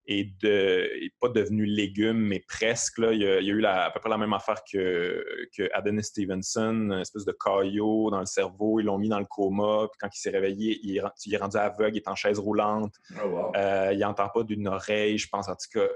est, 0.08 1.14
pas 1.20 1.30
devenu 1.30 1.66
légume, 1.66 2.20
mais 2.20 2.44
presque. 2.48 2.98
Là. 2.98 3.14
Il, 3.14 3.22
y 3.22 3.26
a, 3.26 3.40
eu 3.40 3.64
à 3.66 3.92
peu 3.92 4.00
près 4.00 4.10
la 4.10 4.18
même 4.18 4.34
affaire 4.34 4.62
que, 4.70 5.24
que 5.56 5.70
Adonis 5.74 6.04
Stevenson, 6.04 6.92
une 6.92 7.02
espèce 7.02 7.26
de 7.26 7.32
caillot 7.32 8.10
dans 8.10 8.20
le 8.20 8.26
cerveau. 8.26 8.80
Ils 8.80 8.86
l'ont 8.86 8.98
mis 8.98 9.10
dans 9.10 9.20
le 9.20 9.26
coma. 9.26 9.88
Puis 9.92 9.98
quand 10.00 10.10
il 10.14 10.20
s'est 10.20 10.32
réveillé, 10.32 10.80
il 10.84 10.98
est, 10.98 11.38
rendu 11.38 11.58
aveugle, 11.58 11.96
il 11.96 11.98
est 11.98 12.08
en 12.08 12.16
chaise 12.16 12.40
roulante. 12.40 12.94
Oh, 13.24 13.52
euh, 13.56 13.92
il 13.94 14.00
n'entend 14.00 14.30
pas 14.30 14.44
d'une 14.44 14.68
oreille, 14.68 15.18
je 15.18 15.28
pense. 15.30 15.48
En 15.48 15.54
tout 15.56 15.80
cas, 15.80 15.88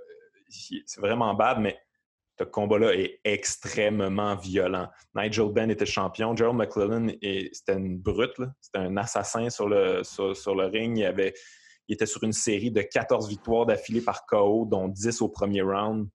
c'est 0.49 1.01
vraiment 1.01 1.33
bad, 1.33 1.59
mais 1.59 1.77
ce 2.37 2.43
combat-là 2.43 2.93
est 2.93 3.19
extrêmement 3.23 4.35
violent. 4.35 4.89
Nigel 5.15 5.49
Benn 5.51 5.71
était 5.71 5.85
champion. 5.85 6.35
Gerald 6.35 6.57
McClellan, 6.57 7.07
c'était 7.53 7.73
une 7.73 7.97
brute. 7.97 8.41
C'était 8.59 8.79
un 8.79 8.97
assassin 8.97 9.49
sur 9.49 9.69
le, 9.69 10.03
sur 10.03 10.55
le 10.55 10.65
ring. 10.65 10.97
Il 10.97 11.05
avait 11.05 11.33
il 11.87 11.93
était 11.93 12.05
sur 12.05 12.23
une 12.23 12.33
série 12.33 12.71
de 12.71 12.81
14 12.81 13.29
victoires 13.29 13.65
d'affilée 13.65 14.01
par 14.01 14.25
KO, 14.25 14.65
dont 14.65 14.87
10 14.87 15.21
au 15.21 15.29
premier 15.29 15.61
round. 15.61 16.07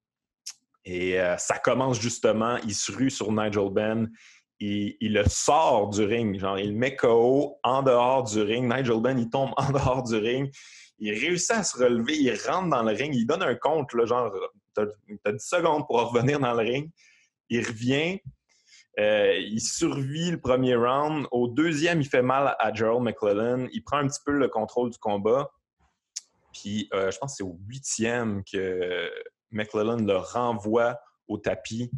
Et 0.84 1.20
euh, 1.20 1.36
ça 1.36 1.58
commence 1.58 2.00
justement, 2.00 2.56
il 2.64 2.74
se 2.74 2.90
rue 2.92 3.10
sur 3.10 3.30
Nigel 3.32 3.70
Benn. 3.70 4.10
Il, 4.58 4.96
il, 5.00 5.14
le 5.14 5.24
sort 5.26 5.88
du 5.88 6.04
ring. 6.04 6.38
Genre, 6.38 6.58
il 6.58 6.76
met 6.76 6.96
KO 6.96 7.58
en 7.62 7.82
dehors 7.82 8.24
du 8.24 8.40
ring. 8.42 8.70
Nigel 8.70 9.00
Benn, 9.00 9.18
il 9.18 9.30
tombe 9.30 9.52
en 9.56 9.70
dehors 9.70 10.02
du 10.02 10.16
ring. 10.16 10.52
Il 10.98 11.12
réussit 11.18 11.52
à 11.52 11.62
se 11.62 11.78
relever. 11.78 12.16
Il 12.18 12.34
rentre 12.46 12.68
dans 12.68 12.82
le 12.82 12.92
ring. 12.92 13.14
Il 13.14 13.26
donne 13.26 13.42
un 13.42 13.54
compte, 13.54 13.90
genre, 14.04 14.32
t'as 14.74 14.84
as 15.24 15.32
10 15.32 15.38
secondes 15.38 15.86
pour 15.86 16.00
revenir 16.10 16.40
dans 16.40 16.52
le 16.52 16.58
ring. 16.62 16.90
Il 17.48 17.66
revient. 17.66 18.18
Euh, 18.98 19.38
il 19.38 19.60
survit 19.60 20.32
le 20.32 20.40
premier 20.40 20.74
round. 20.74 21.26
Au 21.30 21.48
deuxième, 21.48 22.00
il 22.00 22.08
fait 22.08 22.22
mal 22.22 22.54
à 22.58 22.72
Gerald 22.72 23.02
McClellan. 23.02 23.66
Il 23.72 23.82
prend 23.82 23.98
un 23.98 24.08
petit 24.08 24.20
peu 24.24 24.32
le 24.32 24.48
contrôle 24.48 24.90
du 24.90 24.98
combat. 24.98 25.50
Puis 26.52 26.88
euh, 26.94 27.10
je 27.10 27.18
pense 27.18 27.32
que 27.32 27.36
c'est 27.38 27.42
au 27.42 27.58
huitième 27.68 28.42
que 28.44 29.10
McClellan 29.50 29.98
le 29.98 30.16
renvoie 30.16 30.98
au 31.28 31.38
tapis. 31.38 31.90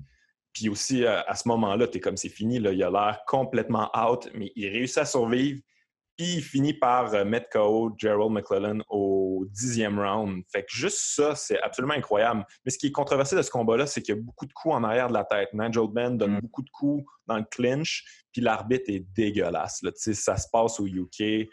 Puis 0.52 0.68
aussi, 0.68 1.04
euh, 1.04 1.22
à 1.26 1.34
ce 1.34 1.48
moment-là, 1.48 1.86
tu 1.88 1.98
es 1.98 2.00
comme 2.00 2.16
c'est 2.16 2.28
fini, 2.28 2.58
là, 2.58 2.72
il 2.72 2.82
a 2.82 2.90
l'air 2.90 3.20
complètement 3.26 3.90
out, 3.96 4.28
mais 4.34 4.52
il 4.54 4.68
réussit 4.68 4.98
à 4.98 5.04
survivre. 5.04 5.60
Puis 6.18 6.34
il 6.34 6.42
finit 6.42 6.74
par 6.74 7.14
euh, 7.14 7.24
mettre 7.24 7.48
KO 7.48 7.94
Gerald 7.96 8.32
McClellan 8.32 8.80
au 8.90 9.46
dixième 9.48 9.98
round. 9.98 10.44
Fait 10.52 10.62
que 10.62 10.70
juste 10.70 10.98
ça, 11.00 11.34
c'est 11.34 11.58
absolument 11.62 11.94
incroyable. 11.94 12.44
Mais 12.64 12.70
ce 12.70 12.76
qui 12.76 12.88
est 12.88 12.92
controversé 12.92 13.34
de 13.34 13.40
ce 13.40 13.50
combat-là, 13.50 13.86
c'est 13.86 14.02
qu'il 14.02 14.14
y 14.14 14.18
a 14.18 14.20
beaucoup 14.20 14.44
de 14.44 14.52
coups 14.52 14.74
en 14.74 14.84
arrière 14.84 15.08
de 15.08 15.14
la 15.14 15.24
tête. 15.24 15.48
Nigel 15.54 15.88
Benn 15.90 16.18
donne 16.18 16.36
mm. 16.36 16.40
beaucoup 16.40 16.62
de 16.62 16.70
coups 16.70 17.02
dans 17.26 17.38
le 17.38 17.44
clinch, 17.50 18.04
puis 18.30 18.42
l'arbitre 18.42 18.84
est 18.88 19.06
dégueulasse. 19.16 19.82
Là. 19.82 19.90
Ça 19.94 20.36
se 20.36 20.48
passe 20.52 20.78
au 20.78 20.86
UK. 20.86 21.48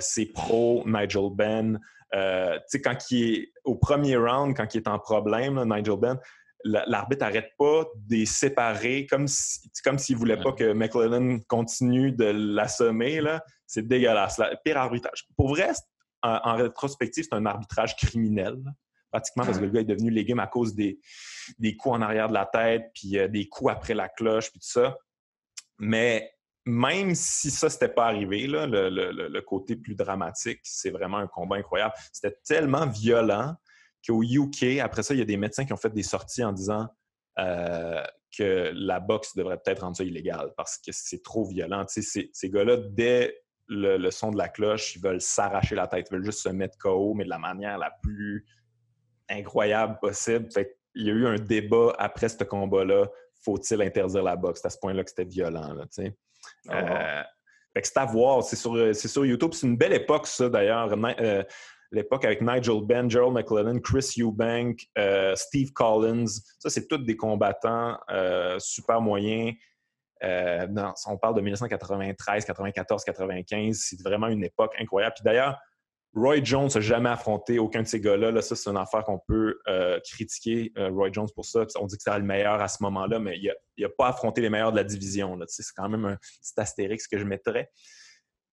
c'est 0.00 0.26
pro 0.32 0.84
Nigel 0.86 1.28
Benn. 1.32 1.78
Euh, 2.14 2.58
quand 2.82 3.10
il 3.10 3.34
est 3.34 3.52
au 3.64 3.74
premier 3.74 4.16
round, 4.16 4.56
quand 4.56 4.74
il 4.74 4.78
est 4.78 4.88
en 4.88 4.98
problème, 4.98 5.62
Nigel 5.64 5.96
Benn, 5.96 6.18
l'arbitre 6.64 7.24
n'arrête 7.24 7.52
pas 7.58 7.84
de 7.94 8.16
les 8.16 8.26
séparer 8.26 9.06
comme 9.06 9.28
s'il 9.28 9.70
comme 9.84 9.96
ne 9.96 10.14
voulait 10.16 10.40
pas 10.40 10.52
que 10.52 10.72
McLennan 10.72 11.40
continue 11.46 12.12
de 12.12 12.24
l'assommer. 12.24 13.20
C'est 13.66 13.86
dégueulasse. 13.86 14.40
pire 14.64 14.78
arbitrage. 14.78 15.26
Pour 15.36 15.50
vrai, 15.50 15.70
en, 16.22 16.56
rétrospective, 16.56 17.26
c'est 17.30 17.36
un 17.36 17.46
arbitrage 17.46 17.96
criminel. 17.96 18.56
pratiquement 19.10 19.44
parce 19.44 19.58
que 19.58 19.64
le 19.64 19.70
gars 19.70 19.80
est 19.80 19.84
devenu 19.84 20.10
légume 20.10 20.40
à 20.40 20.46
cause 20.46 20.74
des, 20.74 20.98
des 21.58 21.76
coups 21.76 21.94
en 21.94 22.02
arrière 22.02 22.28
de 22.28 22.34
la 22.34 22.46
tête, 22.46 22.90
puis 22.94 23.18
euh, 23.18 23.28
des 23.28 23.48
coups 23.48 23.70
après 23.70 23.94
la 23.94 24.08
cloche, 24.08 24.50
puis 24.50 24.60
tout 24.60 24.68
ça. 24.68 24.98
Mais 25.78 26.30
même 26.68 27.14
si 27.14 27.50
ça 27.50 27.70
s'était 27.70 27.88
pas 27.88 28.04
arrivé, 28.06 28.46
le, 28.46 29.40
côté 29.40 29.74
plus 29.74 29.94
dramatique, 29.94 30.60
c'est 30.64 30.90
vraiment 30.90 31.16
un 31.16 31.26
combat 31.26 31.56
incroyable. 31.56 31.94
C'était 32.12 32.36
tellement 32.44 32.86
violent 32.86 33.54
qu'au 34.06 34.22
UK, 34.22 34.78
après 34.82 35.02
ça, 35.02 35.14
il 35.14 35.18
y 35.18 35.22
a 35.22 35.24
des 35.24 35.38
médecins 35.38 35.64
qui 35.64 35.72
ont 35.72 35.78
fait 35.78 35.92
des 35.92 36.02
sorties 36.02 36.44
en 36.44 36.52
disant 36.52 36.86
euh, 37.38 38.02
que 38.36 38.70
la 38.74 39.00
boxe 39.00 39.34
devrait 39.34 39.56
peut-être 39.56 39.80
rendre 39.80 39.96
ça 39.96 40.04
illégal 40.04 40.52
parce 40.58 40.76
que 40.76 40.92
c'est 40.92 41.22
trop 41.22 41.46
violent. 41.46 41.86
ces, 41.88 42.30
gars-là, 42.44 42.76
dès 42.90 43.34
le, 43.66 44.10
son 44.10 44.30
de 44.30 44.36
la 44.36 44.50
cloche, 44.50 44.94
ils 44.94 45.02
veulent 45.02 45.22
s'arracher 45.22 45.74
la 45.74 45.86
tête, 45.86 46.08
ils 46.10 46.14
veulent 46.16 46.24
juste 46.24 46.40
se 46.40 46.50
mettre 46.50 46.76
KO, 46.76 47.14
mais 47.14 47.24
de 47.24 47.30
la 47.30 47.38
manière 47.38 47.78
la 47.78 47.92
plus 48.02 48.44
incroyable 49.30 49.98
possible. 50.02 50.48
il 50.94 51.06
y 51.06 51.10
a 51.10 51.14
eu 51.14 51.26
un 51.26 51.36
débat 51.36 51.94
après 51.98 52.28
ce 52.28 52.44
combat-là. 52.44 53.08
Faut-il 53.40 53.80
interdire 53.80 54.22
la 54.22 54.36
boxe? 54.36 54.62
À 54.66 54.70
ce 54.70 54.76
point-là 54.78 55.02
que 55.02 55.08
c'était 55.08 55.24
violent. 55.24 55.74
Euh, 56.70 57.22
c'est 57.82 57.96
à 57.96 58.04
voir. 58.04 58.42
C'est 58.42 58.56
sur, 58.56 58.94
sur, 58.94 59.24
YouTube. 59.24 59.52
C'est 59.52 59.66
une 59.66 59.76
belle 59.76 59.92
époque, 59.92 60.26
ça, 60.26 60.48
d'ailleurs. 60.48 60.92
Euh, 61.20 61.42
l'époque 61.90 62.24
avec 62.24 62.42
Nigel 62.42 62.82
Ben, 62.82 63.10
Gerald 63.10 63.34
McClellan, 63.34 63.78
Chris 63.80 64.14
Eubank, 64.18 64.86
euh, 64.98 65.34
Steve 65.36 65.72
Collins. 65.72 66.26
Ça, 66.58 66.70
c'est 66.70 66.86
tous 66.86 66.98
des 66.98 67.16
combattants 67.16 67.98
super 68.58 69.00
moyens. 69.00 69.54
on 70.22 71.16
parle 71.20 71.36
de 71.36 71.40
1993, 71.40 72.44
94, 72.44 73.04
95. 73.04 73.76
C'est 73.78 74.02
vraiment 74.02 74.28
une 74.28 74.44
époque 74.44 74.74
incroyable. 74.78 75.14
Puis 75.16 75.24
Roy 76.14 76.42
Jones 76.42 76.68
n'a 76.74 76.80
jamais 76.80 77.10
affronté 77.10 77.58
aucun 77.58 77.82
de 77.82 77.86
ces 77.86 78.00
gars-là. 78.00 78.40
ça, 78.40 78.56
c'est 78.56 78.70
une 78.70 78.76
affaire 78.76 79.04
qu'on 79.04 79.18
peut 79.18 79.58
euh, 79.68 80.00
critiquer 80.00 80.72
euh, 80.78 80.90
Roy 80.90 81.10
Jones 81.12 81.28
pour 81.34 81.44
ça. 81.44 81.64
On 81.78 81.86
dit 81.86 81.96
que 81.96 82.02
c'est 82.02 82.18
le 82.18 82.24
meilleur 82.24 82.60
à 82.60 82.68
ce 82.68 82.82
moment-là, 82.82 83.18
mais 83.18 83.38
il 83.38 83.52
n'a 83.78 83.88
pas 83.90 84.08
affronté 84.08 84.40
les 84.40 84.50
meilleurs 84.50 84.72
de 84.72 84.76
la 84.76 84.84
division. 84.84 85.38
C'est 85.46 85.64
quand 85.76 85.88
même 85.88 86.04
un 86.04 86.16
petit 86.16 86.52
astérix 86.56 87.06
que 87.06 87.18
je 87.18 87.24
mettrais. 87.24 87.70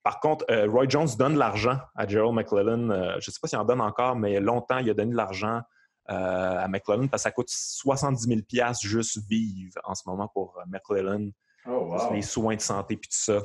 Par 0.03 0.19
contre, 0.19 0.45
euh, 0.51 0.67
Roy 0.69 0.85
Jones 0.87 1.07
donne 1.17 1.37
l'argent 1.37 1.77
à 1.95 2.07
Gerald 2.07 2.35
McClellan. 2.35 2.89
je 2.89 3.15
ne 3.15 3.21
sais 3.21 3.39
pas 3.41 3.47
s'il 3.47 3.57
en 3.57 3.65
donne 3.65 3.81
encore, 3.81 4.15
mais 4.15 4.39
longtemps, 4.39 4.77
il 4.77 4.89
a 4.89 4.93
donné 4.93 5.11
de 5.11 5.17
l'argent 5.17 5.61
à 6.07 6.67
McClellan 6.67 7.07
parce 7.07 7.23
que 7.23 7.29
ça 7.29 7.31
coûte 7.31 7.49
70 7.49 8.45
000 8.51 8.73
juste 8.79 9.27
vivre 9.27 9.79
en 9.85 9.95
ce 9.95 10.03
moment 10.05 10.27
pour 10.27 10.61
McClellan. 10.67 11.29
Oh, 11.67 11.97
les 12.13 12.21
soins 12.21 12.55
de 12.55 12.61
santé 12.61 12.93
et 12.93 12.97
tout 12.97 13.07
ça. 13.09 13.41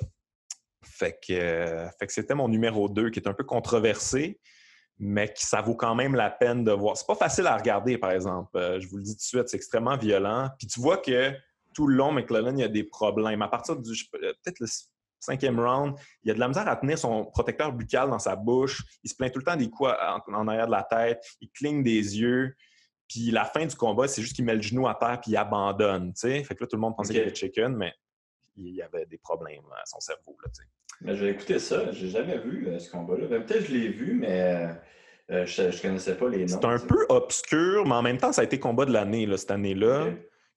Fait 0.82 1.18
que, 1.26 1.32
euh, 1.32 1.88
fait 1.98 2.06
que 2.06 2.12
c'était 2.12 2.34
mon 2.34 2.48
numéro 2.48 2.88
2 2.88 3.10
qui 3.10 3.20
est 3.20 3.28
un 3.28 3.34
peu 3.34 3.44
controversé, 3.44 4.40
mais 4.98 5.32
qui 5.32 5.44
ça 5.44 5.60
vaut 5.60 5.74
quand 5.74 5.94
même 5.94 6.14
la 6.14 6.30
peine 6.30 6.64
de 6.64 6.72
voir. 6.72 6.96
C'est 6.96 7.06
pas 7.06 7.14
facile 7.14 7.46
à 7.46 7.56
regarder, 7.56 7.98
par 7.98 8.12
exemple. 8.12 8.50
Euh, 8.56 8.80
je 8.80 8.88
vous 8.88 8.98
le 8.98 9.02
dis 9.02 9.12
tout 9.12 9.18
de 9.18 9.22
suite, 9.22 9.48
c'est 9.48 9.56
extrêmement 9.56 9.96
violent. 9.96 10.50
Puis 10.58 10.66
tu 10.66 10.80
vois 10.80 10.98
que 10.98 11.32
tout 11.74 11.86
le 11.86 11.96
long, 11.96 12.12
McClellan, 12.12 12.56
il 12.56 12.60
y 12.60 12.64
a 12.64 12.68
des 12.68 12.84
problèmes. 12.84 13.42
À 13.42 13.48
partir 13.48 13.76
du 13.76 13.90
euh, 13.90 14.32
peut-être 14.42 14.60
le 14.60 14.66
cinquième 15.20 15.60
round, 15.60 15.94
il 16.22 16.28
y 16.28 16.30
a 16.30 16.34
de 16.34 16.40
la 16.40 16.48
misère 16.48 16.68
à 16.68 16.76
tenir 16.76 16.98
son 16.98 17.26
protecteur 17.26 17.72
buccal 17.72 18.10
dans 18.10 18.18
sa 18.18 18.36
bouche. 18.36 18.82
Il 19.04 19.10
se 19.10 19.14
plaint 19.14 19.32
tout 19.32 19.38
le 19.38 19.44
temps 19.44 19.56
des 19.56 19.68
coups 19.68 19.90
en, 20.28 20.48
arrière 20.48 20.66
de 20.66 20.72
la 20.72 20.82
tête. 20.82 21.22
Il 21.40 21.50
cligne 21.50 21.82
des 21.82 22.18
yeux. 22.18 22.54
Puis 23.08 23.30
la 23.30 23.44
fin 23.44 23.66
du 23.66 23.74
combat, 23.74 24.08
c'est 24.08 24.22
juste 24.22 24.36
qu'il 24.36 24.44
met 24.44 24.54
le 24.54 24.62
genou 24.62 24.86
à 24.86 24.94
terre 24.94 25.20
puis 25.20 25.32
il 25.32 25.36
abandonne. 25.36 26.12
Fait 26.16 26.42
que 26.42 26.62
là, 26.62 26.66
tout 26.66 26.76
le 26.76 26.80
monde 26.80 26.96
pensait 26.96 27.12
qu'il 27.12 27.22
avait 27.22 27.34
chicken, 27.34 27.74
mais 27.76 27.92
il 28.56 28.74
y 28.74 28.82
avait 28.82 29.06
des 29.06 29.18
problèmes 29.18 29.70
à 29.72 29.86
son 29.86 30.00
cerveau. 30.00 30.36
Là, 30.44 30.50
mais 31.02 31.16
j'ai 31.16 31.30
écouté 31.30 31.58
ça, 31.58 31.90
j'ai 31.92 32.08
jamais 32.08 32.38
vu 32.38 32.68
euh, 32.68 32.78
ce 32.78 32.90
combat-là. 32.90 33.26
Ben, 33.26 33.42
peut-être 33.42 33.60
que 33.60 33.68
je 33.68 33.72
l'ai 33.72 33.88
vu, 33.88 34.14
mais 34.14 34.68
euh, 35.30 35.46
je 35.46 35.62
ne 35.62 35.82
connaissais 35.82 36.16
pas 36.16 36.28
les 36.28 36.44
noms. 36.44 36.60
C'est 36.60 36.64
un 36.66 36.78
peu 36.78 37.06
obscur, 37.08 37.86
mais 37.86 37.94
en 37.94 38.02
même 38.02 38.18
temps, 38.18 38.32
ça 38.32 38.42
a 38.42 38.44
été 38.44 38.58
combat 38.58 38.84
de 38.84 38.92
l'année 38.92 39.26
cette 39.36 39.50
année-là. 39.50 40.08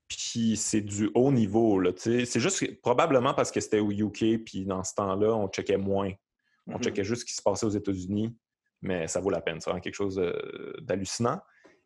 Puis 0.10 0.58
c'est 0.58 0.82
du 0.82 1.10
haut 1.16 1.32
niveau. 1.32 1.82
C'est 1.96 2.40
juste 2.40 2.82
probablement 2.82 3.34
parce 3.34 3.52
que 3.52 3.62
c'était 3.62 3.80
au 3.80 3.92
UK, 3.92 4.44
puis 4.44 4.66
dans 4.66 4.84
ce 4.84 4.94
temps-là, 4.96 5.34
on 5.34 5.48
checkait 5.48 5.78
moins. 5.78 6.12
On 6.68 6.74
mm-hmm. 6.74 6.84
checkait 6.84 7.04
juste 7.04 7.22
ce 7.22 7.26
qui 7.26 7.34
se 7.34 7.42
passait 7.42 7.66
aux 7.66 7.70
États-Unis, 7.70 8.36
mais 8.82 9.08
ça 9.08 9.22
vaut 9.22 9.30
la 9.30 9.42
peine. 9.42 9.62
C'est 9.62 9.70
vraiment 9.70 9.82
quelque 9.82 9.96
chose 9.96 10.20
euh, 10.20 10.74
d'hallucinant. 10.82 11.40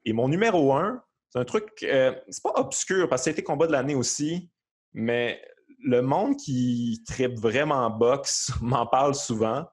Et 0.03 0.13
mon 0.13 0.27
numéro 0.27 0.73
un, 0.73 1.03
c'est 1.29 1.39
un 1.39 1.45
truc, 1.45 1.69
c'est 1.79 2.43
pas 2.43 2.53
obscur 2.55 3.07
parce 3.09 3.21
que 3.21 3.23
ça 3.25 3.29
a 3.29 3.33
été 3.33 3.43
combat 3.43 3.67
de 3.67 3.73
l'année 3.73 3.95
aussi, 3.95 4.49
mais 4.93 5.41
le 5.83 6.01
monde 6.01 6.37
qui 6.37 7.03
tripe 7.07 7.39
vraiment 7.39 7.89
boxe 7.89 8.51
m'en 8.61 8.85
parle 8.85 9.15
souvent. 9.15 9.65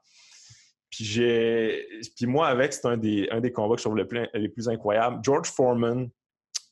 Puis, 0.91 1.05
j'ai... 1.05 1.87
Puis 2.17 2.27
moi, 2.27 2.47
avec, 2.47 2.73
c'est 2.73 2.87
un 2.87 2.97
des, 2.97 3.29
un 3.31 3.41
des 3.41 3.53
combats 3.53 3.75
que 3.75 3.81
je 3.81 3.85
trouve 3.85 3.97
le 3.97 4.07
plus, 4.07 4.29
les 4.35 4.49
plus 4.49 4.69
incroyables. 4.69 5.19
George 5.23 5.51
Foreman 5.51 6.09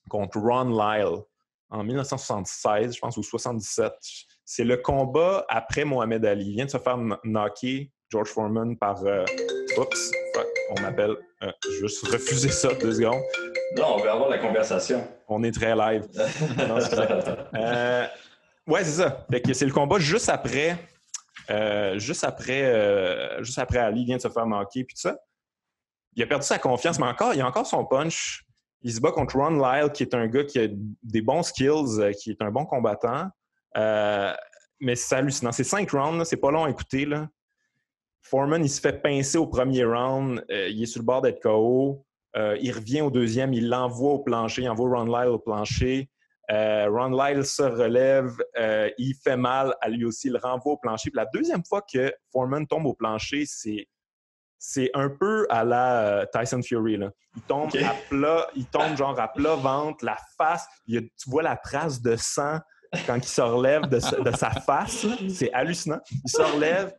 contre 0.08 0.38
Ron 0.38 0.70
Lyle 0.70 1.22
en 1.70 1.82
1976, 1.82 2.94
je 2.94 3.00
pense, 3.00 3.16
ou 3.16 3.22
77. 3.22 3.92
C'est 4.44 4.64
le 4.64 4.76
combat 4.76 5.44
après 5.48 5.84
Mohamed 5.84 6.24
Ali. 6.24 6.50
Il 6.50 6.54
vient 6.54 6.66
de 6.66 6.70
se 6.70 6.78
faire 6.78 6.98
knocker, 7.24 7.90
George 8.10 8.28
Foreman, 8.28 8.76
par... 8.76 9.04
Euh, 9.04 9.24
oups, 9.78 10.12
on 10.70 10.80
m'appelle. 10.80 11.16
Euh, 11.42 11.50
je 11.64 11.70
vais 11.70 11.88
juste 11.88 12.06
refuser 12.06 12.50
ça 12.50 12.72
deux 12.74 12.92
secondes. 12.92 13.22
Non, 13.76 13.96
on 13.96 14.02
va 14.02 14.12
avoir 14.12 14.28
la 14.28 14.38
conversation. 14.38 15.06
On 15.28 15.42
est 15.42 15.52
très 15.52 15.74
live. 15.74 16.06
non, 16.68 16.78
euh, 17.54 18.06
Ouais, 18.66 18.84
c'est 18.84 19.02
ça. 19.02 19.26
c'est 19.52 19.66
le 19.66 19.72
combat 19.72 19.98
juste 19.98 20.28
après 20.28 20.78
juste, 21.96 22.24
après, 22.24 23.42
juste 23.42 23.58
après 23.58 23.78
Ali 23.78 24.04
vient 24.04 24.16
de 24.16 24.22
se 24.22 24.28
faire 24.28 24.46
manquer, 24.46 24.84
puis 24.84 24.94
tout 24.94 25.00
ça. 25.00 25.18
Il 26.14 26.22
a 26.22 26.26
perdu 26.26 26.46
sa 26.46 26.58
confiance, 26.58 26.98
mais 26.98 27.06
encore, 27.06 27.34
il 27.34 27.40
a 27.40 27.46
encore 27.46 27.66
son 27.66 27.84
punch. 27.84 28.44
Il 28.82 28.92
se 28.92 29.00
bat 29.00 29.12
contre 29.12 29.36
Ron 29.36 29.58
Lyle, 29.58 29.90
qui 29.92 30.02
est 30.02 30.14
un 30.14 30.26
gars 30.26 30.44
qui 30.44 30.58
a 30.58 30.68
des 31.02 31.22
bons 31.22 31.42
skills, 31.42 32.12
qui 32.20 32.30
est 32.30 32.42
un 32.42 32.50
bon 32.50 32.64
combattant. 32.64 33.28
mais 33.74 34.94
c'est 34.94 35.16
hallucinant. 35.16 35.52
C'est 35.52 35.64
cinq 35.64 35.90
rounds, 35.90 36.24
c'est 36.24 36.36
pas 36.36 36.50
long 36.50 36.64
à 36.64 36.70
écouter. 36.70 37.06
Foreman, 38.22 38.64
il 38.64 38.68
se 38.68 38.80
fait 38.80 39.02
pincer 39.02 39.38
au 39.38 39.46
premier 39.46 39.84
round. 39.84 40.44
il 40.48 40.82
est 40.82 40.86
sur 40.86 41.00
le 41.00 41.06
bord 41.06 41.22
d'être 41.22 41.42
KO. 41.42 42.04
Euh, 42.34 42.56
il 42.60 42.72
revient 42.72 43.02
au 43.02 43.10
deuxième, 43.10 43.52
il 43.52 43.68
l'envoie 43.68 44.12
au 44.12 44.18
plancher, 44.18 44.62
il 44.62 44.68
envoie 44.70 44.98
Ron 44.98 45.04
Lyle 45.04 45.28
au 45.28 45.38
plancher. 45.38 46.08
Euh, 46.52 46.86
Ron 46.90 47.10
Lyle 47.10 47.44
se 47.44 47.62
relève, 47.62 48.36
euh, 48.58 48.90
il 48.98 49.14
fait 49.14 49.38
mal 49.38 49.74
à 49.80 49.88
lui 49.88 50.04
aussi, 50.04 50.26
il 50.26 50.34
le 50.34 50.38
renvoie 50.38 50.74
au 50.74 50.76
plancher. 50.76 51.10
Puis 51.10 51.16
la 51.16 51.28
deuxième 51.32 51.64
fois 51.64 51.80
que 51.82 52.12
Foreman 52.30 52.66
tombe 52.66 52.86
au 52.86 52.94
plancher, 52.94 53.44
c'est 53.46 53.88
c'est 54.58 54.90
un 54.94 55.08
peu 55.08 55.44
à 55.50 55.64
la 55.64 56.24
Tyson 56.32 56.62
Fury. 56.62 56.96
Là. 56.96 57.10
Il 57.34 57.42
tombe 57.42 57.74
à 57.78 57.94
plat, 58.08 58.46
il 58.54 58.66
tombe 58.66 58.96
genre 58.96 59.18
à 59.18 59.26
plat 59.26 59.56
ventre, 59.56 60.04
la 60.04 60.16
face, 60.36 60.66
tu 60.86 61.02
vois 61.26 61.42
la 61.42 61.56
trace 61.56 62.00
de 62.00 62.14
sang 62.14 62.58
quand 63.06 63.16
il 63.16 63.24
se 63.24 63.40
relève 63.40 63.88
de, 63.88 63.98
sa 63.98 64.50
face. 64.50 65.06
C'est 65.30 65.52
hallucinant. 65.52 65.98
Il 66.12 66.30
se 66.30 66.42
relève, 66.42 66.94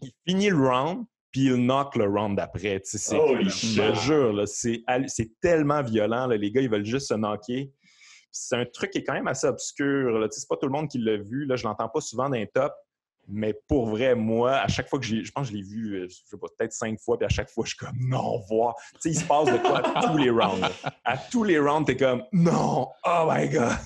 il 0.00 0.12
finit 0.26 0.48
le 0.48 0.56
round, 0.56 1.04
puis 1.30 1.46
il 1.46 1.56
knock 1.56 1.96
le 1.96 2.04
round 2.04 2.36
d'après. 2.36 2.80
je 2.82 3.76
te 3.76 3.94
jure, 4.00 4.48
c'est 4.48 5.40
tellement 5.42 5.82
violent. 5.82 6.28
les 6.28 6.50
gars, 6.50 6.62
ils 6.62 6.70
veulent 6.70 6.86
juste 6.86 7.08
se 7.08 7.14
knocker. 7.14 7.70
C'est 8.32 8.56
un 8.56 8.64
truc 8.64 8.90
qui 8.90 8.98
est 8.98 9.04
quand 9.04 9.12
même 9.12 9.28
assez 9.28 9.46
obscur. 9.46 10.26
C'est 10.30 10.48
pas 10.48 10.56
tout 10.56 10.66
le 10.66 10.72
monde 10.72 10.88
qui 10.88 10.98
l'a 10.98 11.16
vu. 11.16 11.44
Là, 11.46 11.56
je 11.56 11.64
l'entends 11.64 11.88
pas 11.88 12.00
souvent 12.00 12.28
dans 12.28 12.46
top. 12.46 12.72
Mais 13.32 13.54
pour 13.68 13.86
vrai, 13.86 14.14
moi, 14.14 14.56
à 14.56 14.68
chaque 14.68 14.88
fois 14.88 14.98
que 14.98 15.04
j'ai. 15.04 15.24
Je 15.24 15.30
pense 15.30 15.48
que 15.48 15.52
je 15.52 15.58
l'ai 15.58 15.62
vu, 15.62 15.94
euh, 15.94 16.08
je 16.08 16.16
sais 16.28 16.36
pas, 16.36 16.48
peut-être 16.58 16.72
cinq 16.72 16.98
fois, 16.98 17.16
puis 17.16 17.26
à 17.26 17.28
chaque 17.28 17.48
fois, 17.48 17.64
je 17.64 17.70
suis 17.70 17.78
comme 17.78 17.96
non, 18.00 18.40
voir. 18.48 18.74
Tu 18.94 18.98
sais, 19.00 19.10
il 19.10 19.14
se 19.14 19.24
passe 19.24 19.46
de 19.46 19.58
quoi 19.58 19.86
à 19.96 20.06
tous 20.06 20.16
les 20.16 20.30
rounds. 20.30 20.66
À 21.04 21.16
tous 21.16 21.44
les 21.44 21.58
rounds, 21.58 21.86
t'es 21.86 21.96
comme 21.96 22.24
non, 22.32 22.88
oh 23.04 23.28
my 23.30 23.48
God! 23.48 23.76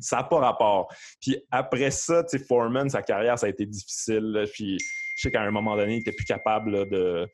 Ça 0.00 0.16
n'a 0.16 0.24
pas 0.24 0.38
rapport. 0.38 0.92
Puis 1.20 1.38
après 1.50 1.90
ça, 1.90 2.24
tu 2.24 2.38
Foreman, 2.38 2.88
sa 2.88 3.02
carrière, 3.02 3.38
ça 3.38 3.46
a 3.46 3.48
été 3.48 3.66
difficile. 3.66 4.48
puis 4.52 4.78
je 4.78 5.22
sais 5.22 5.30
qu'à 5.30 5.42
un 5.42 5.50
moment 5.50 5.76
donné, 5.76 5.94
il 5.94 5.98
n'était 5.98 6.12
plus 6.12 6.24
capable 6.24 6.88
de. 6.88 7.28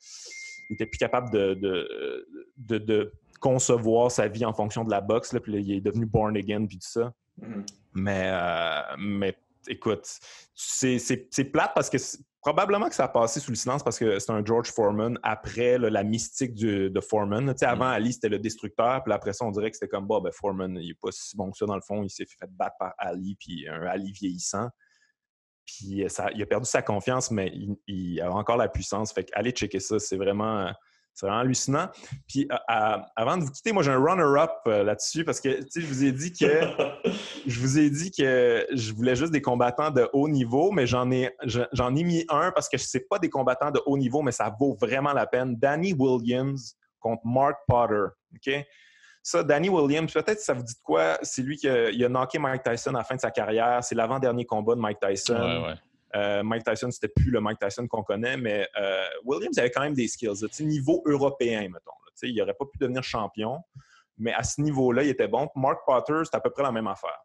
Il 0.70 0.74
était 0.74 0.86
plus 0.86 0.98
capable 0.98 1.30
de, 1.30 3.12
concevoir 3.44 4.10
sa 4.10 4.26
vie 4.26 4.46
en 4.46 4.54
fonction 4.54 4.84
de 4.84 4.90
la 4.90 5.02
boxe. 5.02 5.34
Là, 5.34 5.40
puis 5.40 5.52
il 5.52 5.72
est 5.72 5.80
devenu 5.82 6.06
born 6.06 6.34
again 6.34 6.64
puis 6.64 6.78
tout 6.78 6.88
ça. 6.88 7.12
Mais, 7.92 8.30
euh, 8.32 8.80
mais 8.98 9.36
écoute, 9.68 10.08
c'est 10.54 11.52
plate 11.52 11.72
parce 11.74 11.90
que 11.90 11.98
probablement 12.40 12.88
que 12.88 12.94
ça 12.94 13.04
a 13.04 13.08
passé 13.08 13.40
sous 13.40 13.50
le 13.50 13.56
silence 13.56 13.82
parce 13.82 13.98
que 13.98 14.18
c'est 14.18 14.32
un 14.32 14.42
George 14.42 14.70
Foreman 14.70 15.18
après 15.22 15.78
la 15.78 16.04
mystique 16.04 16.54
de 16.54 17.00
Foreman. 17.00 17.52
Tu 17.52 17.58
sais, 17.58 17.66
avant, 17.66 17.84
mm-hmm. 17.84 17.94
Ali, 17.94 18.12
c'était 18.14 18.30
le 18.30 18.38
destructeur. 18.38 19.04
Puis 19.04 19.12
après 19.12 19.34
ça, 19.34 19.44
on 19.44 19.50
dirait 19.50 19.70
que 19.70 19.76
c'était 19.76 19.88
comme, 19.88 20.06
bon, 20.06 20.22
ben, 20.22 20.32
Foreman, 20.32 20.78
il 20.80 20.88
n'est 20.88 20.94
pas 20.94 21.10
si 21.10 21.36
bon 21.36 21.50
que 21.50 21.58
ça 21.58 21.66
dans 21.66 21.76
le 21.76 21.82
fond. 21.82 22.02
Il 22.02 22.10
s'est 22.10 22.24
fait 22.24 22.48
battre 22.48 22.76
par 22.78 22.94
Ali, 22.96 23.36
puis 23.38 23.68
un 23.68 23.82
Ali 23.82 24.10
vieillissant. 24.10 24.70
Puis 25.66 26.02
euh, 26.02 26.08
il 26.34 26.42
a 26.42 26.46
perdu 26.46 26.66
sa 26.66 26.80
confiance, 26.80 27.30
mais 27.30 27.52
il, 27.86 28.20
a 28.22 28.32
encore 28.32 28.56
la 28.56 28.68
puissance. 28.68 29.12
Fait 29.12 29.28
allez 29.34 29.50
checker 29.50 29.80
ça, 29.80 29.98
c'est 29.98 30.16
vraiment, 30.16 30.72
c'est 31.14 31.26
vraiment 31.26 31.40
hallucinant. 31.40 31.88
Puis 32.28 32.48
avant 32.68 33.36
de 33.36 33.44
vous 33.44 33.50
quitter, 33.50 33.72
moi 33.72 33.82
j'ai 33.82 33.92
un 33.92 34.02
runner-up 34.02 34.50
euh, 34.66 34.82
là-dessus 34.82 35.24
parce 35.24 35.40
que 35.40 35.60
je 35.74 35.86
vous 35.86 36.04
ai 36.04 36.12
dit 36.12 36.32
que 36.32 36.46
je 37.46 37.60
vous 37.60 37.78
ai 37.78 37.88
dit 37.88 38.10
que 38.10 38.66
je 38.72 38.92
voulais 38.92 39.14
juste 39.14 39.32
des 39.32 39.40
combattants 39.40 39.90
de 39.90 40.08
haut 40.12 40.28
niveau, 40.28 40.72
mais 40.72 40.86
j'en 40.86 41.10
ai 41.10 41.30
j'en 41.72 41.94
ai 41.94 42.02
mis 42.02 42.24
un 42.28 42.50
parce 42.50 42.68
que 42.68 42.76
je 42.76 42.84
sais 42.84 43.06
pas 43.08 43.18
des 43.18 43.30
combattants 43.30 43.70
de 43.70 43.80
haut 43.86 43.96
niveau, 43.96 44.22
mais 44.22 44.32
ça 44.32 44.54
vaut 44.58 44.76
vraiment 44.80 45.12
la 45.12 45.26
peine. 45.26 45.56
Danny 45.56 45.94
Williams 45.94 46.76
contre 46.98 47.22
Mark 47.24 47.58
Potter. 47.68 48.06
OK? 48.34 48.66
Ça, 49.22 49.42
Danny 49.42 49.70
Williams, 49.70 50.12
peut-être 50.12 50.40
ça 50.40 50.52
vous 50.52 50.62
dit 50.62 50.74
de 50.74 50.82
quoi? 50.82 51.18
C'est 51.22 51.40
lui 51.40 51.56
qui 51.56 51.66
a, 51.66 51.88
il 51.88 52.04
a 52.04 52.08
knocké 52.08 52.38
Mike 52.38 52.62
Tyson 52.62 52.90
à 52.90 52.98
la 52.98 53.04
fin 53.04 53.14
de 53.14 53.20
sa 53.20 53.30
carrière. 53.30 53.82
C'est 53.82 53.94
l'avant-dernier 53.94 54.44
combat 54.44 54.74
de 54.74 54.80
Mike 54.80 54.98
Tyson. 55.00 55.76
Euh, 56.14 56.42
Mike 56.42 56.64
Tyson, 56.64 56.90
c'était 56.90 57.08
plus 57.08 57.30
le 57.30 57.40
Mike 57.40 57.58
Tyson 57.58 57.86
qu'on 57.88 58.02
connaît, 58.02 58.36
mais 58.36 58.68
euh, 58.78 59.04
Williams 59.24 59.58
avait 59.58 59.70
quand 59.70 59.82
même 59.82 59.94
des 59.94 60.08
skills. 60.08 60.46
niveau 60.60 61.02
européen, 61.06 61.62
mettons. 61.62 61.92
il 62.22 62.36
n'aurait 62.36 62.54
pas 62.54 62.66
pu 62.66 62.78
devenir 62.78 63.02
champion, 63.02 63.58
mais 64.16 64.32
à 64.32 64.44
ce 64.44 64.60
niveau-là, 64.60 65.02
il 65.02 65.08
était 65.08 65.28
bon. 65.28 65.48
Mark 65.56 65.80
Potter, 65.84 66.20
c'est 66.24 66.36
à 66.36 66.40
peu 66.40 66.50
près 66.50 66.62
la 66.62 66.72
même 66.72 66.86
affaire. 66.86 67.18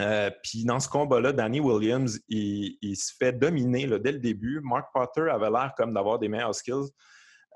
Euh, 0.00 0.28
puis 0.42 0.64
dans 0.64 0.80
ce 0.80 0.88
combat-là, 0.88 1.32
Danny 1.32 1.60
Williams, 1.60 2.18
il, 2.28 2.96
se 2.96 3.12
fait 3.16 3.32
dominer 3.32 3.86
dès 4.00 4.10
le 4.10 4.18
début. 4.18 4.60
Mark 4.60 4.88
Potter 4.92 5.30
avait 5.30 5.50
l'air 5.50 5.72
comme 5.76 5.94
d'avoir 5.94 6.18
des 6.18 6.28
meilleurs 6.28 6.54
skills. 6.54 6.90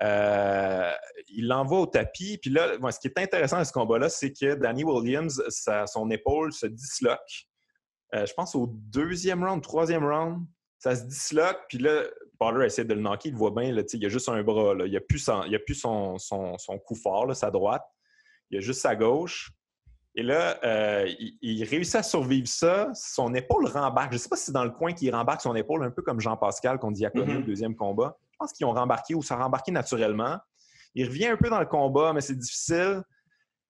Il 0.01 1.47
l'envoie 1.47 1.81
au 1.81 1.85
tapis. 1.85 2.37
Puis 2.37 2.49
là, 2.49 2.77
ce 2.91 2.99
qui 2.99 3.07
est 3.07 3.19
intéressant 3.19 3.57
dans 3.57 3.65
ce 3.65 3.73
combat-là, 3.73 4.07
c'est 4.07 4.31
que 4.31 4.55
Danny 4.55 4.85
Williams, 4.85 5.43
son 5.85 6.09
épaule 6.11 6.53
se 6.53 6.67
disloque. 6.67 7.48
Euh, 8.15 8.25
je 8.25 8.33
pense 8.33 8.55
au 8.55 8.67
deuxième 8.67 9.43
round, 9.43 9.61
troisième 9.61 10.05
round, 10.05 10.45
ça 10.77 10.95
se 10.95 11.03
disloque. 11.03 11.59
Puis 11.69 11.77
là, 11.77 12.03
Potter 12.39 12.65
essaie 12.65 12.85
de 12.85 12.93
le 12.93 13.01
knocker. 13.01 13.29
Il 13.29 13.35
voit 13.35 13.51
bien, 13.51 13.71
là, 13.71 13.83
il 13.91 14.05
a 14.05 14.09
juste 14.09 14.29
un 14.29 14.41
bras. 14.43 14.73
Il 14.85 14.91
n'y 14.91 14.97
a 14.97 15.01
plus, 15.01 15.19
son, 15.19 15.41
a 15.41 15.59
plus 15.59 15.75
son, 15.75 16.17
coup 16.85 16.95
fort, 16.95 17.35
sa 17.35 17.51
droite. 17.51 17.83
Il 18.49 18.57
a 18.57 18.61
juste 18.61 18.81
sa 18.81 18.95
gauche. 18.95 19.51
Et 20.15 20.23
là, 20.23 20.59
euh, 20.63 21.07
il, 21.41 21.63
réussit 21.65 21.95
à 21.95 22.03
survivre 22.03 22.47
ça. 22.47 22.89
Son 22.93 23.33
épaule 23.35 23.67
rembarque. 23.67 24.11
Je 24.11 24.15
ne 24.15 24.19
sais 24.19 24.29
pas 24.29 24.35
si 24.35 24.45
c'est 24.45 24.51
dans 24.51 24.63
le 24.63 24.71
coin 24.71 24.93
qu'il 24.93 25.13
rembarque 25.13 25.41
son 25.41 25.55
épaule, 25.55 25.83
un 25.83 25.91
peu 25.91 26.01
comme 26.01 26.19
Jean-Pascal 26.19 26.79
qu'on 26.79 26.91
dit 26.91 27.05
à 27.05 27.09
mm-hmm. 27.09 27.39
au 27.39 27.41
deuxième 27.41 27.75
combat 27.75 28.17
pense 28.39 28.53
qu'ils 28.53 28.65
ont 28.65 28.73
rembarqué 28.73 29.13
ou 29.13 29.21
ça 29.21 29.35
a 29.35 29.43
rembarqué 29.43 29.71
naturellement. 29.71 30.37
Il 30.95 31.05
revient 31.07 31.27
un 31.27 31.37
peu 31.37 31.49
dans 31.49 31.59
le 31.59 31.65
combat, 31.65 32.13
mais 32.13 32.21
c'est 32.21 32.37
difficile. 32.37 33.03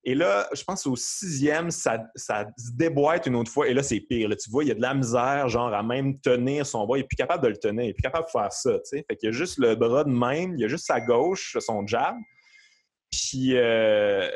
Et 0.10 0.16
là, 0.16 0.50
je 0.56 0.64
pense 0.64 0.88
au 0.88 0.96
sixième, 0.96 1.70
ça, 1.70 2.04
ça 2.16 2.48
se 2.58 2.72
déboîte 2.72 3.28
une 3.28 3.36
autre 3.36 3.52
fois. 3.52 3.68
Et 3.68 3.76
là, 3.76 3.84
c'est 3.84 4.00
pire. 4.00 4.28
Là, 4.28 4.36
tu 4.36 4.50
vois, 4.50 4.64
il 4.64 4.70
y 4.70 4.72
a 4.72 4.74
de 4.74 4.82
la 4.82 4.96
misère, 4.96 5.48
genre, 5.50 5.72
à 5.72 5.84
même 5.84 6.20
tenir 6.20 6.66
son 6.66 6.88
bras. 6.88 6.98
Il 6.98 7.02
n'est 7.02 7.08
plus 7.08 7.16
capable 7.16 7.44
de 7.44 7.50
le 7.50 7.58
tenir. 7.58 7.84
Il 7.84 7.88
n'est 7.90 7.94
plus 7.94 8.02
capable 8.02 8.26
de 8.26 8.32
faire 8.32 8.52
ça. 8.52 8.72
sais. 8.86 9.06
Fait 9.08 9.16
qu'il 9.16 9.28
y 9.28 9.30
a 9.30 9.32
juste 9.32 9.60
le 9.60 9.76
bras 9.76 10.04
de 10.04 10.10
même. 10.10 10.56
Il 10.56 10.62
y 10.62 10.66
a 10.66 10.68
juste 10.68 10.88
sa 10.88 11.00
gauche, 11.00 11.56
son 11.60 11.86
jab. 11.86 12.16
Puis, 13.12 13.52
euh, 13.56 14.28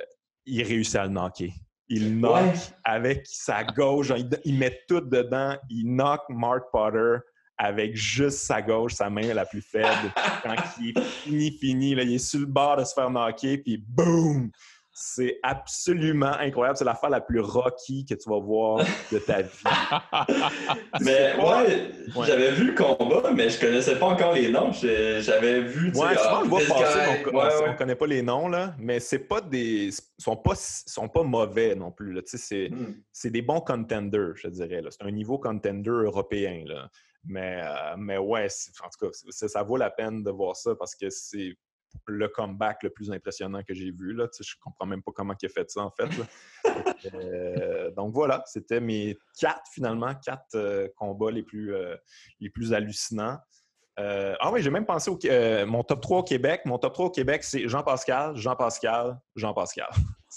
il 0.45 0.61
réussit 0.61 0.97
à 0.97 1.05
le 1.05 1.09
knocker. 1.09 1.51
Il 1.89 2.19
knock 2.19 2.53
avec 2.83 3.23
sa 3.25 3.63
gauche. 3.63 4.11
Il, 4.15 4.29
il, 4.45 4.59
met 4.59 4.79
tout 4.87 5.01
dedans. 5.01 5.57
Il 5.71 5.87
knock 5.87 6.21
Mark 6.29 6.65
Potter 6.71 7.17
avec 7.57 7.95
juste 7.95 8.39
sa 8.41 8.61
gauche, 8.61 8.93
sa 8.93 9.09
main 9.09 9.33
la 9.33 9.47
plus 9.47 9.63
faible. 9.63 10.13
Quand 10.43 10.53
il 10.79 10.89
est 10.89 11.01
fini, 11.01 11.51
fini, 11.51 11.95
là, 11.95 12.03
il 12.03 12.13
est 12.13 12.19
sur 12.19 12.41
le 12.41 12.45
bord 12.45 12.77
de 12.77 12.83
se 12.83 12.93
faire 12.93 13.09
knocker, 13.09 13.57
puis 13.57 13.83
boum! 13.87 14.51
C'est 14.95 15.39
absolument 15.41 16.33
incroyable. 16.39 16.77
C'est 16.77 16.85
l'affaire 16.85 17.09
la 17.09 17.19
plus 17.19 17.39
rocky 17.39 18.05
que 18.05 18.13
tu 18.13 18.29
vas 18.29 18.39
voir 18.39 18.85
de 19.11 19.17
ta 19.17 19.41
vie. 19.41 19.49
mais 21.01 21.35
ouais, 21.35 21.91
j'avais 22.27 22.51
vu 22.51 22.67
le 22.67 22.75
combat, 22.75 23.31
mais 23.33 23.49
je 23.49 23.59
connaissais 23.59 23.97
pas 23.97 24.05
encore 24.05 24.33
les 24.33 24.51
noms. 24.51 24.71
J'avais 24.71 25.61
vu. 25.61 25.87
Ouais, 25.95 26.15
souvent 26.15 26.39
on 26.39 26.43
le 26.43 26.47
voit 26.47 26.59
passer, 26.59 26.99
on, 27.25 27.71
ne 27.71 27.75
connaît 27.75 27.95
pas 27.95 28.05
les 28.05 28.21
noms, 28.21 28.47
là, 28.47 28.75
mais 28.77 28.99
c'est 28.99 29.17
pas 29.17 29.41
des. 29.41 29.89
sont 30.19 30.37
pas, 30.37 30.53
sont 30.55 31.09
pas 31.09 31.23
mauvais 31.23 31.73
non 31.73 31.91
plus. 31.91 32.13
Hmm. 32.13 32.93
C'est 33.11 33.31
des 33.31 33.41
bons 33.41 33.61
contenders, 33.61 34.35
je 34.35 34.47
dirais. 34.47 34.83
C'est 34.91 35.03
un 35.03 35.11
niveau 35.11 35.39
contender 35.39 35.89
européen. 35.89 36.65
Là. 36.67 36.87
Mais, 37.25 37.61
euh, 37.63 37.95
mais 37.97 38.17
ouais, 38.19 38.47
en 38.83 38.89
tout 38.89 39.07
cas, 39.07 39.47
ça 39.47 39.63
vaut 39.63 39.77
la 39.77 39.89
peine 39.89 40.23
de 40.23 40.29
voir 40.29 40.55
ça 40.55 40.75
parce 40.75 40.93
que 40.93 41.09
c'est 41.09 41.55
le 42.07 42.27
comeback 42.27 42.83
le 42.83 42.89
plus 42.89 43.11
impressionnant 43.11 43.61
que 43.63 43.73
j'ai 43.73 43.91
vu. 43.91 44.13
Là. 44.13 44.27
Je 44.39 44.53
comprends 44.61 44.85
même 44.85 45.01
pas 45.01 45.11
comment 45.13 45.33
il 45.41 45.45
a 45.45 45.49
fait 45.49 45.69
ça, 45.69 45.81
en 45.81 45.91
fait. 45.91 46.09
Euh, 47.13 47.91
donc 47.91 48.13
voilà, 48.13 48.41
c'était 48.47 48.79
mes 48.79 49.17
quatre, 49.37 49.63
finalement, 49.73 50.15
quatre 50.15 50.55
euh, 50.55 50.87
combats 50.95 51.31
les 51.31 51.43
plus, 51.43 51.75
les 52.39 52.49
plus 52.49 52.73
hallucinants. 52.73 53.37
ah 53.97 54.51
oui, 54.51 54.61
j'ai 54.61 54.69
même 54.69 54.85
pensé 54.85 55.11
au 55.11 55.19
mon 55.67 55.83
top 55.83 56.01
3 56.01 56.19
au 56.19 56.23
Québec. 56.23 56.61
Mon 56.65 56.77
top 56.77 56.93
3 56.93 57.05
au 57.07 57.09
Québec, 57.09 57.43
c'est 57.43 57.67
Jean-Pascal, 57.67 58.37
Jean-Pascal, 58.37 59.19
Jean-Pascal. 59.35 59.89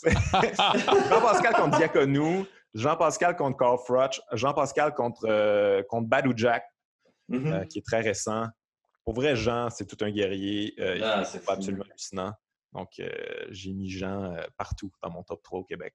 Jean-Pascal 0.04 1.54
contre 1.54 1.78
Diaconou, 1.78 2.46
Jean-Pascal 2.74 3.36
contre 3.36 3.56
Carl 3.56 3.78
Frutch, 3.86 4.20
Jean-Pascal 4.32 4.92
contre, 4.92 5.82
contre 5.88 6.08
Badou 6.08 6.32
Jack, 6.36 6.64
Mm-hmm. 7.30 7.52
Euh, 7.52 7.64
qui 7.64 7.78
est 7.78 7.86
très 7.86 8.00
récent. 8.00 8.46
Pour 9.06 9.14
vrai, 9.14 9.36
Jean, 9.36 9.70
c'est 9.70 9.86
tout 9.86 10.04
un 10.04 10.10
guerrier. 10.10 10.74
Euh, 10.78 11.00
ah, 11.02 11.24
c'est 11.24 11.48
absolument 11.48 11.84
hallucinant. 11.88 12.32
Donc, 12.74 12.90
euh, 12.98 13.08
j'ai 13.48 13.72
mis 13.72 13.88
Jean 13.88 14.36
partout 14.58 14.90
dans 15.02 15.10
mon 15.10 15.22
top 15.22 15.42
3 15.42 15.60
au 15.60 15.64
Québec. 15.64 15.94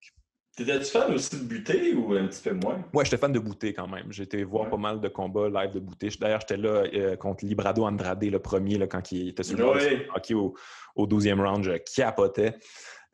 T'étais-tu 0.57 0.86
fan 0.86 1.14
aussi 1.14 1.38
de 1.38 1.43
Bouté 1.43 1.93
ou 1.93 2.14
un 2.14 2.26
petit 2.28 2.41
peu 2.41 2.55
moins? 2.55 2.84
Ouais, 2.93 3.05
j'étais 3.05 3.18
fan 3.18 3.32
de 3.32 3.39
Bouté 3.39 3.74
quand 3.74 3.88
même. 3.88 4.12
J'ai 4.12 4.24
été 4.24 4.43
voir 4.43 4.70
pas 4.70 4.78
mal 4.78 4.99
de 4.99 5.07
combats 5.07 5.47
live 5.47 5.72
de 5.72 5.80
Bouté. 5.80 6.09
D'ailleurs, 6.20 6.41
j'étais 6.41 6.57
là 6.57 7.16
contre 7.18 7.45
Librado 7.45 7.86
Andrade, 7.86 8.24
le 8.24 8.39
premier, 8.39 8.78
là, 8.78 8.88
quand 8.88 9.12
il 9.12 9.30
était 9.30 9.43
sur 9.43 9.57
le 9.57 10.09
hockey 10.16 10.34
au, 10.34 10.55
au 10.95 11.05
12e 11.05 11.39
round. 11.39 11.64
Je 11.64 11.78
capotais. 11.95 12.57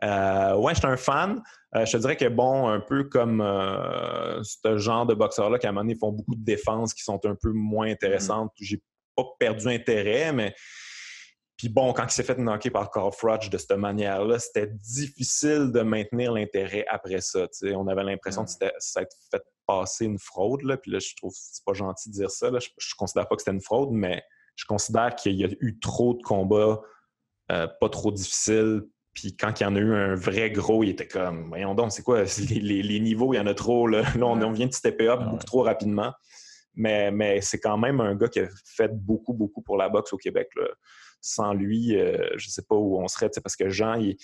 Euh, 0.04 0.56
ouais, 0.56 0.74
je 0.74 0.80
suis 0.80 0.88
un 0.88 0.98
fan. 0.98 1.42
Euh, 1.76 1.86
je 1.86 1.92
te 1.94 1.98
dirais 1.98 2.16
que, 2.16 2.28
bon, 2.28 2.68
un 2.68 2.80
peu 2.80 3.06
comme 3.06 3.42
euh, 3.42 4.42
ce 4.44 4.78
genre 4.78 5.06
de 5.06 5.14
boxeurs-là, 5.14 5.58
qu'à 5.58 5.70
un 5.70 5.72
moment 5.72 5.84
donné, 5.84 5.96
font 5.96 6.12
beaucoup 6.12 6.36
de 6.36 6.44
défenses 6.44 6.94
qui 6.94 7.04
sont 7.04 7.20
un 7.26 7.36
peu 7.36 7.52
moins 7.52 7.90
intéressantes. 7.90 8.52
Mm-hmm. 8.60 8.66
J'ai 8.66 8.82
pas 9.18 9.26
perdu 9.40 9.68
intérêt, 9.68 10.32
mais. 10.32 10.56
Puis 11.58 11.70
bon, 11.70 11.92
quand 11.92 12.04
il 12.04 12.12
s'est 12.12 12.24
fait 12.24 12.38
knocker 12.38 12.70
par 12.70 12.92
Carl 12.92 13.12
Froch 13.12 13.50
de 13.50 13.58
cette 13.58 13.72
manière-là, 13.72 14.38
c'était 14.38 14.68
difficile 14.68 15.72
de 15.74 15.82
maintenir 15.82 16.32
l'intérêt 16.32 16.86
après 16.88 17.20
ça. 17.20 17.48
On 17.74 17.88
avait 17.88 18.04
l'impression 18.04 18.46
que 18.46 18.52
c'était 18.52 18.72
fait 19.32 19.42
passer 19.66 20.06
une 20.06 20.20
fraude. 20.20 20.62
Là. 20.62 20.78
Puis 20.78 20.92
là, 20.92 21.00
je 21.00 21.16
trouve 21.16 21.32
que 21.32 21.40
c'est 21.40 21.66
pas 21.66 21.74
gentil 21.74 22.10
de 22.10 22.14
dire 22.14 22.30
ça. 22.30 22.52
Je, 22.60 22.70
je 22.78 22.96
considère 22.96 23.28
pas 23.28 23.36
que 23.36 23.42
c'était 23.42 23.56
une 23.56 23.62
fraude, 23.62 23.90
mais 23.92 24.24
je 24.56 24.66
considère 24.66 25.16
qu'il 25.16 25.34
y 25.34 25.46
a 25.46 25.50
eu 25.60 25.80
trop 25.80 26.14
de 26.14 26.22
combats 26.22 26.80
euh, 27.52 27.68
pas 27.80 27.90
trop 27.90 28.12
difficiles. 28.12 28.82
Puis 29.14 29.36
quand 29.36 29.60
il 29.60 29.64
y 29.64 29.66
en 29.66 29.76
a 29.76 29.80
eu 29.80 29.96
un 29.96 30.16
vrai 30.16 30.52
gros, 30.52 30.84
il 30.84 30.90
était 30.90 31.08
comme, 31.08 31.48
voyons 31.48 31.76
donc, 31.76 31.92
c'est 31.92 32.04
quoi, 32.04 32.24
les, 32.50 33.00
niveaux, 33.00 33.34
il 33.34 33.38
y 33.38 33.40
en 33.40 33.48
a 33.48 33.54
trop. 33.54 33.88
Là, 33.88 34.04
on, 34.22 34.52
vient 34.52 34.68
de 34.68 34.74
stepper 34.74 35.08
up 35.08 35.22
beaucoup 35.24 35.46
trop 35.46 35.64
rapidement. 35.64 36.14
Mais, 36.78 37.12
mais 37.12 37.42
c'est 37.42 37.58
quand 37.58 37.78
même 37.78 38.00
un 38.00 38.16
gars 38.16 38.28
qui 38.28 38.40
a 38.40 38.48
fait 38.64 38.92
beaucoup, 38.94 39.34
beaucoup 39.34 39.62
pour 39.62 39.78
la 39.78 39.90
boxe 39.90 40.14
au 40.14 40.18
Québec. 40.18 40.50
Sans 41.20 41.54
lui, 41.54 41.98
euh, 41.98 42.30
je 42.38 42.48
ne 42.48 42.52
sais 42.52 42.62
pas 42.62 42.76
où 42.76 43.02
on 43.02 43.08
serait, 43.08 43.30
parce 43.44 43.56
que 43.56 43.70
Jean, 43.70 43.96
il, 43.96 44.16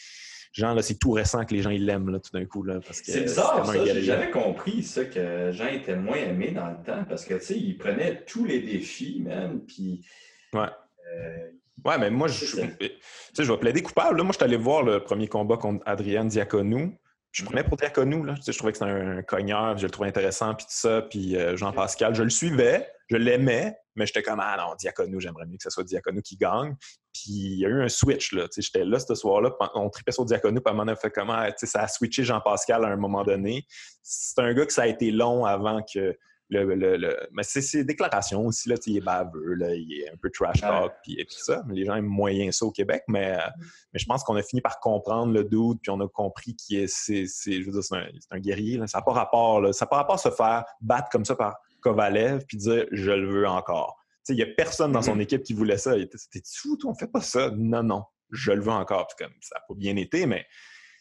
Jean, 0.54 0.80
c'est 0.82 1.00
tout 1.00 1.12
récent 1.12 1.44
que 1.46 1.54
les 1.56 1.64
gens 1.64 1.72
ils 1.72 1.84
l'aiment 1.84 2.20
tout 2.22 2.32
d'un 2.32 2.46
coup. 2.46 2.64
C'est 2.92 3.24
bizarre, 3.24 3.66
ça. 3.66 4.00
J'avais 4.02 4.30
compris 4.30 4.84
ça, 4.84 5.04
que 5.04 5.52
Jean 5.52 5.68
était 5.68 5.96
moins 5.96 6.18
aimé 6.18 6.52
dans 6.52 6.70
le 6.70 6.78
temps 6.86 7.04
parce 7.10 7.26
que, 7.26 7.34
tu 7.34 7.42
sais, 7.42 7.58
il 7.58 7.78
prenait 7.78 8.24
tous 8.24 8.46
les 8.46 8.60
défis, 8.60 9.22
même. 9.26 9.62
Puis. 9.66 10.06
Ouais. 10.54 10.70
Euh, 11.16 11.50
ouais, 11.86 11.98
mais 11.98 12.12
moi, 12.12 12.28
je, 12.28 12.46
je 12.46 13.52
vais 13.52 13.58
plaider 13.58 13.82
coupable. 13.82 14.18
Là, 14.18 14.24
moi, 14.24 14.32
je 14.32 14.38
suis 14.38 14.46
allé 14.46 14.58
voir 14.58 14.84
le 14.84 15.04
premier 15.04 15.28
combat 15.28 15.58
contre 15.58 15.82
Adrienne 15.88 16.28
Diaconou. 16.28 16.96
Je 17.34 17.44
prenais 17.44 17.64
pour 17.64 17.78
Diaconou, 17.78 18.24
là. 18.24 18.36
je 18.46 18.52
trouvais 18.56 18.74
que 18.74 18.78
c'était 18.78 18.92
un, 18.92 19.24
cogneur, 19.24 19.76
je 19.76 19.88
le 19.88 19.90
trouvais 19.90 20.08
intéressant, 20.08 20.54
puis 20.54 20.68
tout 20.68 20.76
ça. 20.76 21.02
Puis 21.02 21.36
euh, 21.36 21.58
Jean-Pascal, 21.58 22.14
je 22.14 22.22
le 22.22 22.30
suivais, 22.30 22.88
je 23.10 23.18
l'aimais, 23.18 23.76
mais 23.96 24.06
j'étais 24.06 24.22
comme, 24.22 24.40
ah 24.40 24.56
non, 24.56 24.76
Diaconou, 24.76 25.20
j'aimerais 25.20 25.48
mieux 25.48 25.58
que 25.58 25.64
ce 25.64 25.72
soit 25.72 25.84
Diaconou 25.84 26.22
qui 26.22 26.38
gagne. 26.38 26.76
Puis 27.12 27.32
il 27.32 27.60
y 27.60 27.66
a 27.66 27.70
eu 27.70 27.82
un 27.82 27.90
switch, 27.90 28.34
là. 28.34 28.46
J'étais 28.56 28.86
là 28.86 29.00
ce 29.00 29.16
soir-là, 29.16 29.52
on 29.74 29.90
tripait 29.90 30.12
sur 30.12 30.26
Diaconou, 30.26 30.62
puis 30.62 30.72
à 30.72 30.76
un 30.76 30.78
moment 30.78 30.96
fait 30.96 31.10
comment, 31.10 31.34
ah, 31.34 31.50
ça 31.58 31.82
a 31.82 31.88
switché 31.88 32.24
Jean-Pascal 32.24 32.86
à 32.86 32.90
un 32.90 32.98
moment 32.98 33.24
donné. 33.24 33.66
C'est 34.04 34.40
un 34.40 34.54
gars 34.54 34.68
que 34.68 34.74
ça 34.74 34.84
a 34.84 34.88
été 34.88 35.10
long 35.10 35.44
avant 35.44 35.82
que 35.82 36.16
le, 36.54 37.28
mais 37.32 37.44
c'est 37.44 37.62
ses 37.62 37.84
déclarations 37.84 38.46
aussi, 38.46 38.70
là, 38.70 38.76
il 38.86 38.98
est 38.98 39.02
baveux, 39.02 39.56
là, 39.56 39.74
il 39.74 39.92
est 39.94 40.10
un 40.10 40.18
peu 40.18 40.30
trash 40.30 40.62
talk, 40.62 40.94
puis, 41.04 41.18
tout 41.18 41.38
ça. 41.38 41.64
Les 41.70 41.86
gens 41.86 41.96
aiment 41.96 42.06
moyen 42.06 42.52
ça 42.52 42.66
au 42.66 42.72
Québec, 42.72 43.04
mais, 43.08 43.34
euh, 43.34 43.50
mais 43.94 44.00
je 44.00 44.06
pense 44.06 44.24
qu'on 44.24 44.36
a 44.36 44.44
fini 44.44 44.62
par 44.62 44.80
comprendre 44.80 45.34
le 45.34 45.44
doute, 45.44 45.80
puis 45.82 45.92
on 45.92 46.00
a 46.02 46.08
compris 46.08 46.56
qu'il 46.56 46.80
est, 46.80 46.88
c'est, 46.88 47.26
je 47.26 47.66
veux 47.66 47.72
dire, 47.72 47.84
c'est 47.84 47.96
un, 48.32 48.40
guerrier. 48.40 48.78
Là. 48.78 48.88
Ça 48.88 49.00
n'a 49.00 49.02
pas 49.04 49.14
rapport, 49.14 49.62
là. 49.62 49.74
ça 49.74 49.86
n'a 49.86 49.90
pas 49.90 49.98
rapport 49.98 50.16
à 50.16 50.20
se 50.20 50.32
faire 50.32 50.66
battre 50.82 51.10
comme 51.10 51.26
ça 51.26 51.36
par 51.36 51.58
Kovalev, 51.82 52.46
puis 52.48 52.58
dire 52.58 52.86
je 52.92 53.12
le 53.12 53.28
veux 53.28 53.48
encore. 53.48 53.98
Il 54.30 54.36
n'y 54.36 54.42
a 54.42 54.48
personne 54.48 54.94
dans 54.94 55.02
son 55.02 55.18
mm-hmm. 55.18 55.22
équipe 55.22 55.44
qui 55.44 55.54
voulait 55.54 55.78
ça. 55.78 55.96
C'était 56.16 56.42
fou, 56.46 56.78
on 56.86 56.94
fait 56.94 57.12
pas 57.12 57.20
ça. 57.20 57.52
Non, 57.54 57.84
non, 57.84 58.04
je 58.32 58.52
le 58.52 58.62
veux 58.62 58.72
encore. 58.72 59.08
Puis 59.08 59.26
comme 59.26 59.36
ça 59.42 59.56
n'a 59.56 59.66
pas 59.68 59.74
bien 59.76 59.98
été, 59.98 60.26
mais 60.26 60.46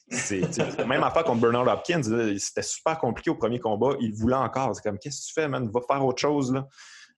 c'est 0.08 0.86
même 0.86 1.02
affaire 1.02 1.24
contre 1.24 1.40
Bernard 1.40 1.68
Hopkins, 1.68 2.02
c'était 2.38 2.62
super 2.62 2.98
compliqué 2.98 3.30
au 3.30 3.34
premier 3.34 3.58
combat. 3.58 3.94
Il 4.00 4.12
voulait 4.12 4.36
encore. 4.36 4.74
C'est 4.74 4.82
comme, 4.82 4.98
qu'est-ce 4.98 5.22
que 5.22 5.26
tu 5.28 5.32
fais, 5.32 5.48
man? 5.48 5.70
Va 5.70 5.80
faire 5.80 6.04
autre 6.04 6.20
chose, 6.20 6.52
là. 6.52 6.66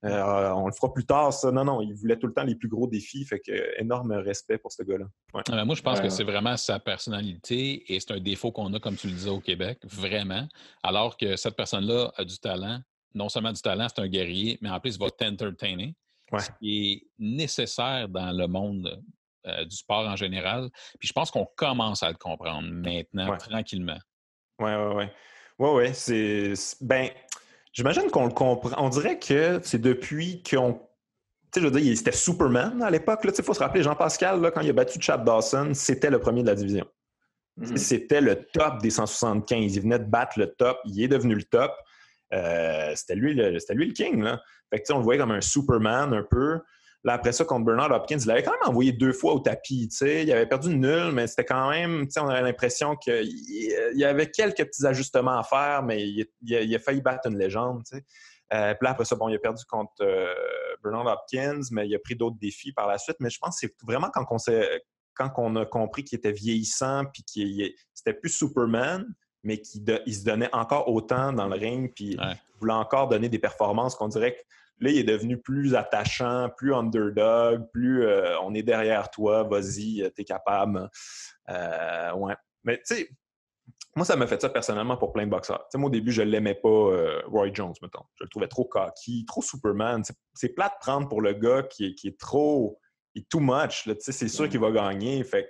Euh, 0.04 0.50
on 0.50 0.66
le 0.66 0.72
fera 0.72 0.92
plus 0.92 1.06
tard, 1.06 1.32
ça. 1.32 1.50
Non, 1.50 1.64
non, 1.64 1.80
il 1.80 1.94
voulait 1.94 2.18
tout 2.18 2.26
le 2.26 2.34
temps 2.34 2.42
les 2.42 2.56
plus 2.56 2.68
gros 2.68 2.86
défis. 2.86 3.24
Fait 3.24 3.40
que 3.40 3.80
énorme 3.80 4.12
respect 4.12 4.58
pour 4.58 4.70
ce 4.70 4.82
gars-là. 4.82 5.06
Ah, 5.50 5.64
moi, 5.64 5.74
je 5.74 5.82
pense 5.82 6.00
que 6.00 6.10
c'est 6.10 6.24
vraiment 6.24 6.56
sa 6.58 6.78
personnalité 6.78 7.90
et 7.92 8.00
c'est 8.00 8.12
un 8.12 8.20
défaut 8.20 8.52
qu'on 8.52 8.72
a, 8.74 8.80
comme 8.80 8.96
tu 8.96 9.06
le 9.06 9.14
disais, 9.14 9.30
au 9.30 9.40
Québec, 9.40 9.78
vraiment. 9.84 10.46
Alors 10.82 11.16
que 11.16 11.36
cette 11.36 11.56
personne-là 11.56 12.12
a 12.16 12.24
du 12.24 12.38
talent. 12.38 12.80
Non 13.14 13.28
seulement 13.28 13.52
du 13.52 13.62
talent, 13.62 13.86
c'est 13.88 14.02
un 14.02 14.08
guerrier, 14.08 14.58
mais 14.60 14.68
en 14.68 14.78
plus, 14.78 14.96
il 14.96 15.00
va 15.00 15.08
t'entertainer. 15.10 15.94
Ce 16.36 16.50
qui 16.58 16.92
est 16.92 17.06
nécessaire 17.18 18.08
dans 18.08 18.32
le 18.32 18.48
monde 18.48 19.00
euh, 19.46 19.64
du 19.64 19.76
sport 19.76 20.06
en 20.06 20.16
général. 20.16 20.70
Puis 20.98 21.08
je 21.08 21.12
pense 21.12 21.30
qu'on 21.30 21.46
commence 21.56 22.02
à 22.02 22.08
le 22.08 22.16
comprendre 22.16 22.68
maintenant, 22.70 23.36
tranquillement. 23.36 23.98
Oui, 24.58 24.70
oui, 24.70 24.94
oui. 24.96 25.04
Oui, 25.58 25.68
oui. 25.74 25.90
C'est. 25.94 26.54
Ben, 26.80 27.08
j'imagine 27.72 28.10
qu'on 28.10 28.26
le 28.26 28.32
comprend. 28.32 28.74
On 28.78 28.88
dirait 28.88 29.18
que 29.18 29.60
c'est 29.62 29.80
depuis 29.80 30.42
qu'on. 30.42 30.74
Tu 31.52 31.60
sais, 31.60 31.66
je 31.66 31.72
veux 31.72 31.80
dire, 31.80 31.96
c'était 31.96 32.12
Superman 32.12 32.82
à 32.82 32.90
l'époque. 32.90 33.20
Il 33.24 33.44
faut 33.44 33.54
se 33.54 33.60
rappeler, 33.60 33.82
Jean-Pascal, 33.82 34.50
quand 34.52 34.60
il 34.60 34.70
a 34.70 34.72
battu 34.72 35.00
Chad 35.00 35.24
Dawson, 35.24 35.72
c'était 35.74 36.10
le 36.10 36.18
premier 36.18 36.42
de 36.42 36.48
la 36.48 36.54
division. 36.54 36.86
Mm-hmm. 37.60 37.76
C'était 37.76 38.20
le 38.20 38.44
top 38.52 38.80
des 38.80 38.90
175. 38.90 39.76
Il 39.76 39.82
venait 39.82 40.00
de 40.00 40.04
battre 40.04 40.38
le 40.38 40.52
top. 40.54 40.80
Il 40.84 41.00
est 41.02 41.08
devenu 41.08 41.34
le 41.34 41.44
top. 41.44 41.72
Euh, 42.32 42.92
c'était 42.96 43.14
lui, 43.14 43.34
le, 43.34 43.58
lui 43.70 43.86
le 43.86 43.92
king. 43.92 44.22
Là. 44.22 44.42
Fait 44.70 44.80
que, 44.80 44.92
on 44.92 44.98
le 44.98 45.04
voyait 45.04 45.20
comme 45.20 45.30
un 45.30 45.40
Superman 45.40 46.12
un 46.12 46.24
peu. 46.28 46.60
Là, 47.04 47.12
après 47.12 47.32
ça, 47.32 47.44
contre 47.44 47.66
Bernard 47.66 47.92
Hopkins, 47.92 48.18
il 48.18 48.30
avait 48.30 48.42
quand 48.42 48.52
même 48.52 48.70
envoyé 48.70 48.90
deux 48.90 49.12
fois 49.12 49.34
au 49.34 49.38
tapis. 49.38 49.90
Il 50.00 50.32
avait 50.32 50.46
perdu 50.46 50.74
nul, 50.74 51.12
mais 51.12 51.26
c'était 51.26 51.44
quand 51.44 51.68
même, 51.68 52.08
on 52.16 52.28
avait 52.28 52.40
l'impression 52.40 52.96
qu'il 52.96 53.28
y 53.94 54.04
avait 54.04 54.30
quelques 54.30 54.64
petits 54.64 54.86
ajustements 54.86 55.38
à 55.38 55.42
faire, 55.42 55.82
mais 55.82 56.02
il, 56.02 56.74
a, 56.74 56.78
failli 56.78 57.02
battre 57.02 57.28
une 57.28 57.38
légende. 57.38 57.82
Euh, 57.92 58.74
puis 58.74 58.84
là, 58.84 58.90
après 58.90 59.04
ça, 59.04 59.16
bon, 59.16 59.28
il 59.28 59.34
a 59.34 59.38
perdu 59.38 59.64
contre 59.68 59.92
euh, 60.00 60.32
Bernard 60.82 61.06
Hopkins, 61.06 61.60
mais 61.72 61.86
il 61.86 61.94
a 61.94 61.98
pris 61.98 62.16
d'autres 62.16 62.38
défis 62.40 62.72
par 62.72 62.88
la 62.88 62.96
suite. 62.96 63.16
Mais 63.20 63.28
je 63.28 63.38
pense 63.38 63.60
que 63.60 63.66
c'est 63.66 63.86
vraiment 63.86 64.08
quand 64.10 64.24
on, 64.30 64.38
quand 65.14 65.30
on 65.36 65.56
a 65.56 65.66
compris 65.66 66.04
qu'il 66.04 66.18
était 66.18 66.32
vieillissant, 66.32 67.04
puis 67.12 67.22
qu'il 67.22 67.74
c'était 67.92 68.14
plus 68.14 68.30
Superman, 68.30 69.04
mais 69.42 69.58
qu'il 69.58 70.14
se 70.14 70.24
donnait 70.24 70.52
encore 70.54 70.88
autant 70.88 71.34
dans 71.34 71.48
le 71.48 71.56
ring, 71.56 71.92
puis 71.94 72.16
il 72.18 72.36
voulait 72.58 72.72
encore 72.72 73.08
donner 73.08 73.28
des 73.28 73.38
performances 73.38 73.94
qu'on 73.94 74.08
dirait 74.08 74.36
que 74.36 74.40
Là, 74.80 74.90
il 74.90 74.98
est 74.98 75.04
devenu 75.04 75.38
plus 75.38 75.74
attachant, 75.74 76.50
plus 76.56 76.74
underdog, 76.74 77.70
plus 77.72 78.04
euh, 78.04 78.38
on 78.40 78.54
est 78.54 78.62
derrière 78.62 79.10
toi, 79.10 79.44
vas-y, 79.44 80.02
euh, 80.02 80.10
t'es 80.10 80.24
capable. 80.24 80.90
Euh, 81.48 82.12
ouais. 82.14 82.34
Mais 82.64 82.78
tu 82.78 82.96
sais, 82.96 83.08
moi, 83.94 84.04
ça 84.04 84.16
m'a 84.16 84.26
fait 84.26 84.40
ça 84.40 84.48
personnellement 84.48 84.96
pour 84.96 85.12
plein 85.12 85.26
de 85.26 85.30
boxeurs. 85.30 85.68
moi, 85.74 85.86
au 85.86 85.90
début, 85.90 86.10
je 86.10 86.22
l'aimais 86.22 86.56
pas, 86.56 87.22
Roy 87.26 87.52
Jones, 87.52 87.74
mettons. 87.80 88.02
Je 88.16 88.24
le 88.24 88.28
trouvais 88.28 88.48
trop 88.48 88.64
cocky, 88.64 89.24
trop 89.26 89.42
Superman. 89.42 90.02
C'est 90.34 90.48
plat 90.48 90.68
de 90.68 90.74
prendre 90.80 91.08
pour 91.08 91.20
le 91.20 91.32
gars 91.34 91.62
qui 91.62 91.86
est, 91.86 91.94
qui 91.94 92.08
est 92.08 92.18
trop. 92.18 92.80
Il 93.14 93.22
est 93.22 93.28
too 93.28 93.38
much. 93.38 93.88
C'est 94.00 94.28
sûr 94.28 94.48
qu'il 94.48 94.58
va 94.58 94.72
gagner. 94.72 95.22
Fait, 95.22 95.48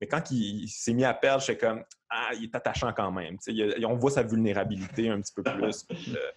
mais 0.00 0.06
quand 0.06 0.30
il, 0.30 0.68
s'est 0.68 0.92
mis 0.92 1.04
à 1.04 1.14
perdre, 1.14 1.42
j'étais 1.42 1.66
comme 1.66 1.82
Ah, 2.10 2.30
il 2.34 2.44
est 2.44 2.54
attachant 2.54 2.92
quand 2.92 3.10
même. 3.10 3.38
on 3.84 3.96
voit 3.96 4.10
sa 4.10 4.22
vulnérabilité 4.22 5.08
un 5.08 5.20
petit 5.20 5.32
peu 5.32 5.42
plus. 5.42 5.86
Euh, 5.90 6.30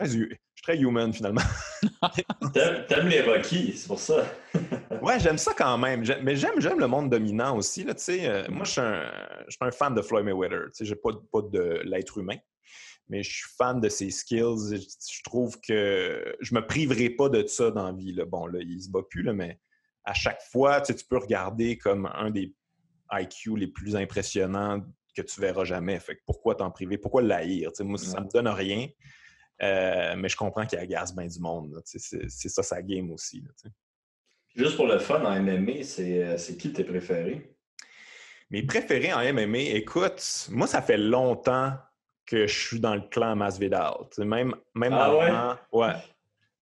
je, 0.00 0.04
suis 0.06 0.28
très, 0.62 0.78
human 0.78 1.12
finalement. 1.12 1.42
T'aimes 2.52 3.08
les 3.08 3.22
Rocky, 3.22 3.72
c'est 3.76 3.86
pour 3.86 3.98
ça. 3.98 4.24
ouais, 5.02 5.20
j'aime 5.20 5.38
ça 5.38 5.52
quand 5.56 5.78
même. 5.78 6.04
Mais 6.22 6.36
j'aime, 6.36 6.60
j'aime 6.60 6.80
le 6.80 6.86
monde 6.86 7.10
dominant 7.10 7.56
aussi. 7.56 7.84
Là, 7.84 7.94
euh, 8.08 8.46
moi, 8.48 8.64
je 8.64 8.70
suis, 8.72 8.80
un, 8.80 9.70
fan 9.70 9.94
de 9.94 10.02
Floyd 10.02 10.24
Mayweather. 10.24 10.68
Je 10.78 10.84
n'ai 10.84 10.96
pas, 10.96 11.10
pas 11.32 11.42
de 11.42 11.82
l'être 11.84 12.18
humain, 12.18 12.36
mais 13.08 13.22
je 13.22 13.30
suis 13.30 13.48
fan 13.56 13.80
de 13.80 13.88
ses 13.88 14.10
skills. 14.10 14.76
Je, 14.76 15.22
trouve 15.24 15.58
que 15.60 16.36
je 16.40 16.54
me 16.54 16.66
priverai 16.66 17.10
pas 17.10 17.28
de 17.28 17.46
ça 17.46 17.70
dans 17.70 17.86
la 17.86 17.92
vie. 17.92 18.12
Là. 18.12 18.24
Bon, 18.24 18.46
là, 18.46 18.58
il 18.60 18.82
se 18.82 18.90
bat 18.90 19.02
plus, 19.08 19.22
là, 19.22 19.32
mais 19.32 19.58
à 20.04 20.14
chaque 20.14 20.42
fois, 20.50 20.80
tu 20.80 20.94
peux 21.08 21.18
regarder 21.18 21.76
comme 21.76 22.06
un 22.14 22.30
des 22.30 22.54
IQ 23.12 23.56
les 23.56 23.68
plus 23.68 23.96
impressionnants 23.96 24.82
que 25.14 25.22
tu 25.22 25.40
verras 25.40 25.64
jamais. 25.64 25.98
Fait 26.00 26.20
pourquoi 26.26 26.54
t'en 26.54 26.70
priver? 26.70 26.98
Pourquoi 26.98 27.22
l'haïr? 27.22 27.70
Moi, 27.80 27.98
ça 27.98 28.20
me 28.20 28.28
donne 28.28 28.48
rien. 28.48 28.86
Euh, 29.62 30.14
mais 30.16 30.28
je 30.28 30.36
comprends 30.36 30.66
qu'il 30.66 30.78
agace 30.78 31.14
bien 31.14 31.26
du 31.26 31.40
monde. 31.40 31.80
C'est 31.84 32.48
ça 32.48 32.62
sa 32.62 32.82
game 32.82 33.10
aussi. 33.10 33.42
Juste 34.54 34.76
pour 34.76 34.86
le 34.86 34.98
fun, 34.98 35.24
en 35.24 35.40
MMA, 35.40 35.72
euh, 36.00 36.36
c'est 36.36 36.56
qui 36.56 36.72
tes 36.72 36.84
préférés? 36.84 37.54
Mes 38.50 38.62
préférés 38.62 39.12
en 39.12 39.20
MMA, 39.20 39.58
écoute, 39.76 40.48
moi, 40.50 40.66
ça 40.66 40.80
fait 40.80 40.96
longtemps 40.96 41.74
que 42.24 42.46
je 42.46 42.66
suis 42.66 42.80
dans 42.80 42.94
le 42.94 43.02
clan 43.02 43.36
Masvidal. 43.36 43.94
Même, 44.18 44.54
même 44.74 44.92
ah 44.92 45.04
avant, 45.04 45.56
ouais? 45.72 45.94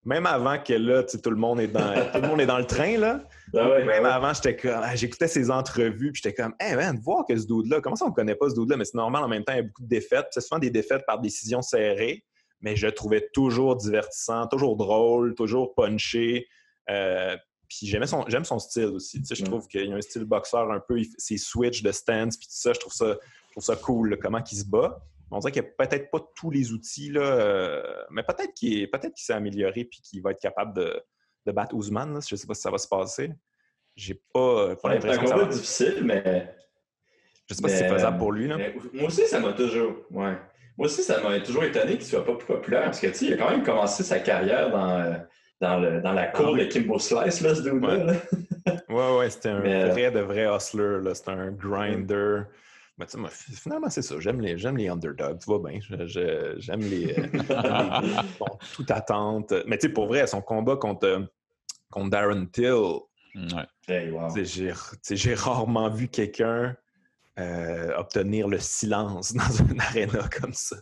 Même 0.05 0.27
avant 0.27 0.59
que 0.59 0.73
là, 0.73 1.03
tout 1.03 1.31
le 1.31 1.37
monde 1.37 1.61
est 1.61 1.67
dans 1.67 1.95
tout 2.13 2.21
le 2.21 2.29
monde 2.29 2.41
est 2.41 2.47
dans 2.47 2.59
le 2.59 2.67
train, 2.67 2.97
là. 2.97 3.25
Ah 3.57 3.79
même 3.81 4.05
avant, 4.05 4.33
j'étais 4.33 4.57
comme 4.57 4.81
ah, 4.81 4.95
j'écoutais 4.95 5.27
ses 5.27 5.51
entrevues, 5.51 6.13
puis 6.13 6.23
j'étais 6.23 6.35
comme 6.35 6.55
Hey 6.61 6.77
man, 6.77 6.97
voir 7.03 7.25
que 7.27 7.37
ce 7.37 7.45
dude-là, 7.47 7.81
comment 7.81 7.97
ça 7.97 8.05
on 8.05 8.11
ne 8.11 8.15
connaît 8.15 8.37
pas 8.37 8.49
ce 8.49 8.55
dude-là, 8.55 8.77
mais 8.77 8.85
c'est 8.85 8.97
normal 8.97 9.25
en 9.25 9.29
même 9.29 9.43
temps, 9.43 9.55
il 9.55 9.57
y 9.57 9.61
a 9.61 9.63
beaucoup 9.65 9.83
de 9.83 9.89
défaites. 9.89 10.27
C'est 10.31 10.41
souvent 10.41 10.61
des 10.61 10.71
défaites 10.71 11.05
par 11.07 11.19
décision 11.19 11.61
serrée 11.61 12.25
mais 12.61 12.77
je 12.77 12.87
le 12.87 12.93
trouvais 12.93 13.29
toujours 13.33 13.77
divertissant, 13.77 14.47
toujours 14.47 14.77
drôle, 14.77 15.35
toujours 15.35 15.75
punché. 15.75 16.49
Euh, 16.91 17.37
puis 17.69 17.87
j'aimais 17.87 18.07
son, 18.07 18.25
j'aime 18.29 18.45
son 18.45 18.59
style 18.59 18.87
aussi. 18.87 19.21
Tu 19.21 19.27
sais, 19.27 19.35
je 19.35 19.45
trouve 19.45 19.67
qu'il 19.67 19.89
y 19.89 19.93
a 19.93 19.97
un 19.97 20.01
style 20.01 20.25
boxeur 20.25 20.71
un 20.71 20.81
peu, 20.81 21.01
ses 21.19 21.37
switch 21.37 21.83
de 21.83 21.93
stance, 21.93 22.37
puis 22.37 22.47
tout 22.47 22.55
ça, 22.55 22.73
je 22.73 22.81
trouve 22.81 22.93
ça, 22.93 23.19
je 23.49 23.51
trouve 23.53 23.65
ça 23.65 23.77
cool, 23.77 24.19
comment 24.21 24.43
il 24.51 24.57
se 24.57 24.65
bat. 24.65 24.99
On 25.31 25.41
dirait 25.41 25.53
qu'il 25.53 25.63
n'y 25.63 25.69
a 25.69 25.87
peut-être 25.87 26.11
pas 26.11 26.21
tous 26.37 26.51
les 26.51 26.73
outils, 26.73 27.11
là, 27.11 27.21
euh, 27.21 27.83
mais 28.11 28.23
peut-être 28.23 28.55
qu'il, 28.55 28.89
peut-être 28.91 29.15
qu'il 29.15 29.25
s'est 29.25 29.33
amélioré 29.33 29.85
puis 29.85 30.01
qu'il 30.01 30.23
va 30.23 30.31
être 30.31 30.41
capable 30.41 30.73
de, 30.75 31.03
de 31.47 31.53
battre 31.53 31.75
Ousmane. 31.75 32.21
Je 32.27 32.35
ne 32.35 32.39
sais 32.39 32.47
pas 32.47 32.55
si 32.55 32.61
ça 32.61 32.71
va 32.71 32.79
se 32.79 32.87
passer. 32.87 33.33
J'ai 33.97 34.23
pas, 34.33 34.77
pas 34.77 34.95
l'impression 34.95 35.23
que 35.23 35.29
ça 35.29 35.37
va... 35.37 35.45
difficile, 35.47 36.03
mais 36.05 36.55
Je 37.49 37.55
sais 37.55 37.63
pas 37.63 37.69
si 37.69 37.77
c'est 37.79 37.89
faisable 37.89 38.19
pour 38.19 38.31
lui. 38.31 38.47
Là. 38.47 38.59
moi 38.93 39.07
aussi, 39.07 39.27
ça 39.27 39.41
m'a 39.41 39.53
toujours. 39.53 39.97
Ouais. 40.11 40.37
Moi 40.79 40.87
aussi, 40.87 41.03
ça 41.03 41.21
m'a 41.23 41.41
toujours 41.41 41.65
étonné 41.65 41.97
qu'il 41.97 42.05
soit 42.05 42.25
pas 42.25 42.35
plus 42.35 42.47
populaire 42.47 42.85
parce 42.85 43.01
que 43.01 43.07
il 43.25 43.33
a 43.33 43.37
quand 43.37 43.51
même 43.51 43.63
commencé 43.63 44.03
sa 44.03 44.19
carrière 44.19 44.71
dans, 44.71 44.99
euh, 44.99 45.15
dans, 45.61 45.79
le, 45.79 46.01
dans 46.03 46.13
la 46.13 46.23
ah 46.23 46.27
cour 46.27 46.55
de 46.55 46.65
Kimbo 46.65 46.99
Slice, 46.99 47.41
là, 47.41 47.55
ce 47.55 47.63
dude 47.63 47.83
Ouais, 47.83 48.05
ouais, 48.89 49.17
ouais 49.17 49.31
c'était 49.31 49.49
un 49.49 49.61
vrai 49.61 50.11
de 50.11 50.21
vrai 50.21 50.47
hustler. 50.55 51.01
C'était 51.15 51.31
un 51.31 51.51
grinder. 51.51 52.43
Mais 52.99 53.07
tu 53.07 53.19
sais, 53.19 53.53
finalement, 53.55 53.91
c'est 53.91 54.03
ça. 54.03 54.19
J'aime 54.21 54.41
les, 54.41 54.57
j'aime 54.57 54.77
les 54.77 54.89
underdogs. 54.89 55.39
Tu 55.39 55.47
vois 55.47 55.61
bien. 55.67 55.81
j'aime 56.57 56.81
les. 56.81 57.15
bon, 58.39 58.59
toute 58.75 58.91
attente. 58.91 59.53
Mais 59.67 59.79
tu 59.79 59.87
sais, 59.87 59.93
pour 59.93 60.07
vrai, 60.07 60.27
son 60.27 60.41
combat 60.41 60.77
contre, 60.77 61.27
contre 61.91 62.11
Darren 62.11 62.47
Till. 62.47 63.01
Ouais. 63.35 64.45
J'ai 65.11 65.35
rarement 65.35 65.91
vu 65.91 66.09
quelqu'un 66.09 66.75
euh, 67.39 67.95
obtenir 67.97 68.49
le 68.49 68.59
silence 68.59 69.33
dans 69.35 69.67
une 69.71 69.81
aréna 69.81 70.29
comme 70.41 70.53
ça. 70.53 70.77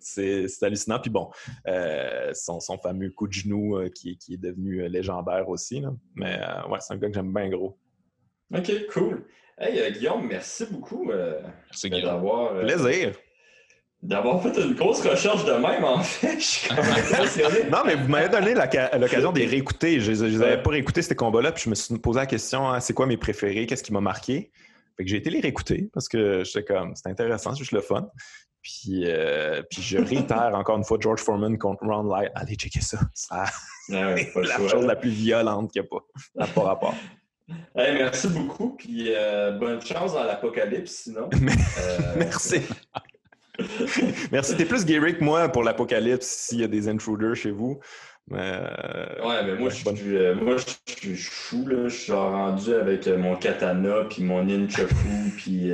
C'est 0.00 0.46
hallucinant. 0.62 1.00
Puis 1.00 1.10
bon, 1.10 1.30
euh, 1.66 2.30
son, 2.32 2.60
son, 2.60 2.78
fameux 2.78 3.10
coup 3.10 3.26
de 3.28 3.32
genou 3.32 3.76
euh, 3.76 3.88
qui, 3.88 4.16
qui, 4.16 4.34
est 4.34 4.38
devenu 4.38 4.88
légendaire 4.88 5.48
aussi. 5.48 5.80
Là. 5.80 5.92
Mais 6.14 6.40
ouais, 6.70 6.78
c'est 6.80 6.94
un 6.94 6.96
gars 6.96 7.08
que 7.08 7.14
j'aime 7.14 7.32
bien 7.32 7.48
gros. 7.48 7.78
OK, 8.54 8.72
cool. 8.92 9.26
Hey, 9.58 9.92
Guillaume, 9.92 10.26
merci 10.26 10.66
beaucoup 10.70 11.10
d'avoir. 11.84 12.58
Plaisir 12.60 13.12
d'avoir 14.02 14.42
fait 14.42 14.56
une 14.60 14.74
grosse 14.74 15.00
recherche 15.00 15.44
de 15.44 15.52
même, 15.52 15.84
en 15.84 16.00
fait. 16.00 16.36
Je 16.38 16.44
suis 16.44 16.70
impressionné. 16.70 17.70
non, 17.70 17.78
mais 17.84 17.96
vous 17.96 18.08
m'avez 18.08 18.28
donné 18.28 18.54
l'occasion 18.54 19.32
de 19.32 19.38
les 19.38 19.46
réécouter. 19.46 20.00
Je 20.00 20.12
ne 20.12 20.28
les 20.28 20.42
avais 20.42 20.62
pas 20.62 20.70
réécoutés, 20.70 21.02
ces 21.02 21.16
combats-là, 21.16 21.52
puis 21.52 21.64
je 21.64 21.70
me 21.70 21.74
suis 21.74 21.98
posé 21.98 22.20
la 22.20 22.26
question 22.26 22.68
hein, 22.68 22.80
c'est 22.80 22.92
quoi 22.92 23.06
mes 23.06 23.16
préférés? 23.16 23.66
Qu'est-ce 23.66 23.82
qui 23.82 23.92
m'a 23.92 24.00
marqué? 24.00 24.50
Fait 24.96 25.04
que 25.04 25.10
j'ai 25.10 25.16
été 25.16 25.30
les 25.30 25.40
réécouter 25.40 25.90
parce 25.92 26.08
que 26.08 26.44
j'étais 26.44 26.64
comme, 26.64 26.94
c'est 26.94 27.08
intéressant, 27.08 27.52
c'est 27.52 27.58
juste 27.58 27.72
le 27.72 27.80
fun. 27.80 28.08
Puis, 28.62 29.04
euh, 29.04 29.62
puis 29.70 29.80
je 29.80 29.98
réitère 29.98 30.52
encore 30.54 30.76
une 30.76 30.84
fois 30.84 30.98
George 31.00 31.20
Foreman 31.20 31.56
contre 31.56 31.84
Ron 31.86 32.02
Light. 32.04 32.32
Allez 32.34 32.56
checker 32.56 32.80
ça. 32.80 32.98
ça 33.14 33.44
ah 33.44 34.14
la 34.34 34.68
chose 34.68 34.84
la 34.86 34.96
plus 34.96 35.10
violente 35.10 35.70
qu'il 35.70 35.82
n'y 35.82 35.86
a 35.86 35.90
pas. 35.90 36.04
Ça 36.46 36.52
pas 36.52 36.62
rapport. 36.62 36.94
merci 37.76 38.26
beaucoup. 38.28 38.70
Puis 38.70 39.12
euh, 39.14 39.52
bonne 39.52 39.80
chance 39.80 40.14
dans 40.14 40.24
l'apocalypse 40.24 40.90
sinon. 41.04 41.28
Euh, 41.78 42.14
merci. 42.16 42.62
merci. 44.32 44.56
T'es 44.56 44.64
plus 44.64 44.84
guéri 44.84 45.16
que 45.16 45.22
moi 45.22 45.48
pour 45.48 45.62
l'apocalypse 45.62 46.26
s'il 46.26 46.60
y 46.60 46.64
a 46.64 46.68
des 46.68 46.88
intruders 46.88 47.36
chez 47.36 47.52
vous. 47.52 47.78
Euh, 48.32 49.24
ouais, 49.24 49.44
mais 49.44 49.54
moi, 49.54 49.70
je 49.70 49.76
suis, 49.76 50.16
euh, 50.16 50.34
moi, 50.34 50.56
je 50.56 50.92
suis 50.92 51.14
fou, 51.16 51.64
là. 51.68 51.88
Je 51.88 51.94
suis 51.94 52.12
rendu 52.12 52.74
avec 52.74 53.06
euh, 53.06 53.16
mon 53.16 53.36
katana, 53.36 54.04
puis 54.10 54.24
mon 54.24 54.42
ninjaku, 54.42 54.94
puis... 55.36 55.70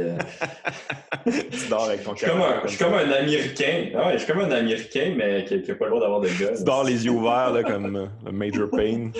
tu 1.25 1.69
dors 1.71 1.85
avec 1.85 2.05
ton 2.05 2.13
katana. 2.13 2.61
Je 2.65 2.69
suis 2.69 2.79
comme 2.79 2.93
un 2.93 3.11
Américain. 3.11 3.91
Ah 3.95 4.07
ouais, 4.07 4.13
je 4.15 4.19
suis 4.19 4.33
comme 4.33 4.43
un 4.43 4.51
Américain, 4.51 5.15
mais 5.17 5.45
qui 5.47 5.57
n'a 5.67 5.75
pas 5.75 5.87
le 5.87 5.91
droit 5.91 6.03
d'avoir 6.03 6.21
de 6.21 6.29
gueule. 6.29 6.57
Tu 6.57 6.65
dors 6.65 6.85
les 6.85 7.05
yeux 7.05 7.13
ouverts, 7.13 7.53
là, 7.53 7.63
comme 7.63 8.11
le 8.25 8.33
Major 8.33 8.69
Pain. 8.71 9.11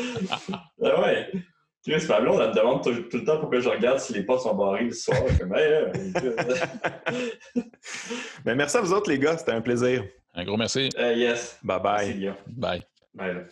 ah 0.85 1.01
ouais. 1.03 1.31
Chris, 1.85 2.05
Pablo, 2.07 2.35
on 2.35 2.39
me 2.39 2.55
demande 2.55 2.85
tout, 2.85 2.91
le 2.91 3.25
temps 3.25 3.39
pourquoi 3.39 3.59
je 3.59 3.69
regarde 3.69 3.99
si 3.99 4.13
les 4.13 4.23
portes 4.23 4.43
sont 4.43 4.55
barrées 4.55 4.85
le 4.85 4.93
soir. 4.93 5.19
Comme, 5.41 5.53
Mais 8.45 8.55
merci 8.55 8.77
à 8.77 8.83
vous 8.83 8.93
autres, 8.93 9.11
les 9.11 9.19
gars. 9.19 9.37
C'était 9.37 9.51
un 9.53 9.63
plaisir. 9.63 10.05
Un 10.35 10.45
gros 10.45 10.57
merci. 10.57 10.91
yes. 10.97 11.59
Bye 11.65 11.81
bye. 11.83 12.83
Merci, 13.15 13.35
bye. 13.35 13.45
Bye. 13.45 13.51